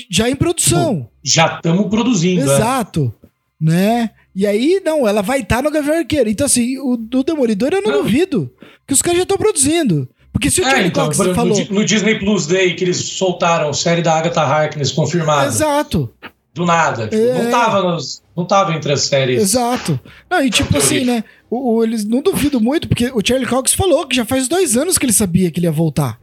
[0.09, 1.09] já em produção.
[1.23, 2.41] Já estamos produzindo.
[2.41, 2.43] É.
[2.43, 3.13] Exato.
[3.21, 3.25] É.
[3.59, 4.09] Né?
[4.35, 6.29] E aí, não, ela vai estar tá no Gavião Arqueiro.
[6.29, 8.03] Então, assim, o do Demolidor eu não, não.
[8.03, 8.51] duvido
[8.85, 10.09] que os caras já estão produzindo.
[10.31, 11.57] Porque se o é, então, Cox falou...
[11.57, 15.47] No, no, Disney Plus Day, que eles soltaram série da Agatha Harkness confirmada.
[15.47, 16.13] Exato.
[16.53, 17.07] Do nada.
[17.07, 17.43] Tipo, é...
[17.43, 19.41] não, tava nos, não tava entre as séries.
[19.41, 19.97] Exato.
[20.29, 21.23] Não, e tipo assim, né?
[21.49, 24.75] O, o, eles não duvido muito, porque o Charlie Cox falou que já faz dois
[24.75, 26.19] anos que ele sabia que ele ia voltar.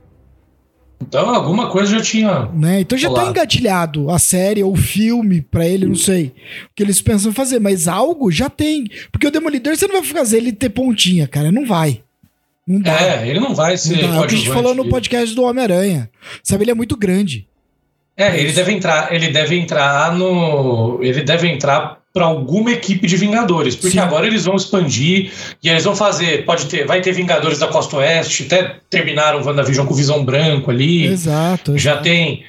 [1.01, 2.49] Então alguma coisa já tinha.
[2.55, 2.81] Né?
[2.81, 3.35] Então já tá rolado.
[3.35, 6.27] tá engatilhado a série ou o filme para ele, não sei.
[6.27, 8.85] O que eles pensam fazer, mas algo já tem.
[9.11, 11.51] Porque o Demolidor você não vai fazer ele ter pontinha, cara.
[11.51, 12.03] Não vai.
[12.67, 13.01] Não dá.
[13.01, 14.01] É, ele não vai ser.
[14.03, 16.09] Não é o que a gente falou no podcast do Homem-Aranha.
[16.43, 17.49] Sabe, ele é muito grande.
[18.17, 21.03] É, ele deve entrar, ele deve entrar no.
[21.03, 24.01] Ele deve entrar para alguma equipe de Vingadores, porque Sim.
[24.01, 25.33] agora eles vão expandir
[25.63, 29.47] e eles vão fazer, pode ter, vai ter Vingadores da Costa Oeste, até terminaram o
[29.47, 31.07] WandaVision com Visão Branco ali.
[31.07, 31.79] Exato.
[31.79, 32.45] Já tem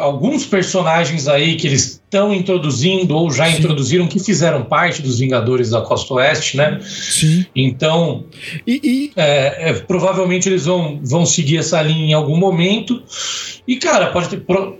[0.00, 3.58] alguns personagens aí que eles estão introduzindo ou já Sim.
[3.58, 6.80] introduziram que fizeram parte dos Vingadores da Costa Oeste, né?
[6.82, 7.44] Sim.
[7.54, 8.24] Então,
[8.66, 9.12] e, e...
[9.16, 13.02] É, é, provavelmente eles vão, vão seguir essa linha em algum momento.
[13.66, 14.40] E, cara, pode ter.
[14.40, 14.79] Pro,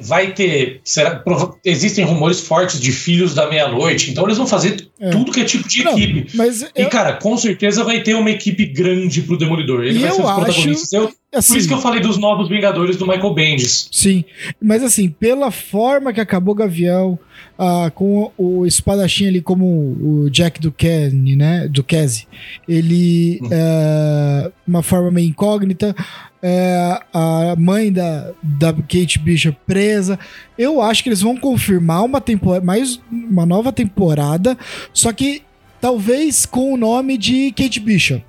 [0.00, 0.80] vai ter.
[0.84, 1.22] Será,
[1.64, 5.10] existem rumores fortes de filhos da meia-noite, então eles vão fazer é.
[5.10, 6.36] tudo que é tipo de Não, equipe.
[6.36, 6.88] Mas e, eu...
[6.88, 9.84] cara, com certeza vai ter uma equipe grande pro Demolidor.
[9.84, 10.92] Ele e vai ser os protagonistas.
[10.92, 13.88] Eu, assim, por isso que eu falei dos novos Vingadores do Michael Bendis.
[13.92, 14.24] Sim,
[14.60, 17.18] mas assim, pela forma que acabou Gavião,
[17.58, 21.68] uh, com o espadachim ali como o Jack Duquesne, né?
[21.68, 22.26] Duquesne,
[22.68, 23.40] ele.
[23.42, 23.46] Hum.
[23.46, 25.94] Uh, uma forma meio incógnita
[26.42, 30.18] é, a mãe da, da Kate Bishop presa.
[30.56, 34.56] Eu acho que eles vão confirmar uma temporada, mais uma nova temporada,
[34.92, 35.42] só que
[35.80, 38.24] talvez com o nome de Kate Bishop.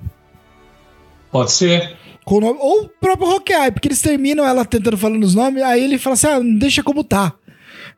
[1.30, 1.96] Pode ser.
[2.24, 5.62] Com o nome, ou o próprio Hawkeye, porque eles terminam ela tentando falando os nomes,
[5.62, 7.34] aí ele fala assim: ah, deixa como tá.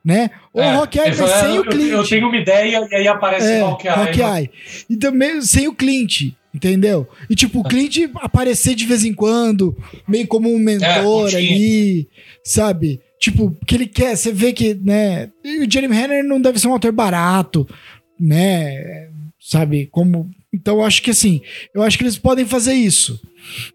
[0.05, 0.31] Né?
[0.53, 1.91] Ou é, Hawkeye, mas fala, sem eu, o Clint.
[1.91, 3.91] Eu, eu, tenho uma ideia e aí aparece é, o Hawkeye.
[3.91, 4.51] Hawkeye.
[4.89, 6.33] E também sem o Clint.
[6.55, 7.09] Entendeu?
[7.29, 9.77] E tipo, o Clint aparecer de vez em quando,
[10.07, 12.09] meio como um mentor é, ali,
[12.45, 13.01] sabe?
[13.19, 15.31] Tipo, que ele quer, você vê que, né?
[15.43, 17.67] E o Jeremy Renner não deve ser um autor barato,
[18.21, 19.09] né?
[19.45, 19.87] sabe?
[19.93, 21.43] Como então eu acho que assim,
[21.75, 23.21] eu acho que eles podem fazer isso.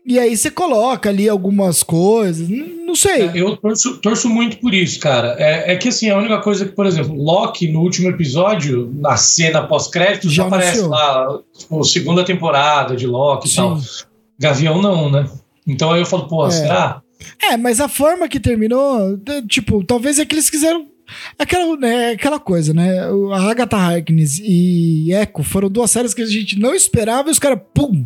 [0.06, 3.24] E aí você coloca ali algumas coisas, não sei.
[3.24, 5.36] É, Eu torço, torço muito por isso, cara.
[5.38, 9.16] É, é que assim, a única coisa que, por exemplo, Loki, no último episódio, na
[9.18, 10.90] cena pós-crédito, Já aparece anunciou.
[10.90, 13.80] lá, tipo, segunda temporada de Loki e tal.
[14.40, 15.30] Gavião não, né?
[15.68, 16.52] Então aí eu falo, pô, É.
[16.52, 17.02] será?
[17.44, 20.88] É, mas a forma que terminou, tipo, talvez é que eles quiseram
[21.38, 23.00] aquela, né, aquela coisa, né?
[23.34, 27.40] A Agatha Harkness e Echo foram duas séries que a gente não esperava e os
[27.40, 28.06] caras, pum,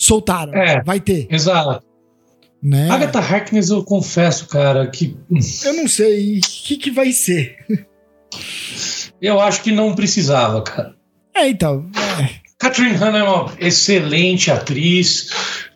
[0.00, 0.54] soltaram.
[0.54, 0.82] É.
[0.82, 1.84] Vai ter, Exato.
[2.62, 2.90] né?
[2.90, 5.16] Agatha Harkness, eu confesso, cara, que
[5.64, 7.56] Eu não sei o que, que vai ser.
[9.20, 10.94] eu acho que não precisava, cara.
[11.34, 11.88] É, então.
[12.20, 12.40] é.
[12.58, 15.30] Catherine Hanna é uma excelente atriz,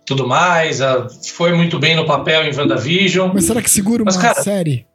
[0.05, 0.81] tudo mais,
[1.33, 3.31] foi muito bem no papel em WandaVision.
[3.33, 4.87] Mas será que segura uma Mas, cara, série?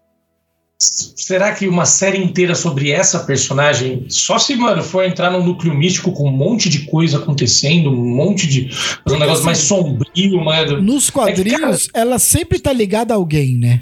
[0.82, 5.74] Será que uma série inteira sobre essa personagem, só se, mano, for entrar num núcleo
[5.74, 8.70] místico com um monte de coisa acontecendo, um monte de.
[9.06, 10.72] um negócio mais sombrio, mais.
[10.82, 13.82] Nos quadrinhos, ela sempre tá ligada a alguém, né?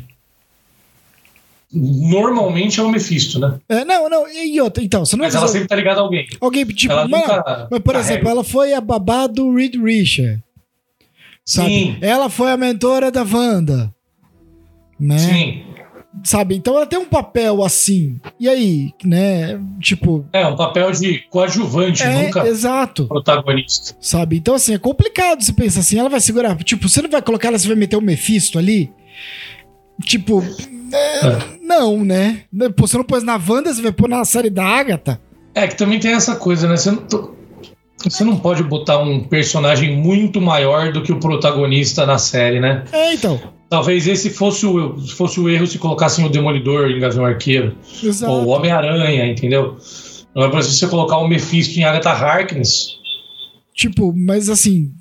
[1.72, 3.60] Normalmente é o Mephisto, né?
[3.70, 6.26] É, não, não, e outra, então, você não Mas ela sempre tá ligada a alguém.
[6.42, 8.00] Alguém, tipo, ela mas, nunca mas, por carrega.
[8.14, 10.42] exemplo, ela foi a babá do Reed Richard.
[11.46, 11.70] Sabe?
[11.70, 11.98] Sim.
[12.02, 13.94] Ela foi a mentora da Wanda.
[15.00, 15.20] Né?
[15.20, 15.64] Sim.
[16.24, 16.56] Sabe?
[16.56, 18.20] Então ela tem um papel assim.
[18.40, 19.60] E aí, né?
[19.80, 20.26] Tipo.
[20.34, 23.08] É um papel de coadjuvante, É, nunca exato.
[23.08, 23.96] protagonista.
[24.02, 24.38] Sabe?
[24.38, 25.98] Então, assim, é complicado você pensar assim.
[26.00, 26.56] Ela vai segurar.
[26.58, 28.92] Tipo, você não vai colocar ela, você vai meter o Mephisto ali?
[30.04, 30.44] Tipo.
[30.94, 32.44] é, Não, né?
[32.78, 35.20] Você não pôs na Wanda, você vai pôr na série da Agatha.
[35.54, 36.78] É que também tem essa coisa, né?
[36.78, 37.36] Você não,
[38.04, 42.84] você não pode botar um personagem muito maior do que o protagonista na série, né?
[42.92, 43.40] É, então.
[43.70, 47.76] Talvez esse fosse o, fosse o erro se colocassem o Demolidor em Gavião Arqueiro.
[48.02, 48.32] Exato.
[48.32, 49.78] Ou o Homem-Aranha, entendeu?
[50.34, 52.98] Não é pra você colocar o Mephisto em Agatha Harkness.
[53.74, 54.92] Tipo, mas assim.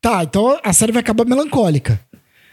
[0.00, 2.00] Tá, então a série vai acabar melancólica.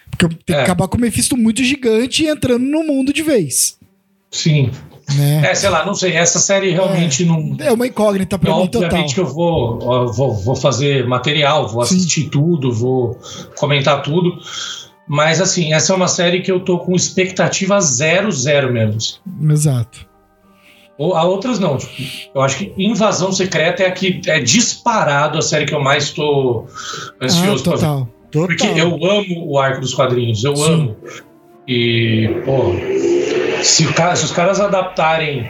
[0.09, 0.61] Porque tem que É.
[0.63, 3.77] acabar com o Mephisto muito gigante entrando no mundo de vez.
[4.31, 4.71] Sim.
[5.17, 5.41] Né?
[5.49, 6.13] É, sei lá, não sei.
[6.13, 7.55] Essa série realmente não.
[7.59, 8.83] É uma incógnita pra mim total.
[8.87, 9.79] Obviamente que eu vou,
[10.13, 11.95] vou, vou fazer material, vou Sim.
[11.97, 13.17] assistir tudo, vou
[13.57, 14.37] comentar tudo.
[15.07, 18.95] Mas assim, essa é uma série que eu tô com expectativa zero, zero mesmo.
[18.97, 19.51] assim.
[19.51, 20.07] Exato.
[20.97, 21.77] Ou a outras não.
[21.77, 21.91] Tipo,
[22.35, 26.11] eu acho que Invasão Secreta é a que é disparado a série que eu mais
[26.11, 26.65] tô
[27.19, 27.79] Ah, ansioso pra ver.
[27.79, 28.09] total.
[28.31, 28.47] Total.
[28.47, 30.71] Porque eu amo o arco dos quadrinhos, eu Sim.
[30.73, 30.95] amo.
[31.67, 32.73] E, pô,
[33.63, 35.49] se, o cara- se os caras adaptarem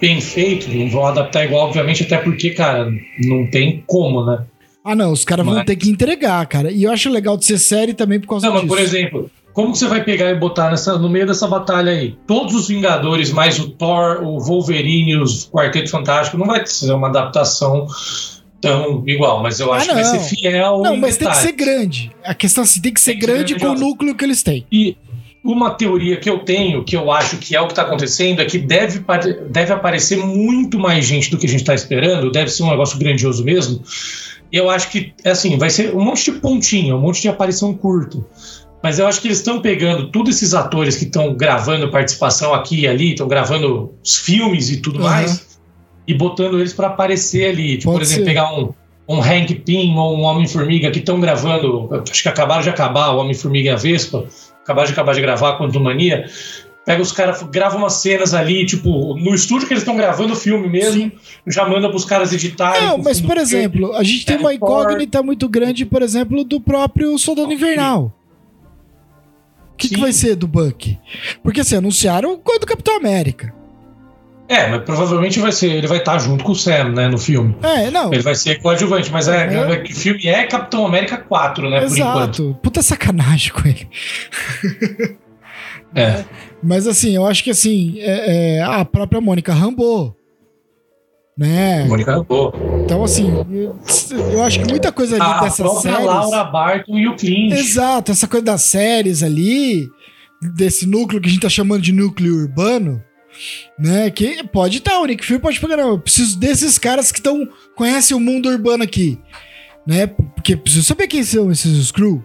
[0.00, 4.44] bem feito, não vão adaptar igual, obviamente, até porque, cara, não tem como, né?
[4.84, 6.70] Ah, não, os caras vão Mas- ter que entregar, cara.
[6.72, 8.74] E eu acho legal de ser série também por causa Não, mas disso.
[8.74, 12.16] por exemplo, como você vai pegar e botar nessa, no meio dessa batalha aí?
[12.26, 17.06] Todos os Vingadores, mais o Thor, o Wolverine, os Quarteto Fantástico, não vai ser uma
[17.08, 17.86] adaptação
[18.60, 20.18] tão igual, mas eu Ah, acho que vai não.
[20.18, 20.80] ser fiel.
[20.82, 22.10] Não, mas tem que ser grande.
[22.24, 24.24] A questão assim, tem que ser Tem que ser grande grande, com o núcleo que
[24.24, 24.66] eles têm.
[24.72, 24.96] E
[25.44, 28.44] uma teoria que eu tenho, que eu acho que é o que está acontecendo, é
[28.44, 29.04] que deve,
[29.50, 32.98] deve aparecer muito mais gente do que a gente está esperando, deve ser um negócio
[32.98, 33.82] grandioso mesmo.
[34.52, 37.74] E eu acho que, assim, vai ser um monte de pontinho, um monte de aparição
[37.74, 38.18] curta.
[38.82, 42.80] Mas eu acho que eles estão pegando todos esses atores que estão gravando participação aqui
[42.80, 45.08] e ali, estão gravando os filmes e tudo Aham.
[45.08, 45.58] mais,
[46.06, 47.78] e botando eles para aparecer ali.
[47.78, 48.28] Tipo, por exemplo, ser.
[48.28, 48.72] pegar um,
[49.08, 53.18] um Hank Pym ou um Homem-Formiga que estão gravando, acho que acabaram de acabar, o
[53.18, 54.26] Homem-Formiga e a Vespa,
[54.62, 56.26] acabaram de acabar de gravar Quantum Mania.
[56.84, 60.36] Pega os caras, grava umas cenas ali, tipo, no estúdio que eles estão gravando o
[60.36, 61.12] filme mesmo,
[61.46, 62.82] já manda pros caras editarem.
[62.82, 66.60] Não, mas por exemplo, a gente tem É, uma incógnita muito grande, por exemplo, do
[66.60, 68.12] próprio Soldado Invernal.
[69.72, 70.00] O que, que Sim.
[70.00, 70.98] vai ser do Buck?
[71.42, 73.54] Porque assim, anunciaram coisa do Capitão América.
[74.52, 77.56] É, mas provavelmente vai ser, ele vai estar junto com o Sam, né, no filme.
[77.62, 78.12] É, não.
[78.12, 79.54] Ele vai ser coadjuvante, mas é, É.
[79.54, 82.42] é o filme é Capitão América 4, né, por enquanto.
[82.42, 82.58] Exato.
[82.62, 83.88] Puta sacanagem com ele.
[85.94, 86.24] É.
[86.62, 90.14] Mas assim, eu acho que assim, é- é, a própria Mônica Rambeau,
[91.36, 91.84] né?
[91.86, 92.52] Mônica Rambeau.
[92.84, 93.76] Então assim, eu,
[94.32, 96.06] eu acho que muita coisa ali A, a dessas própria séries...
[96.06, 97.52] Laura Barton e o Clint.
[97.52, 99.88] Exato, essa coisa das séries ali,
[100.54, 103.02] desse núcleo que a gente tá chamando de núcleo urbano,
[103.78, 104.10] né?
[104.10, 107.48] Que pode estar, o Nick Fury pode pegar, não, eu preciso desses caras que estão
[107.76, 109.18] conhecem o mundo urbano aqui,
[109.86, 110.06] né?
[110.06, 112.24] Porque preciso saber quem são esses Screw,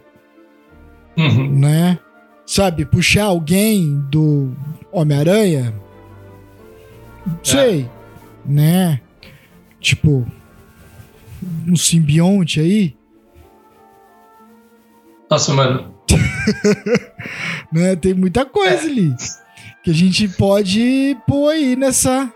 [1.17, 1.59] Uhum.
[1.59, 1.99] né?
[2.45, 4.55] Sabe, puxar alguém do
[4.91, 5.73] Homem-Aranha,
[7.25, 7.89] não sei,
[8.45, 9.01] né?
[9.81, 10.25] Tipo,
[11.67, 12.95] um simbionte aí,
[15.29, 15.93] Nossa, mano.
[17.71, 17.95] né?
[17.97, 18.89] Tem muita coisa É.
[18.89, 19.13] ali
[19.87, 22.29] que a gente pode pôr aí nessa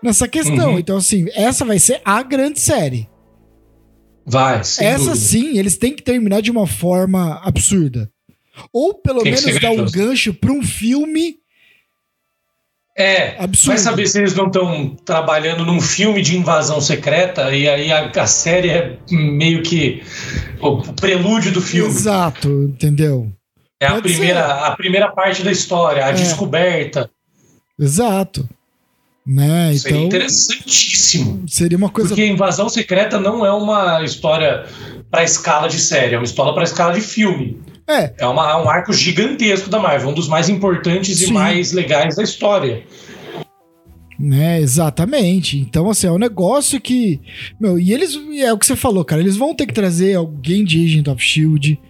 [0.00, 0.74] nessa questão.
[0.74, 0.78] Uhum.
[0.78, 3.08] Então, assim, essa vai ser a grande série.
[4.24, 5.16] Vai, Essa dúvida.
[5.16, 8.08] sim, eles têm que terminar de uma forma absurda.
[8.72, 11.38] Ou pelo Tem menos dar um gancho para um filme.
[12.96, 13.74] É, absurdo.
[13.74, 18.10] vai saber se eles não estão trabalhando num filme de invasão secreta e aí a,
[18.10, 20.02] a série é meio que
[20.60, 21.90] o prelúdio do filme.
[21.90, 23.32] Exato, entendeu?
[23.80, 26.12] É a primeira, a primeira parte da história, a é.
[26.12, 27.10] descoberta.
[27.78, 28.46] Exato.
[29.26, 29.72] Né?
[29.74, 31.44] Seria então, interessantíssimo.
[31.48, 32.10] Seria uma coisa.
[32.10, 34.66] Porque Invasão Secreta não é uma história
[35.10, 37.58] para escala de série, é uma história para escala de filme.
[37.88, 38.12] É.
[38.18, 41.30] É uma, um arco gigantesco da Marvel, um dos mais importantes Sim.
[41.30, 42.84] e mais legais da história.
[44.22, 45.58] Né, exatamente.
[45.58, 47.18] Então, assim, é um negócio que.
[47.58, 48.14] Meu, e eles.
[48.38, 49.22] É o que você falou, cara.
[49.22, 51.80] Eles vão ter que trazer alguém de Agent of Shield,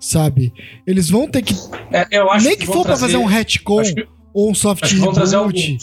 [0.00, 0.52] sabe?
[0.84, 1.54] Eles vão ter que.
[1.92, 2.88] É, eu acho Nem que, que for trazer...
[2.88, 5.78] pra fazer um retcon que, ou um soft reboot.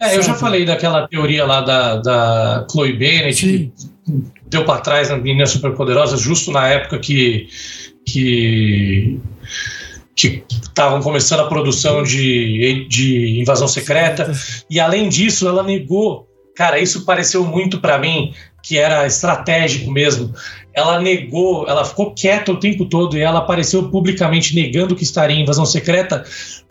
[0.00, 3.72] É, eu já falei daquela teoria lá da, da Chloe Bennett, Sim.
[4.06, 4.12] que
[4.48, 7.48] deu para trás na Menina Superpoderosa, justo na época que.
[8.06, 9.20] que
[10.18, 14.32] que estavam começando a produção de, de Invasão Secreta.
[14.68, 16.26] E além disso, ela negou.
[16.56, 20.34] Cara, isso pareceu muito para mim que era estratégico mesmo.
[20.74, 25.36] Ela negou, ela ficou quieta o tempo todo e ela apareceu publicamente negando que estaria
[25.36, 26.24] em Invasão Secreta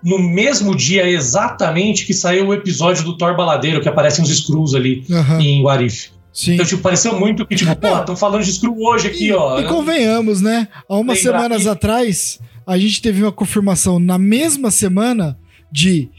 [0.04, 4.76] no mesmo dia exatamente que saiu o episódio do Thor Baladeiro, que aparecem os Skrulls
[4.76, 5.40] ali uhum.
[5.40, 6.10] em Warif.
[6.34, 6.54] Sim.
[6.54, 9.60] Então, tipo, pareceu muito que, tipo, pô, estão falando de Skrull hoje aqui, e, ó.
[9.60, 10.68] E convenhamos, né?
[10.88, 15.40] Há umas semanas atrás, a gente teve uma confirmação na mesma semana
[15.72, 16.10] de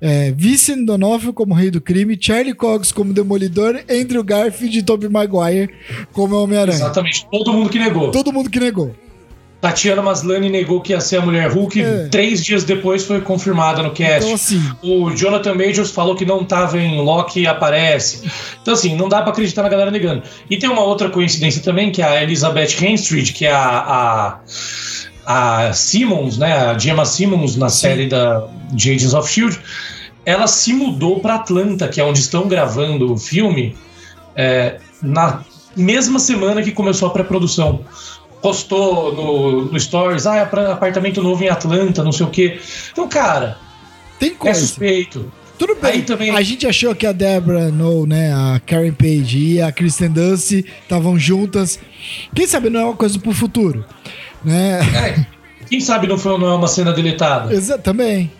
[0.00, 5.10] é, Vincent D'Onofrio como Rei do Crime, Charlie Cox como Demolidor, Andrew Garfield e Tobey
[5.10, 5.70] Maguire
[6.12, 6.76] como Homem-Aranha.
[6.76, 8.10] Exatamente, todo mundo que negou.
[8.10, 8.94] Todo mundo que negou.
[9.60, 12.08] Tatiana Maslany negou que ia ser a Mulher Hulk, é.
[12.08, 14.24] três dias depois foi confirmada no cast.
[14.24, 18.30] Então, assim, o Jonathan Majors falou que não estava em Loki e aparece.
[18.62, 20.22] Então, assim, não dá para acreditar na galera negando.
[20.48, 24.40] E tem uma outra coincidência também, que é a Elizabeth Henstridge, que é a, a,
[25.30, 27.80] a Simmons, né, a Gemma Simmons na Sim.
[27.80, 29.58] série da de Agents of S.H.I.E.L.D.,
[30.24, 33.76] ela se mudou para Atlanta, que é onde estão gravando o filme,
[34.34, 35.44] é, na
[35.76, 37.84] mesma semana que começou a pré-produção
[38.40, 42.60] postou no, no Stories, ah, é apartamento novo em Atlanta, não sei o quê.
[42.92, 43.58] Então, cara,
[44.18, 44.58] tem coisa.
[44.58, 45.30] É suspeito.
[45.58, 46.02] Tudo bem.
[46.02, 46.30] Também...
[46.30, 50.52] A gente achou que a Deborah No, né, a Karen Page e a Kristen Dunst
[50.52, 51.80] estavam juntas.
[52.32, 53.84] Quem sabe não é uma coisa pro futuro,
[54.44, 54.80] né?
[54.94, 55.26] É,
[55.68, 57.52] quem sabe não foi não é uma cena deletada?
[57.52, 58.30] Exato, também.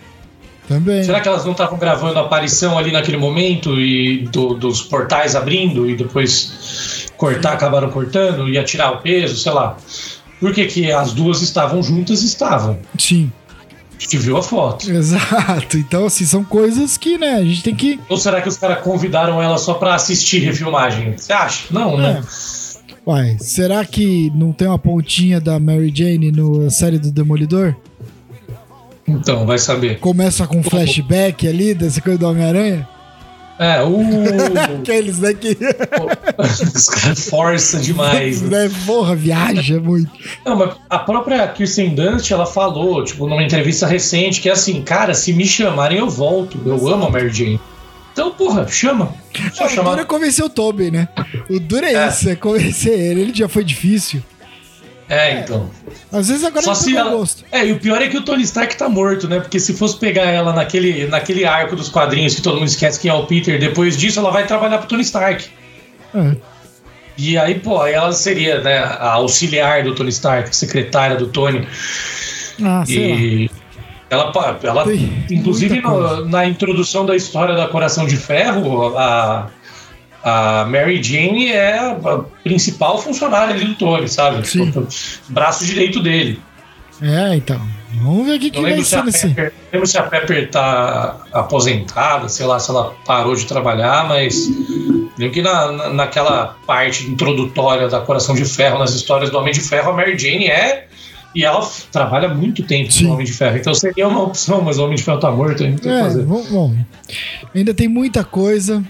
[0.68, 1.02] Também.
[1.02, 5.34] Será que elas não estavam gravando a aparição ali naquele momento e do, dos portais
[5.34, 9.78] abrindo e depois cortar, acabaram cortando, ia tirar o peso, sei lá.
[10.38, 12.22] Por que, que as duas estavam juntas?
[12.22, 12.78] Estavam.
[12.98, 13.32] Sim.
[13.98, 14.88] A gente viu a foto.
[14.90, 15.76] Exato.
[15.76, 17.98] Então, assim, são coisas que, né, a gente tem que.
[18.08, 21.14] Ou será que os caras convidaram ela só pra assistir refilmagem?
[21.16, 21.64] Você acha?
[21.70, 22.10] Não, né?
[22.10, 22.12] é.
[22.14, 22.22] né?
[23.08, 27.74] Uai, será que não tem uma pontinha da Mary Jane na série do Demolidor?
[29.06, 29.98] Então, vai saber.
[29.98, 32.86] Começa com um flashback ali dessa coisa do Homem-Aranha?
[33.58, 33.98] É, o.
[34.78, 35.32] Aqueles, né?
[35.32, 35.56] Que...
[36.36, 38.42] Os caras forçam demais.
[38.42, 38.70] Né?
[38.84, 40.10] Porra, viaja muito.
[40.44, 44.82] Não, mas a própria Kirsten Dunst, ela falou, tipo, numa entrevista recente, que é assim,
[44.82, 46.60] cara, se me chamarem, eu volto.
[46.62, 47.58] Eu amo a Mary Jane.
[48.18, 49.14] Então, porra, chama.
[49.52, 49.90] Só o chamar.
[49.90, 51.06] duro é convencer o Toby, né?
[51.48, 52.08] O duro é, é.
[52.08, 53.20] isso, é convencer ele.
[53.20, 54.20] Ele já foi difícil.
[55.08, 55.70] É, então.
[56.10, 57.12] Às vezes agora Só se ela...
[57.12, 57.44] gosto.
[57.52, 59.38] É, e o pior é que o Tony Stark tá morto, né?
[59.38, 63.08] Porque se fosse pegar ela naquele, naquele arco dos quadrinhos que todo mundo esquece quem
[63.08, 65.46] é o Peter, depois disso ela vai trabalhar pro Tony Stark.
[66.12, 66.36] É.
[67.16, 71.68] E aí, pô, aí ela seria, né, a auxiliar do Tony Stark, secretária do Tony.
[72.64, 73.50] Ah, sei e...
[74.10, 74.32] Ela,
[74.62, 74.84] ela
[75.30, 79.48] inclusive no, na introdução da história da Coração de Ferro, a,
[80.24, 84.46] a Mary Jane é a principal funcionária ali do Tony, sabe?
[84.48, 84.72] Sim.
[85.28, 86.40] braço direito dele.
[87.02, 87.60] É, então.
[87.94, 89.28] Vamos ver o que, que vai ser nesse.
[89.28, 94.06] Pepper, não lembro se a Pepper tá aposentada, sei lá se ela parou de trabalhar,
[94.06, 94.48] mas
[95.16, 99.52] lembro que na, na, naquela parte introdutória da Coração de Ferro, nas histórias do Homem
[99.52, 100.86] de Ferro, a Mary Jane é.
[101.34, 101.60] E ela
[101.92, 103.58] trabalha muito tempo com o Homem de Ferro.
[103.58, 106.02] Então seria uma opção, mas o Homem de Ferro tá morto, ainda tem é, que
[106.02, 106.22] fazer.
[106.24, 106.76] Bom, bom,
[107.54, 108.82] ainda tem muita coisa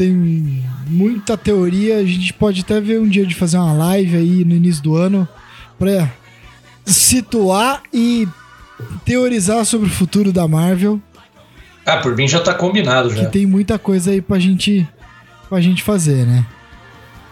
[0.00, 1.98] tem muita teoria.
[1.98, 4.96] A gente pode até ver um dia de fazer uma live aí no início do
[4.96, 5.28] ano
[5.78, 6.10] para
[6.86, 8.26] situar e
[9.04, 10.98] teorizar sobre o futuro da Marvel.
[11.84, 13.26] Ah, por mim já tá combinado já.
[13.26, 14.88] Que tem muita coisa aí pra gente,
[15.50, 16.46] pra gente fazer, né?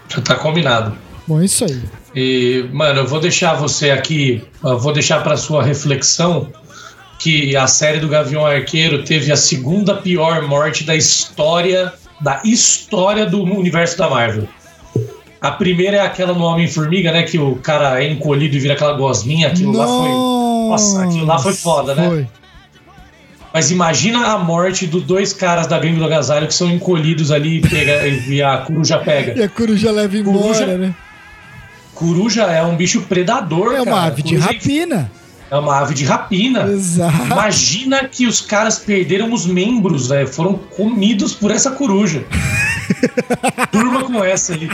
[0.07, 0.95] Já tá combinado.
[1.29, 1.79] Bom, é isso aí.
[2.15, 6.49] E, mano, eu vou deixar você aqui, vou deixar para sua reflexão
[7.19, 13.25] que a série do Gavião Arqueiro teve a segunda pior morte da história da história
[13.25, 14.47] do universo da Marvel.
[15.39, 17.23] A primeira é aquela no Homem-Formiga, né?
[17.23, 19.49] Que o cara é encolhido e vira aquela gosminha.
[19.49, 20.09] Aquilo lá foi.
[20.09, 22.09] Nossa, aquilo lá foi foda, né?
[22.09, 22.27] Foi.
[23.53, 27.59] Mas imagina a morte dos dois caras da gangue do agasalho que são encolhidos ali
[27.59, 29.39] e, pega, e a coruja pega.
[29.39, 30.95] E a coruja leva embora, coruja, né?
[31.99, 34.07] Coruja é um bicho predador, É uma cara.
[34.07, 35.11] ave de coruja rapina.
[35.51, 36.61] É uma ave de rapina.
[36.71, 37.25] Exato.
[37.25, 40.25] Imagina que os caras perderam os membros, velho.
[40.27, 42.23] Foram comidos por essa coruja.
[43.69, 44.69] Durma com essa aí.